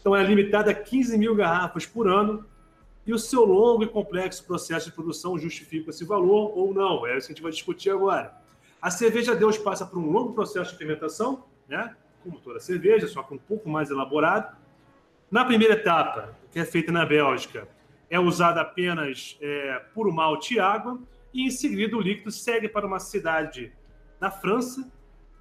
[0.00, 2.44] Então é limitada a 15 mil garrafas por ano.
[3.06, 7.06] E o seu longo e complexo processo de produção justifica esse valor ou não?
[7.06, 8.36] É isso que a gente vai discutir agora.
[8.82, 11.94] A cerveja Deus passa por um longo processo de fermentação, né?
[12.22, 14.56] como toda cerveja, só que um pouco mais elaborado.
[15.30, 17.68] Na primeira etapa, que é feita na Bélgica,
[18.10, 20.98] é usado apenas é, puro malte e água,
[21.32, 23.72] e em seguida o líquido segue para uma cidade
[24.20, 24.90] na França,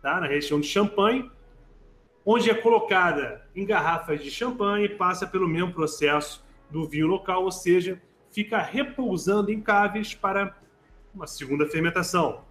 [0.02, 0.20] tá?
[0.20, 1.32] na região de Champagne,
[2.26, 7.44] onde é colocada em garrafas de champanhe e passa pelo mesmo processo do vinho local,
[7.44, 10.54] ou seja, fica repousando em caves para
[11.16, 12.44] uma segunda fermentação.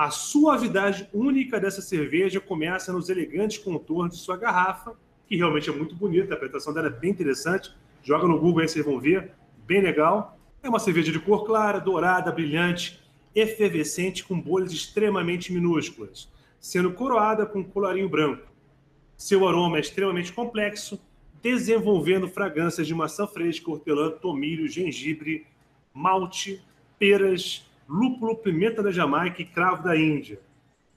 [0.00, 4.94] A suavidade única dessa cerveja começa nos elegantes contornos de sua garrafa,
[5.26, 7.70] que realmente é muito bonita, a interpretação dela é bem interessante.
[8.02, 9.32] Joga no Google aí, vocês vão ver,
[9.66, 10.40] bem legal.
[10.62, 12.98] É uma cerveja de cor clara, dourada, brilhante,
[13.34, 18.48] efervescente, com bolhas extremamente minúsculas, sendo coroada com um colarinho branco.
[19.18, 20.98] Seu aroma é extremamente complexo,
[21.42, 25.46] desenvolvendo fragrâncias de maçã fresca, hortelã, tomilho, gengibre,
[25.92, 26.64] malte,
[26.98, 30.40] peras, lúpulo, pimenta da Jamaica e cravo da Índia.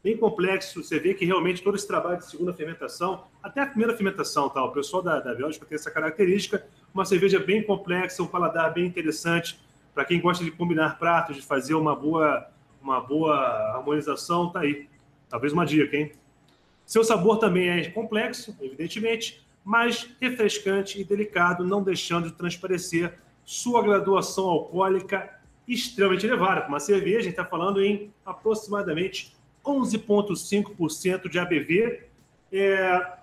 [0.03, 3.95] Bem complexo, você vê que realmente todo esse trabalho de segunda fermentação, até a primeira
[3.95, 4.63] fermentação, tá?
[4.63, 6.63] o pessoal da, da Bélgica tem essa característica,
[6.93, 9.59] uma cerveja bem complexa, um paladar bem interessante,
[9.91, 12.47] para quem gosta de combinar pratos, de fazer uma boa,
[12.81, 13.35] uma boa
[13.75, 14.87] harmonização, tá aí.
[15.29, 16.11] Talvez uma dica, hein?
[16.85, 23.81] Seu sabor também é complexo, evidentemente, mas refrescante e delicado, não deixando de transparecer sua
[23.81, 26.67] graduação alcoólica extremamente elevada.
[26.67, 32.03] Uma cerveja, a gente está falando em aproximadamente 11,5% de ABV.
[32.51, 33.13] É,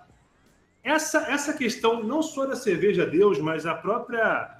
[0.83, 4.57] essa, essa questão, não só da cerveja Deus, mas a própria.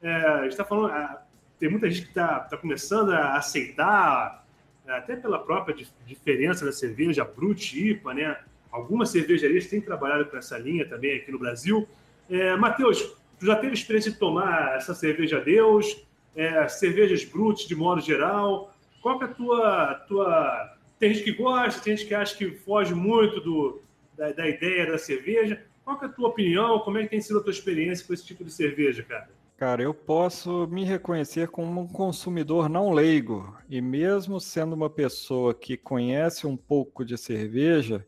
[0.00, 0.92] É, a gente está falando.
[0.92, 1.22] A,
[1.58, 4.46] tem muita gente que está tá começando a aceitar,
[4.86, 5.76] até pela própria
[6.06, 8.38] diferença da cerveja, Brut, IPA, né?
[8.70, 11.86] Algumas cervejarias têm trabalhado com essa linha também aqui no Brasil.
[12.30, 13.02] É, Matheus,
[13.38, 16.06] tu já teve experiência de tomar essa cerveja Deus?
[16.38, 18.72] É, cervejas brutas de modo geral?
[19.02, 20.76] Qual é a tua, tua...
[20.98, 23.82] Tem gente que gosta, tem gente que acha que foge muito do,
[24.16, 25.60] da, da ideia da cerveja.
[25.84, 26.78] Qual é a tua opinião?
[26.80, 29.28] Como é que tem sido a tua experiência com esse tipo de cerveja, cara?
[29.56, 33.56] Cara, eu posso me reconhecer como um consumidor não leigo.
[33.68, 38.06] E mesmo sendo uma pessoa que conhece um pouco de cerveja,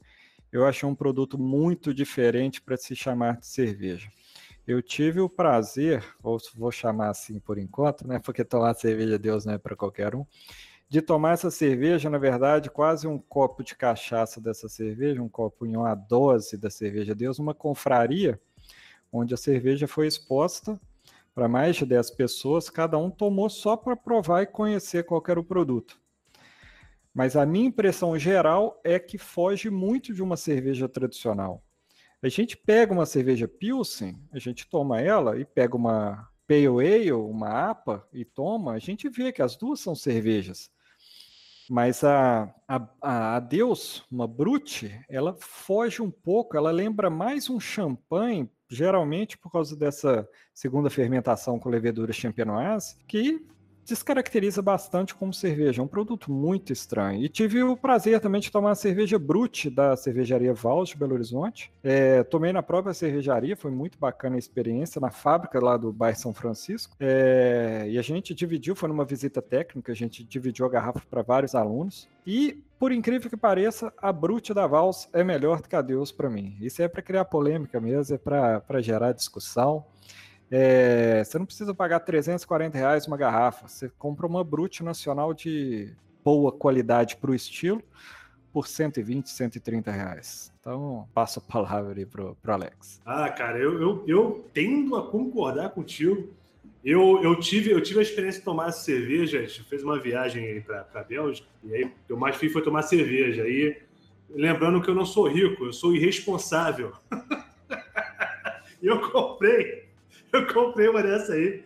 [0.53, 4.09] eu achei um produto muito diferente para se chamar de cerveja.
[4.71, 8.21] Eu tive o prazer, ou vou chamar assim por enquanto, né?
[8.21, 10.25] Porque tomar cerveja Deus não é para qualquer um,
[10.89, 15.67] de tomar essa cerveja, na verdade, quase um copo de cachaça dessa cerveja, um copo
[15.67, 18.41] em uma dose da cerveja Deus, uma confraria,
[19.13, 20.81] onde a cerveja foi exposta
[21.35, 25.41] para mais de 10 pessoas, cada um tomou só para provar e conhecer qual era
[25.41, 26.01] o produto.
[27.13, 31.61] Mas a minha impressão geral é que foge muito de uma cerveja tradicional.
[32.23, 37.13] A gente pega uma cerveja Pilsen, a gente toma ela e pega uma Pale Ale,
[37.13, 40.71] uma APA e toma, a gente vê que as duas são cervejas.
[41.71, 47.61] Mas a, a, a Deus, uma Brute, ela foge um pouco, ela lembra mais um
[47.61, 53.47] champanhe, geralmente por causa dessa segunda fermentação com leveduras champenoise, que
[53.91, 55.83] descaracteriza bastante como cerveja.
[55.83, 57.23] É um produto muito estranho.
[57.23, 61.15] E tive o prazer também de tomar a cerveja Brute da cervejaria Vals de Belo
[61.15, 61.73] Horizonte.
[61.83, 66.19] É, tomei na própria cervejaria, foi muito bacana a experiência, na fábrica lá do bairro
[66.19, 66.97] São Francisco.
[67.01, 71.23] É, e a gente dividiu, foi numa visita técnica, a gente dividiu a garrafa para
[71.23, 72.09] vários alunos.
[72.27, 76.13] E, por incrível que pareça, a Brute da Vals é melhor do que a Deus
[76.13, 76.57] para mim.
[76.61, 79.85] Isso é para criar polêmica mesmo, é para gerar discussão.
[80.51, 83.69] É, você não precisa pagar 340 reais uma garrafa.
[83.69, 85.95] Você compra uma Brute nacional de
[86.25, 87.83] boa qualidade para o estilo
[88.53, 90.53] por 120, 130 reais.
[90.61, 93.01] Então, passo a palavra aí pro, pro Alex.
[93.07, 96.29] Ah, cara, eu, eu, eu tendo a concordar contigo.
[96.85, 100.63] Eu, eu, tive, eu tive a experiência de tomar cerveja, a gente fez uma viagem
[100.63, 103.43] para a Bélgica, e aí o mais fiz foi tomar cerveja.
[103.43, 103.77] Aí,
[104.31, 106.93] lembrando que eu não sou rico, eu sou irresponsável.
[108.83, 109.90] E eu comprei
[110.33, 111.65] Eu comprei uma dessa aí.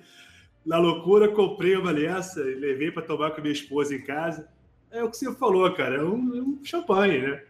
[0.65, 4.49] Na loucura, comprei uma dessa e levei para tomar com a minha esposa em casa.
[4.91, 5.97] É o que você falou, cara.
[5.97, 7.43] É um, é um champanhe, né?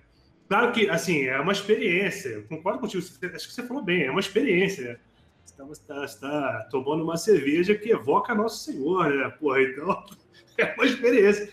[0.49, 2.31] Claro que, assim, é uma experiência.
[2.31, 3.03] Eu concordo contigo.
[3.03, 4.05] Acho que você falou bem.
[4.05, 4.99] É uma experiência, né?
[5.45, 9.29] Você está, você tá tomando uma cerveja que evoca Nosso Senhor, né?
[9.39, 10.05] Porra, então
[10.59, 11.53] é uma experiência.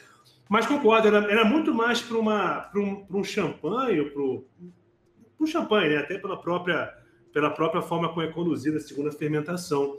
[0.50, 5.98] Mas concordo, era, era muito mais para um, um champanhe, para um champanhe, né?
[5.98, 7.01] Até pela própria
[7.34, 9.98] pela própria forma como é conduzida a segunda fermentação.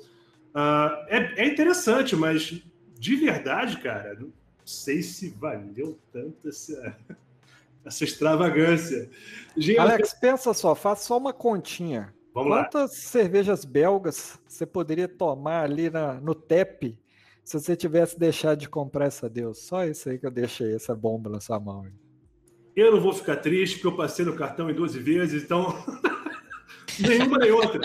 [0.54, 2.62] Uh, é, é, interessante, mas
[2.98, 4.32] de verdade, cara, não
[4.64, 6.96] sei se valeu tanto essa,
[7.84, 9.10] essa extravagância.
[9.56, 12.14] Gente, Alex, pensa só, faz só uma continha.
[12.34, 12.96] Vamos Quantas lá.
[12.96, 16.98] cervejas belgas você poderia tomar ali na, no TEP
[17.44, 19.59] se você tivesse deixado de comprar essa Deus?
[19.59, 21.86] Só isso aí que eu deixei essa bomba na sua mão.
[22.74, 25.74] Eu não vou ficar triste porque eu passei no cartão em 12 vezes, então
[26.99, 27.81] Nenhuma nem outra.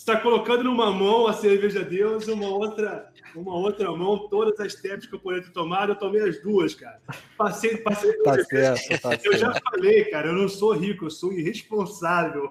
[0.00, 4.72] Você está colocando numa mão a cerveja Deus, uma outra, uma outra mão, todas as
[4.72, 6.98] steps que eu poderia ter tomado, eu tomei as duas, cara.
[7.36, 8.10] Passei, passei.
[8.22, 12.50] Tá certo, tá eu já falei, cara, eu não sou rico, eu sou irresponsável.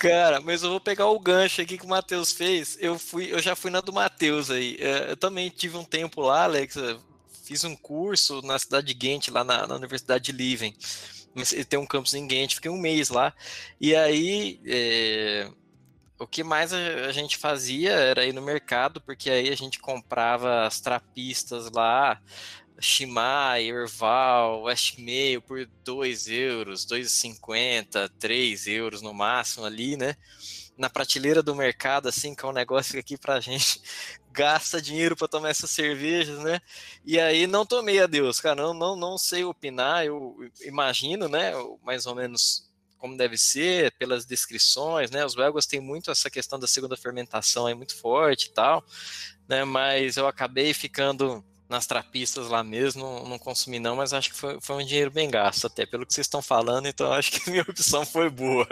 [0.00, 2.76] Cara, mas eu vou pegar o gancho aqui que o Matheus fez.
[2.80, 4.76] Eu fui, eu já fui na do Matheus aí.
[4.80, 6.76] É, eu também tive um tempo lá, Alex.
[7.44, 10.74] Fiz um curso na cidade de Ghent, lá na, na Universidade de Lieven
[11.52, 13.34] ele tem um campus em Ghent, fiquei um mês lá.
[13.80, 15.50] E aí, é,
[16.18, 20.66] o que mais a, gente fazia era ir no mercado, porque aí a gente comprava
[20.66, 22.20] as trapistas lá,
[22.80, 30.16] Shimai, Erval, Westmail por 2 euros, 2,50, 3 euros no máximo ali, né?
[30.76, 33.80] Na prateleira do mercado, assim, que é um negócio que aqui pra gente
[34.34, 36.60] gasta dinheiro para tomar essas cervejas, né?
[37.04, 41.52] E aí não tomei a Deus, cara, não, não, não sei opinar, eu imagino, né,
[41.84, 45.24] mais ou menos como deve ser, pelas descrições, né?
[45.24, 48.82] Os belgas têm muito essa questão da segunda fermentação, é muito forte e tal,
[49.48, 49.62] né?
[49.62, 54.36] Mas eu acabei ficando nas trapistas lá mesmo, não, não consumi não, mas acho que
[54.36, 57.48] foi, foi um dinheiro bem gasto, até pelo que vocês estão falando, então acho que
[57.50, 58.66] minha opção foi boa.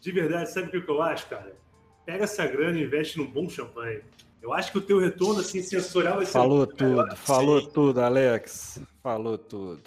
[0.00, 1.56] De verdade, sabe o que eu acho, cara?
[2.04, 4.02] Pega essa grana e investe num bom champanhe.
[4.46, 6.32] Eu acho que o teu retorno assim, sensorial vai ser.
[6.32, 7.70] Falou tudo, falou sim.
[7.74, 8.80] tudo, Alex.
[9.02, 9.82] Falou tudo.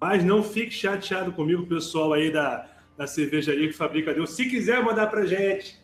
[0.00, 4.30] Mas não fique chateado comigo, pessoal aí da, da cervejaria que fabrica Deus.
[4.30, 5.80] Se quiser mandar pra gente,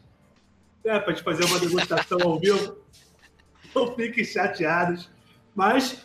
[0.85, 2.79] é, pra te fazer uma degustação ao vivo,
[3.73, 5.09] não fiquem chateados.
[5.55, 6.05] Mas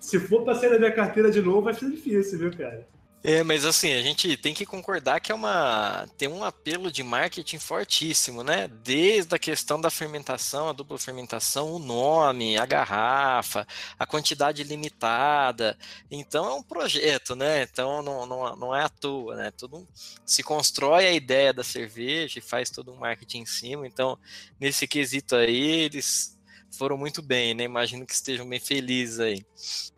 [0.00, 2.88] se for para sair da minha carteira de novo, vai ser difícil, viu, cara?
[3.28, 7.02] É, mas assim, a gente tem que concordar que é uma tem um apelo de
[7.02, 8.68] marketing fortíssimo, né?
[8.68, 13.66] Desde a questão da fermentação, a dupla fermentação, o nome, a garrafa,
[13.98, 15.76] a quantidade limitada.
[16.08, 17.64] Então é um projeto, né?
[17.64, 19.50] Então não, não, não é à toa, né?
[19.50, 19.88] Tudo
[20.24, 23.88] se constrói a ideia da cerveja e faz todo um marketing em cima.
[23.88, 24.16] Então,
[24.60, 26.35] nesse quesito aí, eles
[26.76, 27.64] foram muito bem, né?
[27.64, 29.44] Imagino que estejam bem felizes aí.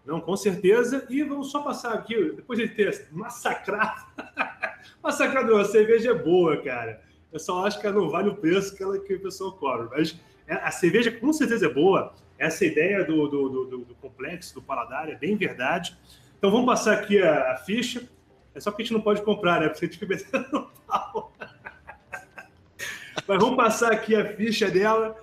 [0.06, 1.06] Não, com certeza.
[1.10, 4.06] E vamos só passar aqui, depois de ter massacrado.
[5.02, 7.02] massacrado, a cerveja é boa, cara.
[7.32, 9.88] Eu só acho que ela não vale o preço que, ela, que o pessoal cobra.
[9.90, 12.14] Mas é, a cerveja com certeza é boa.
[12.38, 15.96] Essa ideia do, do, do, do complexo, do paladar, é bem verdade.
[16.38, 18.08] Então vamos passar aqui a, a, ficha.
[18.54, 19.68] É só que a gente não pode comprar, né?
[19.68, 21.32] Porque a gente fica no pau.
[23.26, 25.16] Mas vamos passar aqui a ficha dela.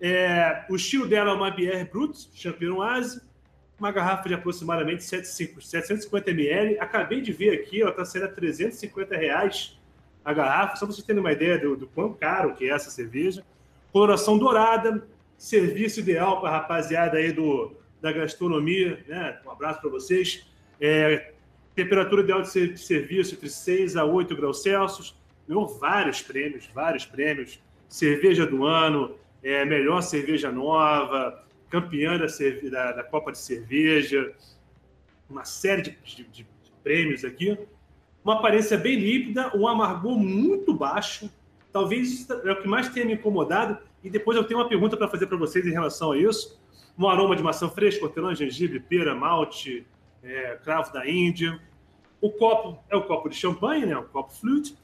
[0.00, 3.20] É, o estilo dela é uma Bière Brut, Champenoise,
[3.78, 6.78] uma garrafa de aproximadamente 750 ml.
[6.78, 9.78] Acabei de ver aqui, ela está sendo a 350 reais
[10.24, 12.90] a garrafa, só para vocês terem uma ideia do, do quão caro que é essa
[12.90, 13.44] cerveja.
[13.92, 15.06] Coloração dourada,
[15.38, 19.38] serviço ideal para a rapaziada aí do, da gastronomia, né?
[19.46, 20.46] Um abraço para vocês.
[20.80, 21.32] É,
[21.76, 25.16] temperatura ideal de serviço entre 6 a 8 graus Celsius.
[25.46, 27.60] Ganhou vários prêmios, vários prêmios.
[27.88, 29.14] Cerveja do ano,
[29.46, 31.40] é, melhor cerveja nova,
[31.70, 32.26] campeã da,
[32.68, 34.34] da, da, Copa de Cerveja,
[35.30, 36.46] uma série de, de, de,
[36.82, 37.56] prêmios aqui.
[38.24, 41.30] Uma aparência bem límpida, um amargor muito baixo.
[41.72, 43.78] Talvez isso é o que mais tenha me incomodado.
[44.02, 46.60] E depois eu tenho uma pergunta para fazer para vocês em relação a isso.
[46.98, 49.86] Um aroma de maçã fresca, hortelã, gengibre, pera, malte,
[50.24, 51.60] é, cravo da Índia.
[52.20, 53.96] O copo é o copo de champanhe, né?
[53.96, 54.76] o copo flute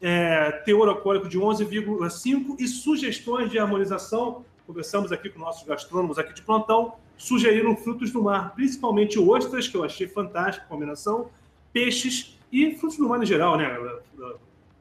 [0.00, 4.44] é, teor alcoólico de 11,5 e sugestões de harmonização.
[4.66, 9.76] Conversamos aqui com nossos gastrônomos aqui de plantão, sugeriram frutos do mar, principalmente ostras, que
[9.76, 11.30] eu achei fantástica a combinação,
[11.72, 13.76] peixes e frutos do mar em geral, né?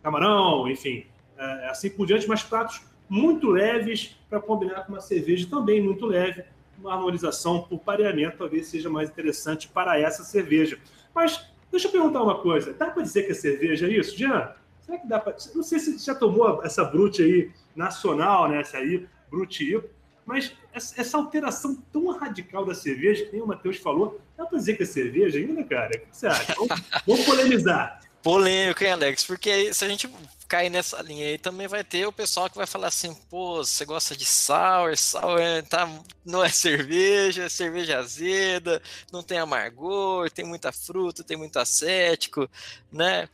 [0.04, 1.06] Camarão, enfim,
[1.38, 6.06] é, assim por diante, mas pratos muito leves para combinar com uma cerveja também muito
[6.06, 6.44] leve.
[6.80, 10.78] Uma harmonização por pareamento talvez seja mais interessante para essa cerveja.
[11.14, 14.54] Mas deixa eu perguntar uma coisa: dá para dizer que a cerveja é isso, Jean?
[14.88, 15.36] Será que dá para.
[15.54, 18.62] Não sei se já tomou essa Brute aí nacional, né?
[18.62, 19.84] Essa aí, Brute
[20.26, 24.76] mas essa alteração tão radical da cerveja, que nem o Matheus falou, dá para dizer
[24.76, 25.90] que é cerveja ainda, cara?
[25.96, 26.54] O que você acha?
[26.54, 28.02] Vamos, vamos polemizar.
[28.22, 29.24] Polêmico, hein, Alex?
[29.24, 30.14] Porque se a gente
[30.46, 33.86] cair nessa linha aí, também vai ter o pessoal que vai falar assim, pô, você
[33.86, 35.40] gosta de sour, sour
[35.70, 35.90] tá,
[36.26, 38.82] não é cerveja, é cerveja azeda,
[39.14, 42.50] não tem amargor, tem muita fruta, tem muito acético,
[42.92, 43.30] né?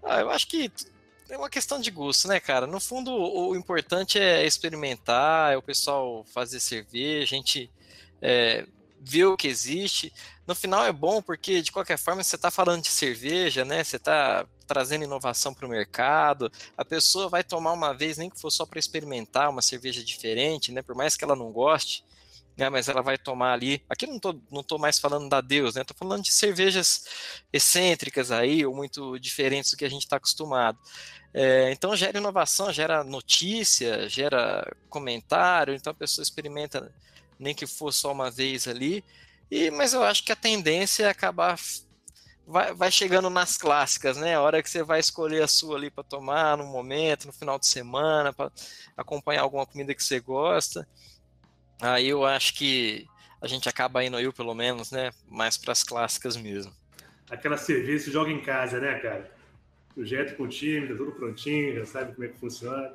[0.00, 0.70] Ah, eu acho que
[1.28, 2.66] é uma questão de gosto, né, cara?
[2.66, 7.70] No fundo, o, importante é experimentar, é o pessoal fazer cerveja, a gente
[8.22, 8.66] é,
[9.00, 10.12] ver o que existe.
[10.46, 13.82] No final é bom porque, de qualquer forma, você está falando de cerveja, né?
[13.82, 16.50] Você está trazendo inovação para o mercado.
[16.76, 20.72] A pessoa vai tomar uma vez, nem que for só para experimentar uma cerveja diferente,
[20.72, 20.82] né?
[20.82, 22.04] Por mais que ela não goste,
[22.56, 23.82] né, mas ela vai tomar ali.
[23.88, 25.84] Aqui não tô, não tô mais falando da Deus, né?
[25.84, 27.04] Tô falando de cervejas
[27.52, 30.78] excêntricas aí, ou muito diferentes do que a gente está acostumado.
[31.34, 36.92] É, então gera inovação, gera notícia, gera comentário, então a pessoa experimenta
[37.38, 39.04] nem que for só uma vez ali.
[39.50, 41.58] E, mas eu acho que a tendência é acabar
[42.46, 44.34] vai, vai chegando nas clássicas, né?
[44.36, 47.58] A hora que você vai escolher a sua ali para tomar no momento, no final
[47.58, 48.50] de semana, para
[48.96, 50.88] acompanhar alguma comida que você gosta.
[51.80, 53.06] Aí eu acho que
[53.40, 55.10] a gente acaba indo, eu pelo menos, né?
[55.28, 56.72] Mais para as clássicas mesmo.
[57.30, 59.30] Aquela cerveja se joga em casa, né, cara?
[59.94, 62.94] Projeto com o time, tá tudo prontinho, já sabe como é que funciona.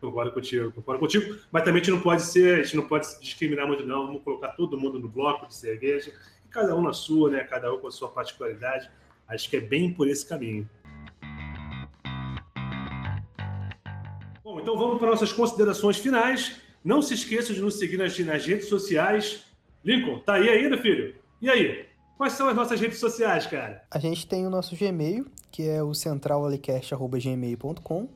[0.00, 1.38] Concordo contigo, concordo contigo.
[1.50, 4.06] Mas também a gente não pode ser, a gente não pode discriminar muito, não.
[4.06, 6.12] Vamos colocar todo mundo no bloco de cerveja,
[6.50, 7.44] cada um na sua, né?
[7.44, 8.90] Cada um com a sua particularidade.
[9.26, 10.68] Acho que é bem por esse caminho.
[14.42, 16.60] Bom, então vamos para nossas considerações finais.
[16.84, 19.46] Não se esqueça de nos seguir nas, nas redes sociais.
[19.82, 21.14] Lincoln, tá aí ainda, filho?
[21.40, 21.86] E aí?
[22.18, 23.82] Quais são as nossas redes sociais, cara?
[23.90, 28.08] A gente tem o nosso Gmail, que é o centralalicast.gmail.com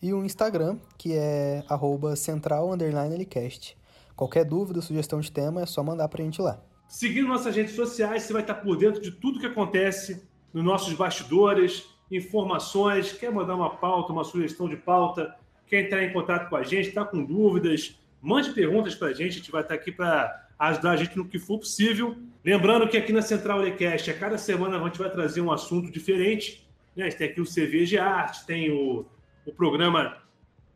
[0.00, 3.76] e o Instagram, que é arroba central_alicast.
[4.14, 6.62] Qualquer dúvida, sugestão de tema, é só mandar pra gente lá.
[6.86, 10.22] Seguindo nossas redes sociais, você vai estar por dentro de tudo que acontece
[10.54, 15.34] nos nossos bastidores, informações, quer mandar uma pauta, uma sugestão de pauta,
[15.66, 19.30] quer entrar em contato com a gente, está com dúvidas, Mande perguntas para a gente,
[19.30, 22.16] a gente vai estar aqui para ajudar a gente no que for possível.
[22.44, 25.90] Lembrando que aqui na Central Lecast, a cada semana a gente vai trazer um assunto
[25.90, 26.64] diferente.
[26.94, 27.08] Né?
[27.10, 29.04] Tem aqui o Cerveja Arte, tem o,
[29.44, 30.18] o programa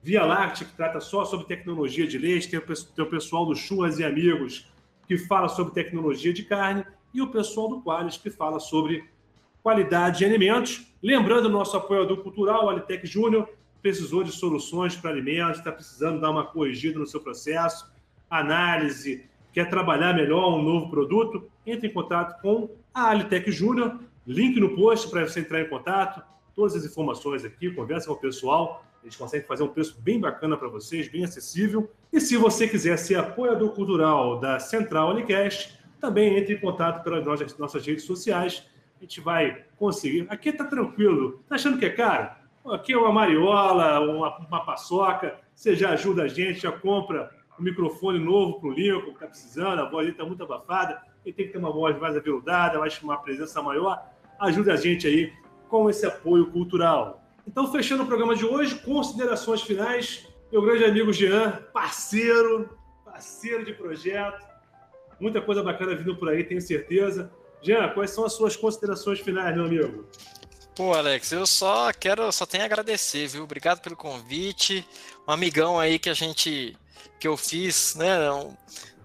[0.02, 3.54] Via Láctea, que trata só sobre tecnologia de leite, tem o, tem o pessoal do
[3.54, 4.68] Churras e Amigos,
[5.06, 9.04] que fala sobre tecnologia de carne, e o pessoal do Qualis, que fala sobre
[9.62, 10.86] qualidade de alimentos.
[11.02, 13.48] Lembrando, nosso apoiador cultural, Alitec Júnior,
[13.86, 17.88] precisou de soluções para alimentos, está precisando dar uma corrigida no seu processo,
[18.28, 24.58] análise, quer trabalhar melhor um novo produto, entre em contato com a Alitec Júnior, link
[24.58, 26.20] no post para você entrar em contato,
[26.52, 30.56] todas as informações aqui, conversa com o pessoal, eles conseguem fazer um preço bem bacana
[30.56, 31.88] para vocês, bem acessível.
[32.12, 37.24] E se você quiser ser apoiador cultural da Central Unicast, também entre em contato pelas
[37.24, 38.64] nossas, nossas redes sociais.
[38.98, 40.26] A gente vai conseguir.
[40.28, 41.40] Aqui está tranquilo.
[41.48, 42.34] Tá achando que é caro?
[42.72, 45.38] Aqui é uma mariola, uma, uma paçoca.
[45.54, 49.26] Você já ajuda a gente, já compra um microfone novo para o Lincoln, que está
[49.26, 49.80] precisando.
[49.80, 51.00] A voz dele está muito abafada.
[51.24, 54.02] Ele tem que ter uma voz mais aveludada, mais uma presença maior.
[54.40, 55.32] Ajuda a gente aí
[55.68, 57.22] com esse apoio cultural.
[57.46, 60.28] Então, fechando o programa de hoje, considerações finais.
[60.50, 64.44] Meu grande amigo Jean, parceiro, parceiro de projeto.
[65.20, 67.30] Muita coisa bacana vindo por aí, tenho certeza.
[67.62, 70.04] Jean, quais são as suas considerações finais, meu amigo?
[70.76, 73.44] Pô, Alex, eu só quero, só tenho a agradecer, viu?
[73.44, 74.86] Obrigado pelo convite.
[75.26, 76.76] Um amigão aí que a gente,
[77.18, 78.14] que eu fiz, né,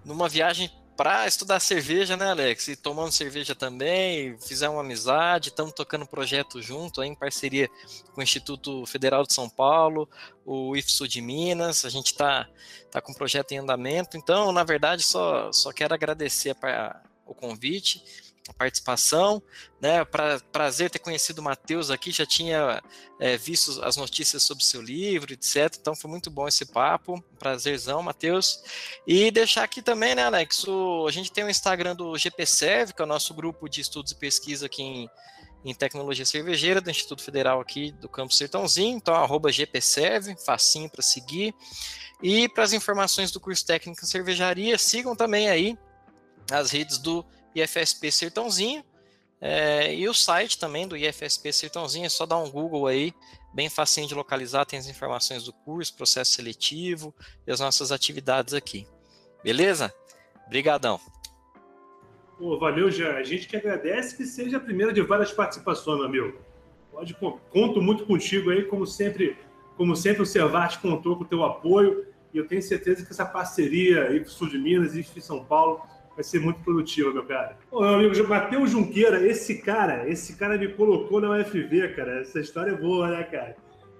[0.03, 2.67] numa viagem para estudar cerveja, né, Alex?
[2.67, 7.69] E tomando cerveja também, fizemos uma amizade, estamos tocando projeto junto aí, em parceria
[8.13, 10.09] com o Instituto Federal de São Paulo,
[10.45, 12.49] o IFSU de Minas, a gente está
[12.91, 14.17] tá com o projeto em andamento.
[14.17, 16.53] Então, na verdade, só, só quero agradecer
[17.25, 19.41] o convite participação,
[19.79, 20.03] né?
[20.05, 22.81] Pra, prazer ter conhecido o Matheus aqui, já tinha
[23.19, 25.75] é, visto as notícias sobre seu livro, etc.
[25.79, 28.63] Então foi muito bom esse papo, prazerzão, Matheus.
[29.05, 30.63] E deixar aqui também, né, Alex?
[30.67, 34.11] O, a gente tem o Instagram do GPServe, que é o nosso grupo de estudos
[34.11, 35.09] e pesquisa aqui em,
[35.63, 39.49] em tecnologia cervejeira do Instituto Federal aqui do Campo Sertãozinho, então arroba
[40.45, 41.53] facinho para seguir.
[42.21, 45.77] E para as informações do curso técnico em cervejaria, sigam também aí
[46.51, 47.25] as redes do
[47.55, 48.83] IFSP Sertãozinho.
[49.39, 53.11] É, e o site também do IFSP Sertãozinho, é só dar um Google aí,
[53.51, 57.13] bem facinho de localizar, tem as informações do curso, processo seletivo
[57.47, 58.87] e as nossas atividades aqui.
[59.43, 59.91] Beleza?
[60.45, 60.99] Obrigadão.
[62.37, 63.17] Pô, valeu, já.
[63.17, 66.39] A gente que agradece que seja a primeira de várias participações, meu amigo.
[66.91, 67.15] Pode,
[67.49, 69.37] conto muito contigo aí, como sempre,
[69.75, 73.25] como sempre o Servate contou com o teu apoio, e eu tenho certeza que essa
[73.25, 75.81] parceria aí com o Sul de Minas e São Paulo
[76.15, 77.57] vai ser muito produtiva, meu cara.
[77.71, 82.21] Ô, meu amigo Matheus Junqueira, esse cara, esse cara me colocou na UFV, cara.
[82.21, 83.55] Essa história é boa, né, cara?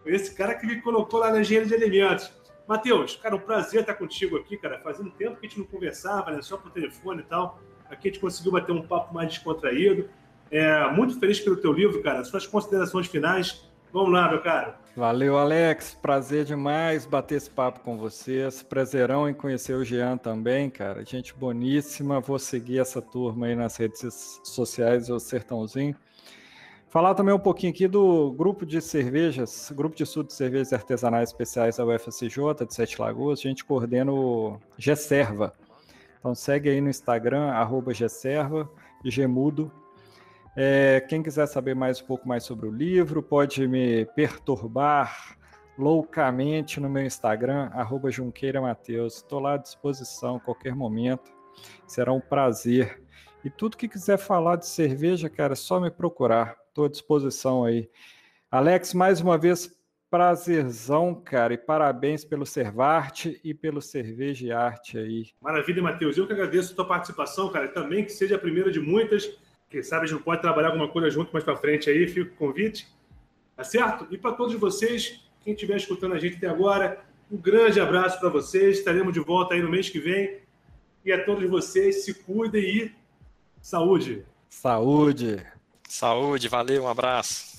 [0.06, 2.32] Esse cara que me colocou lá na engenharia de alimentos.
[2.68, 4.80] Matheus, cara, um prazer estar contigo aqui, cara.
[4.80, 6.42] Fazendo tempo que a gente não conversava, né?
[6.42, 7.60] Só por telefone e tal.
[7.90, 10.10] Aqui a gente conseguiu bater um papo mais descontraído.
[10.50, 12.24] É, muito feliz pelo teu livro, cara.
[12.24, 14.80] Suas considerações finais Vamos lá, meu cara.
[14.96, 15.98] Valeu, Alex.
[16.02, 18.62] Prazer demais bater esse papo com vocês.
[18.62, 21.06] Prazerão em conhecer o Jean também, cara.
[21.06, 22.20] Gente boníssima.
[22.20, 25.96] Vou seguir essa turma aí nas redes sociais do Sertãozinho.
[26.90, 31.30] Falar também um pouquinho aqui do grupo de cervejas, grupo de estudo de cervejas artesanais
[31.30, 33.40] especiais da UFSJ de Sete Lagoas.
[33.40, 35.54] A gente coordena o GESERVA.
[36.20, 38.70] Então segue aí no Instagram, arroba GESERVA,
[39.06, 39.72] Gemudo,
[40.56, 45.38] é, quem quiser saber mais um pouco mais sobre o livro, pode me perturbar
[45.78, 49.18] loucamente no meu Instagram, arroba Junqueira Mateus.
[49.18, 51.32] Estou lá à disposição qualquer momento.
[51.88, 53.02] Será um prazer.
[53.44, 56.56] E tudo que quiser falar de cerveja, cara, é só me procurar.
[56.68, 57.90] Estou à disposição aí.
[58.52, 59.72] Alex, mais uma vez,
[60.10, 65.28] prazerzão, cara, e parabéns pelo Servarte e pelo Cerveja e Arte aí.
[65.42, 66.18] Maravilha, Matheus.
[66.18, 67.70] Eu que agradeço a tua participação, cara.
[67.70, 69.40] Também que seja a primeira de muitas.
[69.72, 72.30] Quem sabe a gente não pode trabalhar alguma coisa junto mais para frente aí, fica
[72.34, 72.88] o convite.
[73.56, 74.06] Tá certo?
[74.12, 78.28] E para todos vocês, quem estiver escutando a gente até agora, um grande abraço para
[78.28, 78.80] vocês.
[78.80, 80.40] Estaremos de volta aí no mês que vem.
[81.06, 82.92] E a todos vocês, se cuidem e
[83.62, 84.26] saúde.
[84.50, 85.42] Saúde.
[85.88, 87.51] Saúde, valeu, um abraço.